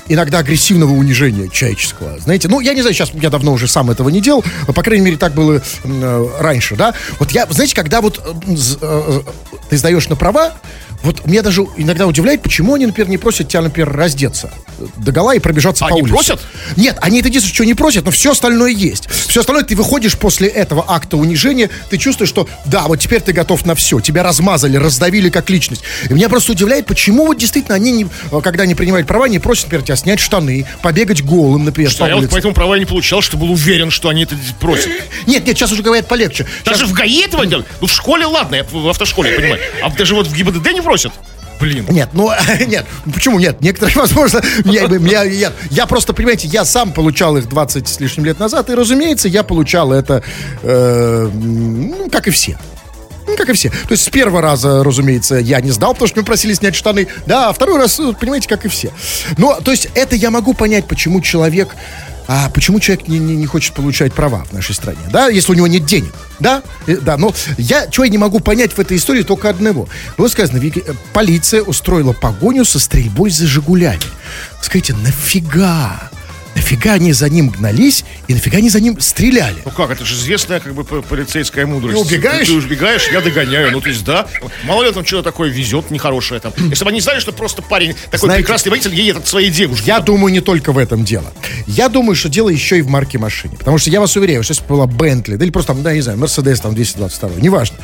иногда 0.08 0.38
агрессивного 0.38 0.92
унижения 0.92 1.48
человеческого. 1.48 2.18
Знаете, 2.18 2.48
ну, 2.48 2.60
я 2.60 2.74
не 2.74 2.80
знаю, 2.80 2.94
сейчас 2.94 3.12
я 3.14 3.30
давно 3.30 3.52
уже 3.52 3.68
сам 3.68 3.90
этого 3.90 4.08
не 4.08 4.20
делал, 4.20 4.44
по 4.66 4.82
крайней 4.82 5.04
мере, 5.04 5.16
так 5.16 5.34
было 5.34 5.62
раньше, 6.38 6.76
да. 6.76 6.94
Вот 7.18 7.30
я, 7.32 7.46
знаете, 7.50 7.74
когда 7.74 8.00
вот 8.00 8.20
э, 8.24 8.54
э, 8.80 9.20
ты 9.68 9.76
сдаешь 9.76 10.08
на 10.08 10.16
права, 10.16 10.54
вот 11.02 11.26
меня 11.26 11.42
даже 11.42 11.62
иногда 11.76 12.06
удивляет, 12.06 12.42
почему 12.42 12.74
они, 12.74 12.86
например, 12.86 13.08
не 13.08 13.18
просят 13.18 13.48
тебя, 13.48 13.62
например, 13.62 13.90
раздеться 13.92 14.50
до 14.96 15.12
гола 15.12 15.34
и 15.34 15.38
пробежаться 15.38 15.84
по 15.84 15.90
Они 15.92 16.02
улице. 16.02 16.14
просят? 16.14 16.40
Нет, 16.76 16.96
они 17.02 17.20
это 17.20 17.28
единственное, 17.28 17.54
что 17.54 17.64
не 17.64 17.74
просят, 17.74 18.04
но 18.04 18.10
все 18.10 18.32
остальное 18.32 18.70
есть. 18.70 19.08
Все 19.10 19.40
остальное, 19.40 19.64
ты 19.64 19.76
выходишь 19.76 20.16
после 20.16 20.48
этого 20.48 20.84
акта 20.88 21.16
унижения, 21.18 21.68
ты 21.90 21.98
чувствуешь, 21.98 22.30
что 22.30 22.48
да, 22.64 22.82
вот 22.88 22.96
теперь 23.00 23.20
ты 23.20 23.32
готов 23.32 23.66
на 23.66 23.74
все. 23.74 24.00
Тебя 24.00 24.22
размазали, 24.22 24.76
раздавили 24.76 25.28
как 25.28 25.50
личность. 25.50 25.82
И 26.08 26.14
меня 26.14 26.28
просто 26.28 26.52
удивляет, 26.52 26.86
почему 26.86 27.26
вот 27.26 27.36
действительно 27.38 27.74
они, 27.74 27.92
не, 27.92 28.06
когда 28.42 28.64
не 28.66 28.74
принимают 28.74 29.06
права, 29.06 29.28
не 29.28 29.38
просят, 29.38 29.64
например, 29.66 29.84
тебя 29.84 29.96
снять 29.96 30.18
штаны, 30.20 30.66
побегать 30.82 31.22
голым, 31.22 31.64
например, 31.66 31.90
Что 31.90 32.04
по 32.04 32.08
я 32.08 32.14
вот 32.14 32.20
улице. 32.20 32.32
поэтому 32.32 32.54
права 32.54 32.78
не 32.78 32.86
получал, 32.86 33.20
что 33.20 33.36
был 33.36 33.50
уверен, 33.52 33.90
что 33.90 34.08
они 34.08 34.22
это 34.22 34.34
просят. 34.60 34.88
Нет, 35.26 35.46
нет, 35.46 35.56
сейчас 35.58 35.72
уже 35.72 35.82
говорят 35.82 36.08
полегче. 36.08 36.46
Щас- 36.64 36.78
Даже 36.78 36.86
в 36.86 36.92
ГАИ 36.94 37.22
этого 37.24 37.44
делают? 37.44 37.68
Ну, 37.82 37.86
в 37.86 37.92
школе, 37.92 38.24
ладно, 38.26 38.56
я 38.56 38.64
в 38.64 38.88
автошколе, 38.88 39.30
я 39.30 39.36
понимаю. 39.36 39.60
А 39.82 39.90
даже 39.90 40.14
вот 40.14 40.26
в 40.26 40.34
ГИБДД 40.34 40.72
не 40.72 40.80
просят? 40.90 41.12
Блин. 41.60 41.86
Нет, 41.88 42.08
ну, 42.14 42.32
нет, 42.66 42.84
почему 43.14 43.38
нет? 43.38 43.60
Некоторые, 43.60 43.96
возможно, 44.00 44.42
я, 44.64 44.86
я, 44.86 45.22
я, 45.22 45.52
я 45.70 45.86
просто, 45.86 46.12
понимаете, 46.12 46.48
я 46.48 46.64
сам 46.64 46.92
получал 46.92 47.36
их 47.36 47.48
20 47.48 47.86
с 47.86 48.00
лишним 48.00 48.24
лет 48.24 48.40
назад, 48.40 48.70
и, 48.70 48.74
разумеется, 48.74 49.28
я 49.28 49.44
получал 49.44 49.92
это, 49.92 50.24
э, 50.62 51.30
ну, 51.32 52.08
как 52.10 52.26
и 52.26 52.30
все. 52.30 52.58
Ну, 53.28 53.36
как 53.36 53.50
и 53.50 53.52
все. 53.52 53.68
То 53.70 53.92
есть 53.92 54.02
с 54.02 54.08
первого 54.08 54.40
раза, 54.42 54.82
разумеется, 54.82 55.36
я 55.36 55.60
не 55.60 55.70
сдал, 55.70 55.92
потому 55.92 56.08
что 56.08 56.18
меня 56.18 56.26
просили 56.26 56.54
снять 56.54 56.74
штаны. 56.74 57.06
Да, 57.26 57.50
а 57.50 57.52
второй 57.52 57.78
раз, 57.78 57.96
ну, 57.98 58.12
понимаете, 58.14 58.48
как 58.48 58.64
и 58.64 58.68
все. 58.68 58.90
Но, 59.36 59.60
то 59.60 59.70
есть 59.70 59.88
это 59.94 60.16
я 60.16 60.32
могу 60.32 60.54
понять, 60.54 60.86
почему 60.86 61.20
человек... 61.20 61.76
А 62.32 62.48
почему 62.48 62.78
человек 62.78 63.08
не, 63.08 63.18
не, 63.18 63.34
не 63.34 63.46
хочет 63.46 63.74
получать 63.74 64.12
права 64.12 64.44
в 64.44 64.52
нашей 64.52 64.72
стране, 64.72 65.00
да, 65.10 65.26
если 65.26 65.50
у 65.50 65.56
него 65.56 65.66
нет 65.66 65.84
денег, 65.84 66.14
да, 66.38 66.62
Э, 66.86 66.96
да, 66.96 67.16
но 67.16 67.34
я, 67.58 67.86
чего 67.86 68.04
я 68.04 68.10
не 68.10 68.18
могу 68.18 68.40
понять 68.40 68.72
в 68.72 68.78
этой 68.78 68.96
истории, 68.96 69.22
только 69.22 69.48
одного. 69.48 69.88
Было 70.16 70.28
сказано, 70.28 70.60
полиция 71.12 71.62
устроила 71.62 72.12
погоню 72.12 72.64
со 72.64 72.78
стрельбой 72.78 73.30
за 73.30 73.46
«Жигулями». 73.46 74.00
Скажите, 74.60 74.94
нафига? 74.94 76.10
Нафига 76.54 76.94
они 76.94 77.12
за 77.12 77.28
ним 77.28 77.48
гнались 77.48 78.04
и 78.28 78.34
нафига 78.34 78.58
они 78.58 78.70
за 78.70 78.80
ним 78.80 79.00
стреляли? 79.00 79.56
Ну 79.64 79.70
как, 79.70 79.90
это 79.90 80.04
же 80.04 80.14
известная 80.14 80.60
как 80.60 80.74
бы 80.74 80.84
полицейская 80.84 81.66
мудрость. 81.66 81.96
Ты 81.96 82.16
убегаешь? 82.16 82.46
Ты, 82.46 82.52
ты 82.60 82.66
убегаешь, 82.66 83.08
я 83.12 83.20
догоняю. 83.20 83.72
Ну, 83.72 83.80
то 83.80 83.88
есть, 83.88 84.04
да. 84.04 84.26
Мало 84.64 84.84
ли 84.84 84.92
там 84.92 85.04
что-то 85.04 85.24
такое 85.24 85.50
везет 85.50 85.90
нехорошее 85.90 86.40
там. 86.40 86.52
Если 86.56 86.84
бы 86.84 86.90
они 86.90 87.00
знали, 87.00 87.20
что 87.20 87.32
просто 87.32 87.62
парень 87.62 87.94
такой 88.10 88.26
Знаете, 88.26 88.42
прекрасный 88.42 88.70
водитель 88.70 88.94
едет 88.94 89.18
от 89.18 89.28
своей 89.28 89.50
девушки. 89.50 89.86
Я 89.86 90.00
думаю, 90.00 90.32
не 90.32 90.40
только 90.40 90.72
в 90.72 90.78
этом 90.78 91.04
дело. 91.04 91.32
Я 91.66 91.88
думаю, 91.88 92.16
что 92.16 92.28
дело 92.28 92.48
еще 92.48 92.78
и 92.78 92.82
в 92.82 92.88
марке 92.88 93.18
машины. 93.18 93.56
Потому 93.56 93.78
что 93.78 93.90
я 93.90 94.00
вас 94.00 94.16
уверяю, 94.16 94.42
что 94.42 94.52
если 94.52 94.64
бы 94.64 94.70
была 94.70 94.86
Бентли, 94.86 95.36
да 95.36 95.44
или 95.44 95.52
просто 95.52 95.72
там, 95.72 95.82
да, 95.82 95.92
не 95.92 96.00
знаю, 96.00 96.18
Мерседес 96.18 96.60
там 96.60 96.74
222, 96.74 97.40
неважно. 97.40 97.76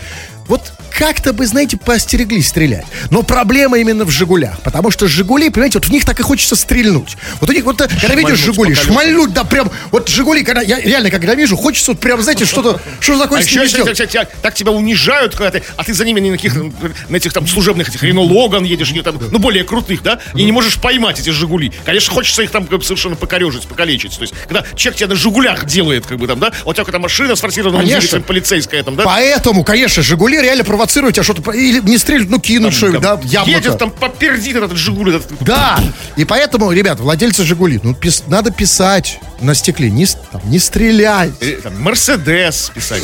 Вот 0.48 0.72
как-то 0.96 1.32
бы, 1.32 1.46
знаете, 1.46 1.76
поостереглись 1.76 2.48
стрелять. 2.48 2.86
Но 3.10 3.22
проблема 3.22 3.78
именно 3.78 4.04
в 4.04 4.10
«Жигулях». 4.10 4.60
Потому 4.62 4.90
что 4.90 5.06
«Жигули», 5.06 5.50
понимаете, 5.50 5.78
вот 5.78 5.86
в 5.86 5.90
них 5.90 6.04
так 6.04 6.18
и 6.20 6.22
хочется 6.22 6.56
стрельнуть. 6.56 7.16
Вот 7.40 7.50
у 7.50 7.52
них 7.52 7.64
вот, 7.64 7.80
э, 7.80 7.88
когда 8.00 8.14
видишь 8.14 8.38
Шмальнуть 8.38 8.44
«Жигули», 8.44 8.74
по 8.74 8.80
колесам. 8.80 8.92
шмальнуть, 8.92 9.32
да, 9.34 9.44
прям, 9.44 9.70
вот 9.90 10.08
«Жигули», 10.08 10.42
когда, 10.42 10.62
я 10.62 10.80
реально, 10.80 11.10
когда 11.10 11.34
вижу, 11.34 11.56
хочется 11.56 11.92
вот 11.92 12.00
прям, 12.00 12.22
знаете, 12.22 12.46
что-то, 12.46 12.80
что 13.00 13.18
такое 13.18 13.40
А 13.40 13.42
еще, 13.42 13.66
так 14.40 14.54
тебя 14.54 14.72
унижают, 14.72 15.34
когда 15.34 15.50
ты, 15.50 15.62
а 15.76 15.84
ты 15.84 15.92
за 15.92 16.04
ними 16.04 16.20
на, 16.20 16.36
каких, 16.36 16.54
на 16.54 17.16
этих 17.16 17.32
там 17.32 17.46
служебных 17.46 17.88
этих 17.88 18.02
Рено 18.02 18.22
Логан 18.22 18.64
едешь, 18.64 18.90
или 18.90 19.02
там, 19.02 19.18
ну, 19.30 19.38
более 19.38 19.64
крутых, 19.64 20.02
да, 20.02 20.20
и 20.34 20.44
не 20.44 20.52
можешь 20.52 20.76
поймать 20.80 21.20
эти 21.20 21.30
Жигули. 21.30 21.72
Конечно, 21.84 22.12
хочется 22.12 22.42
их 22.42 22.50
там 22.50 22.66
совершенно 22.82 23.16
покорежить, 23.16 23.64
покалечить. 23.64 24.16
То 24.16 24.22
есть, 24.22 24.34
когда 24.48 24.64
человек 24.74 24.98
тебя 24.98 25.08
на 25.08 25.14
Жигулях 25.14 25.66
делает, 25.66 26.06
как 26.06 26.18
бы 26.18 26.26
там, 26.26 26.40
да, 26.40 26.52
у 26.64 26.72
тебя 26.72 26.84
какая-то 26.84 27.00
машина 27.00 27.36
с 27.36 27.40
форсированным 27.40 28.22
полицейская 28.22 28.82
там, 28.82 28.96
да, 28.96 29.04
Поэтому, 29.04 29.62
конечно, 29.64 30.02
«Жигули» 30.02 30.35
реально 30.42 30.64
провоцируют 30.64 31.14
тебя 31.16 31.24
что-то, 31.24 31.50
или 31.52 31.80
не 31.80 31.98
стрельнуть, 31.98 32.30
ну, 32.30 32.40
кинуть 32.40 32.74
что-нибудь, 32.74 33.00
да, 33.00 33.20
яблоко. 33.24 33.50
едет, 33.50 33.78
там 33.78 33.90
попердит 33.90 34.56
этот 34.56 34.76
Жигуль, 34.76 35.14
этот, 35.16 35.26
Да, 35.40 35.78
и 36.16 36.24
поэтому, 36.24 36.72
ребят, 36.72 37.00
владельцы 37.00 37.44
«Жигули», 37.44 37.80
ну, 37.82 37.92
пис- 37.92 38.24
надо 38.28 38.50
писать 38.50 39.20
на 39.40 39.54
стекле, 39.54 39.90
не, 39.90 40.06
там, 40.32 40.40
не 40.46 40.58
стрелять. 40.58 41.32
э, 41.40 41.58
Мерседес 41.78 42.70
писать. 42.74 43.02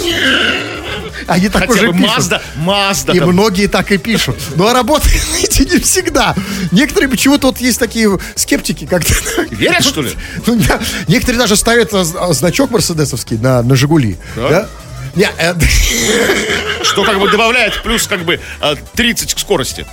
Они 1.28 1.48
так 1.48 1.62
Хотя 1.62 1.72
уже 1.72 1.92
пишут. 1.92 2.08
Мазда, 2.16 2.42
Мазда. 2.56 3.12
И 3.12 3.18
там. 3.20 3.30
многие 3.30 3.68
так 3.68 3.92
и 3.92 3.98
пишут. 3.98 4.36
Но 4.56 4.72
работает, 4.72 5.22
знаете, 5.22 5.64
не 5.72 5.78
всегда. 5.78 6.34
Некоторые 6.72 7.08
почему-то 7.08 7.48
вот 7.48 7.58
есть 7.58 7.78
такие 7.78 8.18
скептики, 8.34 8.86
как-то. 8.86 9.14
Верят, 9.50 9.84
что 9.84 10.02
ли? 10.02 10.10
Ну. 10.46 10.60
Некоторые 11.08 11.38
даже 11.38 11.56
ставят 11.56 11.92
а, 11.94 12.04
а, 12.18 12.32
значок 12.32 12.70
мерседесовский 12.70 13.36
на, 13.38 13.62
на 13.62 13.76
«Жигули». 13.76 14.16
Да? 14.34 14.48
Да? 14.48 14.68
Не, 15.14 15.28
э, 15.38 15.54
Что 16.82 17.04
как 17.04 17.18
бы 17.18 17.30
добавляет 17.30 17.82
плюс 17.82 18.06
как 18.06 18.24
бы 18.24 18.40
э, 18.60 18.74
30 18.94 19.34
к 19.34 19.38
скорости. 19.38 19.86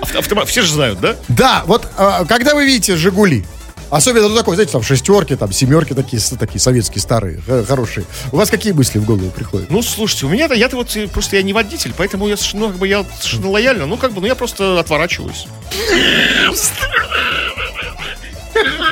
Авто- 0.00 0.18
автома- 0.18 0.46
Все 0.46 0.62
же 0.62 0.72
знают, 0.72 1.00
да? 1.00 1.16
да, 1.28 1.62
вот 1.66 1.86
а, 1.98 2.24
когда 2.24 2.54
вы 2.54 2.64
видите 2.64 2.96
«Жигули», 2.96 3.44
Особенно 3.90 4.28
ну, 4.28 4.36
такой, 4.36 4.54
знаете, 4.54 4.72
там 4.72 4.82
шестерки, 4.82 5.34
там 5.34 5.50
семерки 5.50 5.94
такие, 5.94 6.20
такие 6.38 6.60
советские 6.60 7.00
старые, 7.00 7.40
хорошие. 7.66 8.04
У 8.32 8.36
вас 8.36 8.50
какие 8.50 8.74
мысли 8.74 8.98
в 8.98 9.06
голову 9.06 9.30
приходят? 9.30 9.70
Ну, 9.70 9.80
слушайте, 9.82 10.26
у 10.26 10.28
меня-то, 10.28 10.54
я-то 10.54 10.76
вот 10.76 10.94
э, 10.94 11.08
просто 11.08 11.36
я 11.36 11.42
не 11.42 11.54
водитель, 11.54 11.94
поэтому 11.96 12.28
я 12.28 12.36
совершенно, 12.36 12.66
ну, 12.66 12.68
как 12.70 12.78
бы, 12.78 12.86
я 12.86 13.04
совершенно 13.18 13.48
лояльно, 13.48 13.86
ну, 13.86 13.96
как 13.96 14.12
бы, 14.12 14.20
ну, 14.20 14.26
я 14.26 14.34
просто 14.34 14.78
отворачиваюсь. 14.78 15.46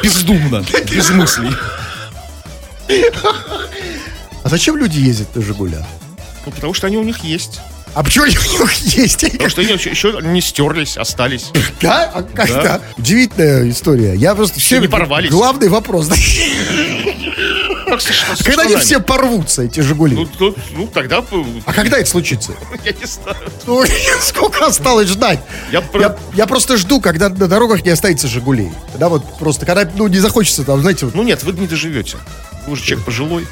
Бездумно, 0.02 0.64
без 0.90 1.10
мыслей. 1.10 1.50
А 4.44 4.48
зачем 4.48 4.76
люди 4.76 4.98
ездят 5.00 5.34
на 5.34 5.42
«Жигулях»? 5.42 5.84
Ну, 6.44 6.52
потому 6.52 6.72
что 6.72 6.86
они 6.86 6.96
у 6.96 7.02
них 7.02 7.24
есть. 7.24 7.60
А 7.94 8.04
почему 8.04 8.26
они 8.26 8.36
у 8.36 8.62
них 8.62 8.74
есть? 8.94 9.22
Потому 9.32 9.48
что 9.48 9.62
они 9.62 9.72
еще, 9.72 9.90
еще 9.90 10.20
не 10.22 10.40
стерлись, 10.40 10.96
остались. 10.96 11.50
Да? 11.80 12.12
А 12.14 12.22
как 12.22 12.46
Да. 12.48 12.80
Удивительная 12.96 13.68
история. 13.70 14.14
Я 14.14 14.34
просто 14.34 14.60
все... 14.60 14.78
не 14.78 14.86
порвались. 14.86 15.30
Главный 15.30 15.68
вопрос. 15.68 16.10
Когда 18.44 18.62
они 18.62 18.76
все 18.76 19.00
порвутся, 19.00 19.62
эти 19.62 19.80
«Жигули»? 19.80 20.14
Ну, 20.16 20.54
ну, 20.72 20.86
тогда, 20.88 21.24
э, 21.30 21.44
А 21.64 21.72
когда 21.72 21.98
это 21.98 22.08
случится? 22.10 22.52
я 22.84 22.92
не 22.92 23.06
знаю. 23.06 23.36
Ну, 23.66 23.84
сколько 24.20 24.66
осталось 24.66 25.08
ждать? 25.08 25.40
Я 25.70 25.78
Я, 25.80 25.80
про- 25.82 26.18
я 26.34 26.46
просто 26.46 26.76
жду, 26.76 27.00
когда 27.00 27.28
на 27.28 27.46
дорогах 27.48 27.84
не 27.84 27.90
останется 27.90 28.26
«Жигулей». 28.28 28.70
Да, 28.98 29.08
вот 29.08 29.38
просто, 29.38 29.66
когда, 29.66 29.88
ну, 29.94 30.08
не 30.08 30.18
захочется 30.18 30.64
там, 30.64 30.80
знаете, 30.80 31.08
Ну, 31.14 31.22
нет, 31.22 31.42
вы 31.44 31.52
не 31.52 31.66
доживете. 31.66 32.16
Вы 32.66 32.72
уже 32.72 32.82
человек 32.82 33.04
пожилой. 33.04 33.46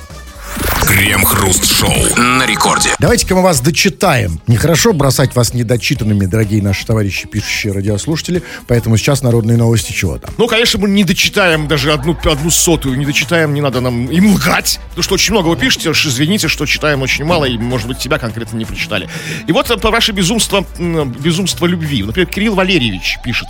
Крем-хруст-шоу 0.87 2.17
на 2.17 2.47
рекорде. 2.47 2.91
Давайте-ка 2.99 3.35
мы 3.35 3.43
вас 3.43 3.61
дочитаем. 3.61 4.41
Нехорошо 4.47 4.93
бросать 4.93 5.35
вас 5.35 5.53
недочитанными, 5.53 6.27
дорогие 6.27 6.63
наши 6.63 6.87
товарищи, 6.87 7.27
пишущие 7.27 7.73
радиослушатели. 7.73 8.43
Поэтому 8.69 8.97
сейчас 8.97 9.23
народные 9.23 9.57
новости 9.57 9.93
чего 9.93 10.19
там. 10.19 10.33
Ну, 10.39 10.47
конечно, 10.47 10.79
мы 10.79 10.89
не 10.89 11.03
дочитаем 11.05 11.67
даже 11.67 11.93
одну, 11.93 12.17
одну 12.25 12.51
сотую, 12.51 12.97
не 12.97 13.07
дочитаем, 13.07 13.55
не 13.55 13.61
надо 13.61 13.81
нам 13.81 14.07
им 14.07 14.35
лгать. 14.35 14.79
Потому 14.91 15.03
что 15.03 15.15
очень 15.15 15.33
много 15.33 15.49
вы 15.49 15.57
пишете, 15.57 15.91
уж 15.91 16.07
извините, 16.07 16.49
что 16.49 16.67
читаем 16.67 17.03
очень 17.03 17.25
мало, 17.25 17.45
и, 17.47 17.59
может 17.59 17.89
быть, 17.89 17.99
тебя 17.99 18.19
конкретно 18.19 18.57
не 18.57 18.65
прочитали. 18.65 19.09
И 19.47 19.53
вот 19.53 19.71
э, 19.71 19.77
по 19.77 19.91
ваше 19.91 20.13
безумство, 20.13 20.65
безумство 20.79 21.67
любви. 21.67 22.03
Например, 22.03 22.29
Кирилл 22.29 22.55
Валерьевич 22.55 23.19
пишет. 23.25 23.49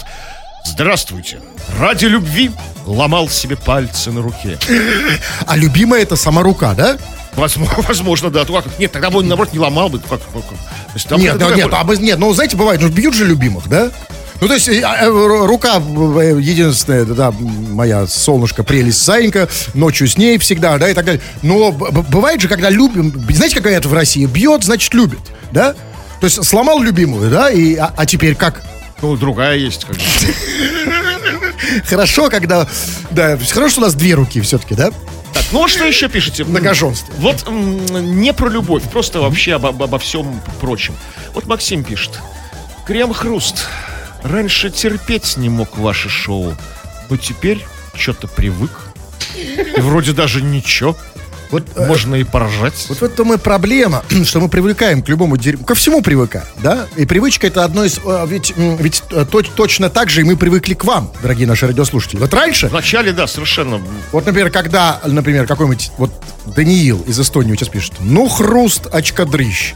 Здравствуйте. 0.65 1.41
Ради 1.79 2.07
любви 2.07 2.51
ломал 2.87 3.29
себе 3.29 3.57
пальцы 3.57 4.11
на 4.11 4.23
руке. 4.23 4.59
А 5.47 5.57
любимая 5.57 6.03
это 6.03 6.17
сама 6.17 6.43
рука, 6.43 6.75
да? 6.75 6.97
Возможно, 7.37 7.75
возможно 7.89 8.31
да. 8.31 8.45
Как- 8.45 8.79
Нет, 8.79 8.93
тогда 8.93 9.11
бы 9.11 9.19
он, 9.19 9.29
наоборот, 9.29 9.53
не 9.53 9.59
ломал 9.59 9.89
бы. 9.89 9.99
Как, 9.99 10.21
как- 10.21 10.43
есть 10.95 11.11
нет, 11.11 11.39
да, 11.39 11.55
нет, 11.55 11.69
а 11.73 11.85
нет, 11.97 12.19
ну, 12.19 12.33
знаете, 12.33 12.57
бывает, 12.57 12.81
ну, 12.81 12.89
бьют 12.89 13.15
же 13.15 13.25
любимых, 13.25 13.69
да? 13.69 13.91
Ну, 14.41 14.49
то 14.49 14.55
есть, 14.55 14.69
э, 14.69 14.81
э, 14.81 15.09
рука 15.47 15.77
э, 15.79 16.39
единственная, 16.41 17.05
да, 17.05 17.31
моя 17.31 18.07
солнышко, 18.07 18.65
прелесть, 18.65 19.03
Санька, 19.03 19.49
ночью 19.75 20.09
с 20.09 20.17
ней 20.19 20.39
всегда, 20.39 20.77
да, 20.79 20.89
и 20.89 20.95
так 20.95 21.05
далее. 21.05 21.23
Но 21.43 21.73
бывает 21.73 22.41
же, 22.41 22.49
когда 22.49 22.69
любим, 22.71 23.13
знаете, 23.31 23.55
как 23.57 23.65
говорят 23.65 23.87
в 23.87 23.93
России, 23.95 24.27
бьет, 24.27 24.65
значит, 24.65 24.93
любит, 24.95 25.21
да? 25.53 25.75
То 26.21 26.27
есть, 26.27 26.45
сломал 26.45 26.81
любимую, 26.81 27.31
да, 27.31 27.51
и, 27.51 27.77
а, 27.77 27.93
а 27.97 28.07
теперь 28.07 28.35
как? 28.35 28.63
Ну, 29.05 29.19
другая 29.19 29.59
есть. 29.59 29.87
Хорошо, 31.87 32.31
когда, 32.31 32.67
да, 33.11 33.37
хорошо, 33.37 33.69
что 33.69 33.81
у 33.81 33.85
нас 33.85 33.95
две 33.95 34.15
руки 34.15 34.41
все-таки, 34.41 34.75
да? 34.75 34.93
Так, 35.35 35.45
ну 35.53 35.63
а 35.63 35.69
что 35.69 35.85
еще 35.85 36.09
пишете? 36.09 36.45
Многоженство. 36.45 37.13
Вот 37.19 37.47
не 37.51 38.33
про 38.33 38.49
любовь, 38.49 38.83
просто 38.85 39.21
вообще 39.21 39.57
обо, 39.57 39.69
обо 39.69 39.99
всем 39.99 40.41
прочем. 40.59 40.95
Вот 41.35 41.47
Максим 41.47 41.85
пишет. 41.85 42.19
Крем-хруст. 42.87 43.67
Раньше 44.23 44.71
терпеть 44.71 45.37
не 45.37 45.51
мог 45.51 45.77
ваше 45.77 46.09
шоу, 46.09 46.57
но 47.11 47.19
теперь 47.19 47.63
что-то 47.95 48.27
привык. 48.27 48.71
И 49.37 49.81
вроде 49.83 50.13
даже 50.13 50.41
ничего. 50.41 50.97
Вот, 51.51 51.65
э, 51.77 51.87
Можно 51.87 52.17
и 52.17 52.25
поржать. 52.25 52.75
Вот 52.89 52.99
в 52.99 53.03
этом 53.03 53.33
и 53.33 53.37
проблема, 53.37 54.05
что 54.25 54.41
мы 54.41 54.49
привыкаем 54.49 55.03
к 55.03 55.09
любому 55.09 55.37
дерьму, 55.37 55.65
ко 55.65 55.75
всему 55.75 56.03
привыкаем, 56.03 56.47
да? 56.63 56.87
И 56.97 57.07
привычка 57.07 57.47
это 57.47 57.65
одно 57.65 57.85
из... 57.85 57.99
Э, 58.05 58.25
ведь, 58.27 58.55
ведь 58.57 59.03
э, 59.11 59.25
точно 59.57 59.91
так 59.91 60.11
же 60.11 60.23
и 60.23 60.25
мы 60.25 60.37
привыкли 60.37 60.75
к 60.75 60.85
вам, 60.85 61.13
дорогие 61.23 61.47
наши 61.47 61.67
радиослушатели. 61.67 62.21
Вот 62.21 62.33
раньше... 62.35 62.69
Вначале, 62.69 63.13
да, 63.13 63.27
совершенно. 63.27 63.81
Вот, 64.13 64.27
например, 64.27 64.51
когда, 64.51 65.01
например, 65.05 65.47
какой-нибудь... 65.47 65.91
Вот 65.99 66.11
Даниил 66.47 67.01
из 67.07 67.19
Эстонии 67.19 67.55
сейчас 67.55 67.69
пишет. 67.69 67.95
Ну, 68.01 68.29
хруст, 68.29 68.87
очкадрыщ. 68.93 69.75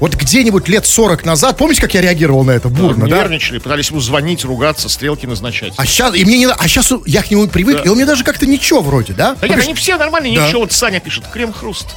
Вот 0.00 0.14
где-нибудь 0.14 0.68
лет 0.68 0.86
40 0.86 1.24
назад, 1.24 1.56
помните, 1.56 1.80
как 1.80 1.94
я 1.94 2.02
реагировал 2.02 2.44
на 2.44 2.52
это 2.52 2.68
бурно, 2.68 3.08
да? 3.08 3.18
Нервничали, 3.18 3.58
пытались 3.58 3.90
ему 3.90 4.00
звонить, 4.00 4.44
ругаться, 4.44 4.88
стрелки 4.88 5.26
назначать. 5.26 5.72
А 5.76 5.86
сейчас, 5.86 6.14
и 6.14 6.24
мне 6.24 6.38
не, 6.38 6.46
а 6.46 6.68
сейчас 6.68 6.92
я 7.06 7.22
к 7.22 7.30
нему 7.30 7.46
привык, 7.48 7.78
да. 7.78 7.82
и 7.84 7.88
он 7.88 7.96
мне 7.96 8.04
даже 8.04 8.24
как-то 8.24 8.46
ничего 8.46 8.80
вроде, 8.80 9.14
да? 9.14 9.36
Да 9.40 9.48
нет, 9.48 9.58
они 9.58 9.74
все 9.74 9.96
нормальные, 9.96 10.36
да. 10.36 10.46
ничего. 10.46 10.60
Вот 10.62 10.72
Саня 10.72 11.00
пишет, 11.00 11.19
крем-хруст. 11.32 11.88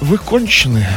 Вы 0.00 0.18
конченые. 0.18 0.88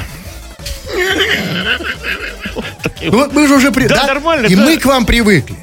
Ну, 3.02 3.30
мы 3.32 3.48
же 3.48 3.56
уже 3.56 3.72
при... 3.72 3.88
Да, 3.88 4.06
нормально, 4.08 4.48
И 4.48 4.56
мы 4.56 4.78
к 4.78 4.86
вам 4.86 5.06
привыкли. 5.06 5.56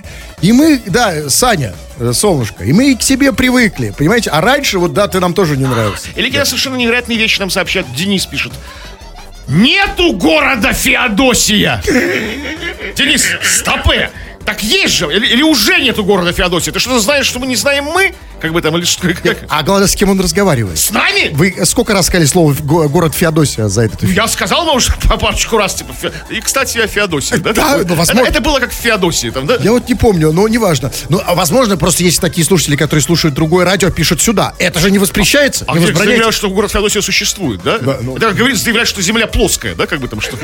И 0.42 0.52
мы, 0.52 0.80
да, 0.86 1.28
Саня, 1.28 1.74
э, 1.98 2.12
солнышко, 2.12 2.64
и 2.64 2.72
мы 2.72 2.94
к 2.96 3.02
себе 3.02 3.32
привыкли, 3.32 3.92
понимаете? 3.96 4.30
А 4.30 4.40
раньше, 4.40 4.78
вот 4.78 4.94
да, 4.94 5.06
ты 5.06 5.20
нам 5.20 5.34
тоже 5.34 5.56
не 5.56 5.66
нравился. 5.66 6.08
Или 6.16 6.30
когда 6.30 6.46
совершенно 6.46 6.76
невероятные 6.76 7.18
вещи 7.18 7.38
нам 7.40 7.50
сообщают. 7.50 7.92
Денис 7.94 8.24
пишет. 8.24 8.52
Нету 9.48 10.12
города 10.12 10.72
Феодосия! 10.72 11.82
Денис, 12.94 13.26
стопы! 13.42 14.08
Так 14.44 14.62
есть 14.62 14.94
же! 14.94 15.06
Или, 15.06 15.26
или 15.26 15.42
уже 15.42 15.80
нету 15.80 16.04
города 16.04 16.32
Феодосия? 16.32 16.72
Ты 16.72 16.80
что 16.80 16.98
знаешь, 16.98 17.26
что 17.26 17.38
мы 17.38 17.46
не 17.46 17.56
знаем 17.56 17.84
мы? 17.84 18.14
Как 18.40 18.52
бы 18.52 18.62
там, 18.62 18.76
или 18.76 18.84
что? 18.84 19.12
Как? 19.12 19.38
А 19.48 19.62
главное, 19.62 19.86
с 19.86 19.94
кем 19.94 20.10
он 20.10 20.18
разговаривает? 20.18 20.78
С 20.78 20.90
нами? 20.90 21.30
Вы 21.32 21.54
сколько 21.66 21.92
раз 21.92 22.06
сказали 22.06 22.26
слово 22.26 22.54
город 22.62 23.14
Феодосия 23.14 23.68
за 23.68 23.82
этот 23.82 24.02
эфир? 24.02 24.16
Я 24.16 24.28
сказал 24.28 24.64
вам 24.64 24.76
уже 24.76 24.92
по 25.08 25.18
парочку 25.18 25.58
раз, 25.58 25.74
типа, 25.74 25.92
Фе... 25.92 26.12
и, 26.30 26.40
кстати, 26.40 26.78
я 26.78 26.86
Феодосия, 26.86 27.38
да? 27.38 27.52
Да, 27.52 27.78
ну, 27.86 27.94
возможно. 27.94 28.20
Это, 28.20 28.30
это 28.30 28.40
было 28.40 28.58
как 28.58 28.70
в 28.70 28.74
Феодосии, 28.74 29.28
там, 29.28 29.46
да? 29.46 29.56
Я 29.60 29.72
вот 29.72 29.88
не 29.88 29.94
помню, 29.94 30.32
но 30.32 30.48
неважно. 30.48 30.90
Ну, 31.10 31.20
а 31.24 31.34
возможно, 31.34 31.76
просто 31.76 32.02
есть 32.02 32.20
такие 32.20 32.46
слушатели, 32.46 32.76
которые 32.76 33.02
слушают 33.02 33.34
другое 33.34 33.66
радио, 33.66 33.90
пишут 33.90 34.22
сюда. 34.22 34.54
Это 34.58 34.80
же 34.80 34.90
не 34.90 34.98
воспрещается? 34.98 35.64
А, 35.68 35.78
не 35.78 35.84
а 35.84 35.94
заявляют, 35.94 36.34
что 36.34 36.48
город 36.48 36.72
Феодосия 36.72 37.02
существует, 37.02 37.62
да? 37.62 37.78
да 37.78 37.98
ну... 38.00 38.16
Это 38.16 38.32
говорит, 38.32 38.56
заявляют, 38.56 38.88
что 38.88 39.02
Земля 39.02 39.26
плоская, 39.26 39.74
да, 39.74 39.86
как 39.86 40.00
бы 40.00 40.08
там, 40.08 40.20
что... 40.20 40.36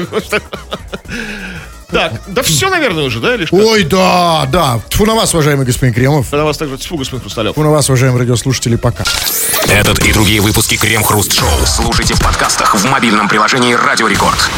Так, 1.90 2.12
да 2.26 2.42
все, 2.42 2.68
наверное, 2.68 3.04
уже, 3.04 3.20
да? 3.20 3.34
Или? 3.34 3.46
Ой, 3.50 3.84
да, 3.84 4.46
да. 4.50 4.80
Тьфу 4.88 5.06
на 5.06 5.14
вас, 5.14 5.32
уважаемый 5.34 5.64
господин 5.64 5.94
Кремов. 5.94 6.32
На 6.32 6.44
вас 6.44 6.56
также 6.58 6.76
тьфу, 6.78 6.96
господин 6.96 7.20
Хрусталев. 7.20 7.52
Тьфу 7.52 7.62
на 7.62 7.70
вас, 7.70 7.88
уважаемые 7.88 8.20
радиослушатели, 8.20 8.76
пока. 8.76 9.04
Этот 9.68 10.00
и 10.04 10.12
другие 10.12 10.40
выпуски 10.40 10.76
Крем 10.76 11.02
Хруст 11.04 11.32
Шоу 11.32 11.48
слушайте 11.64 12.14
в 12.14 12.20
подкастах 12.20 12.74
в 12.74 12.84
мобильном 12.86 13.28
приложении 13.28 13.74
Радио 13.74 14.08
Рекорд. 14.08 14.50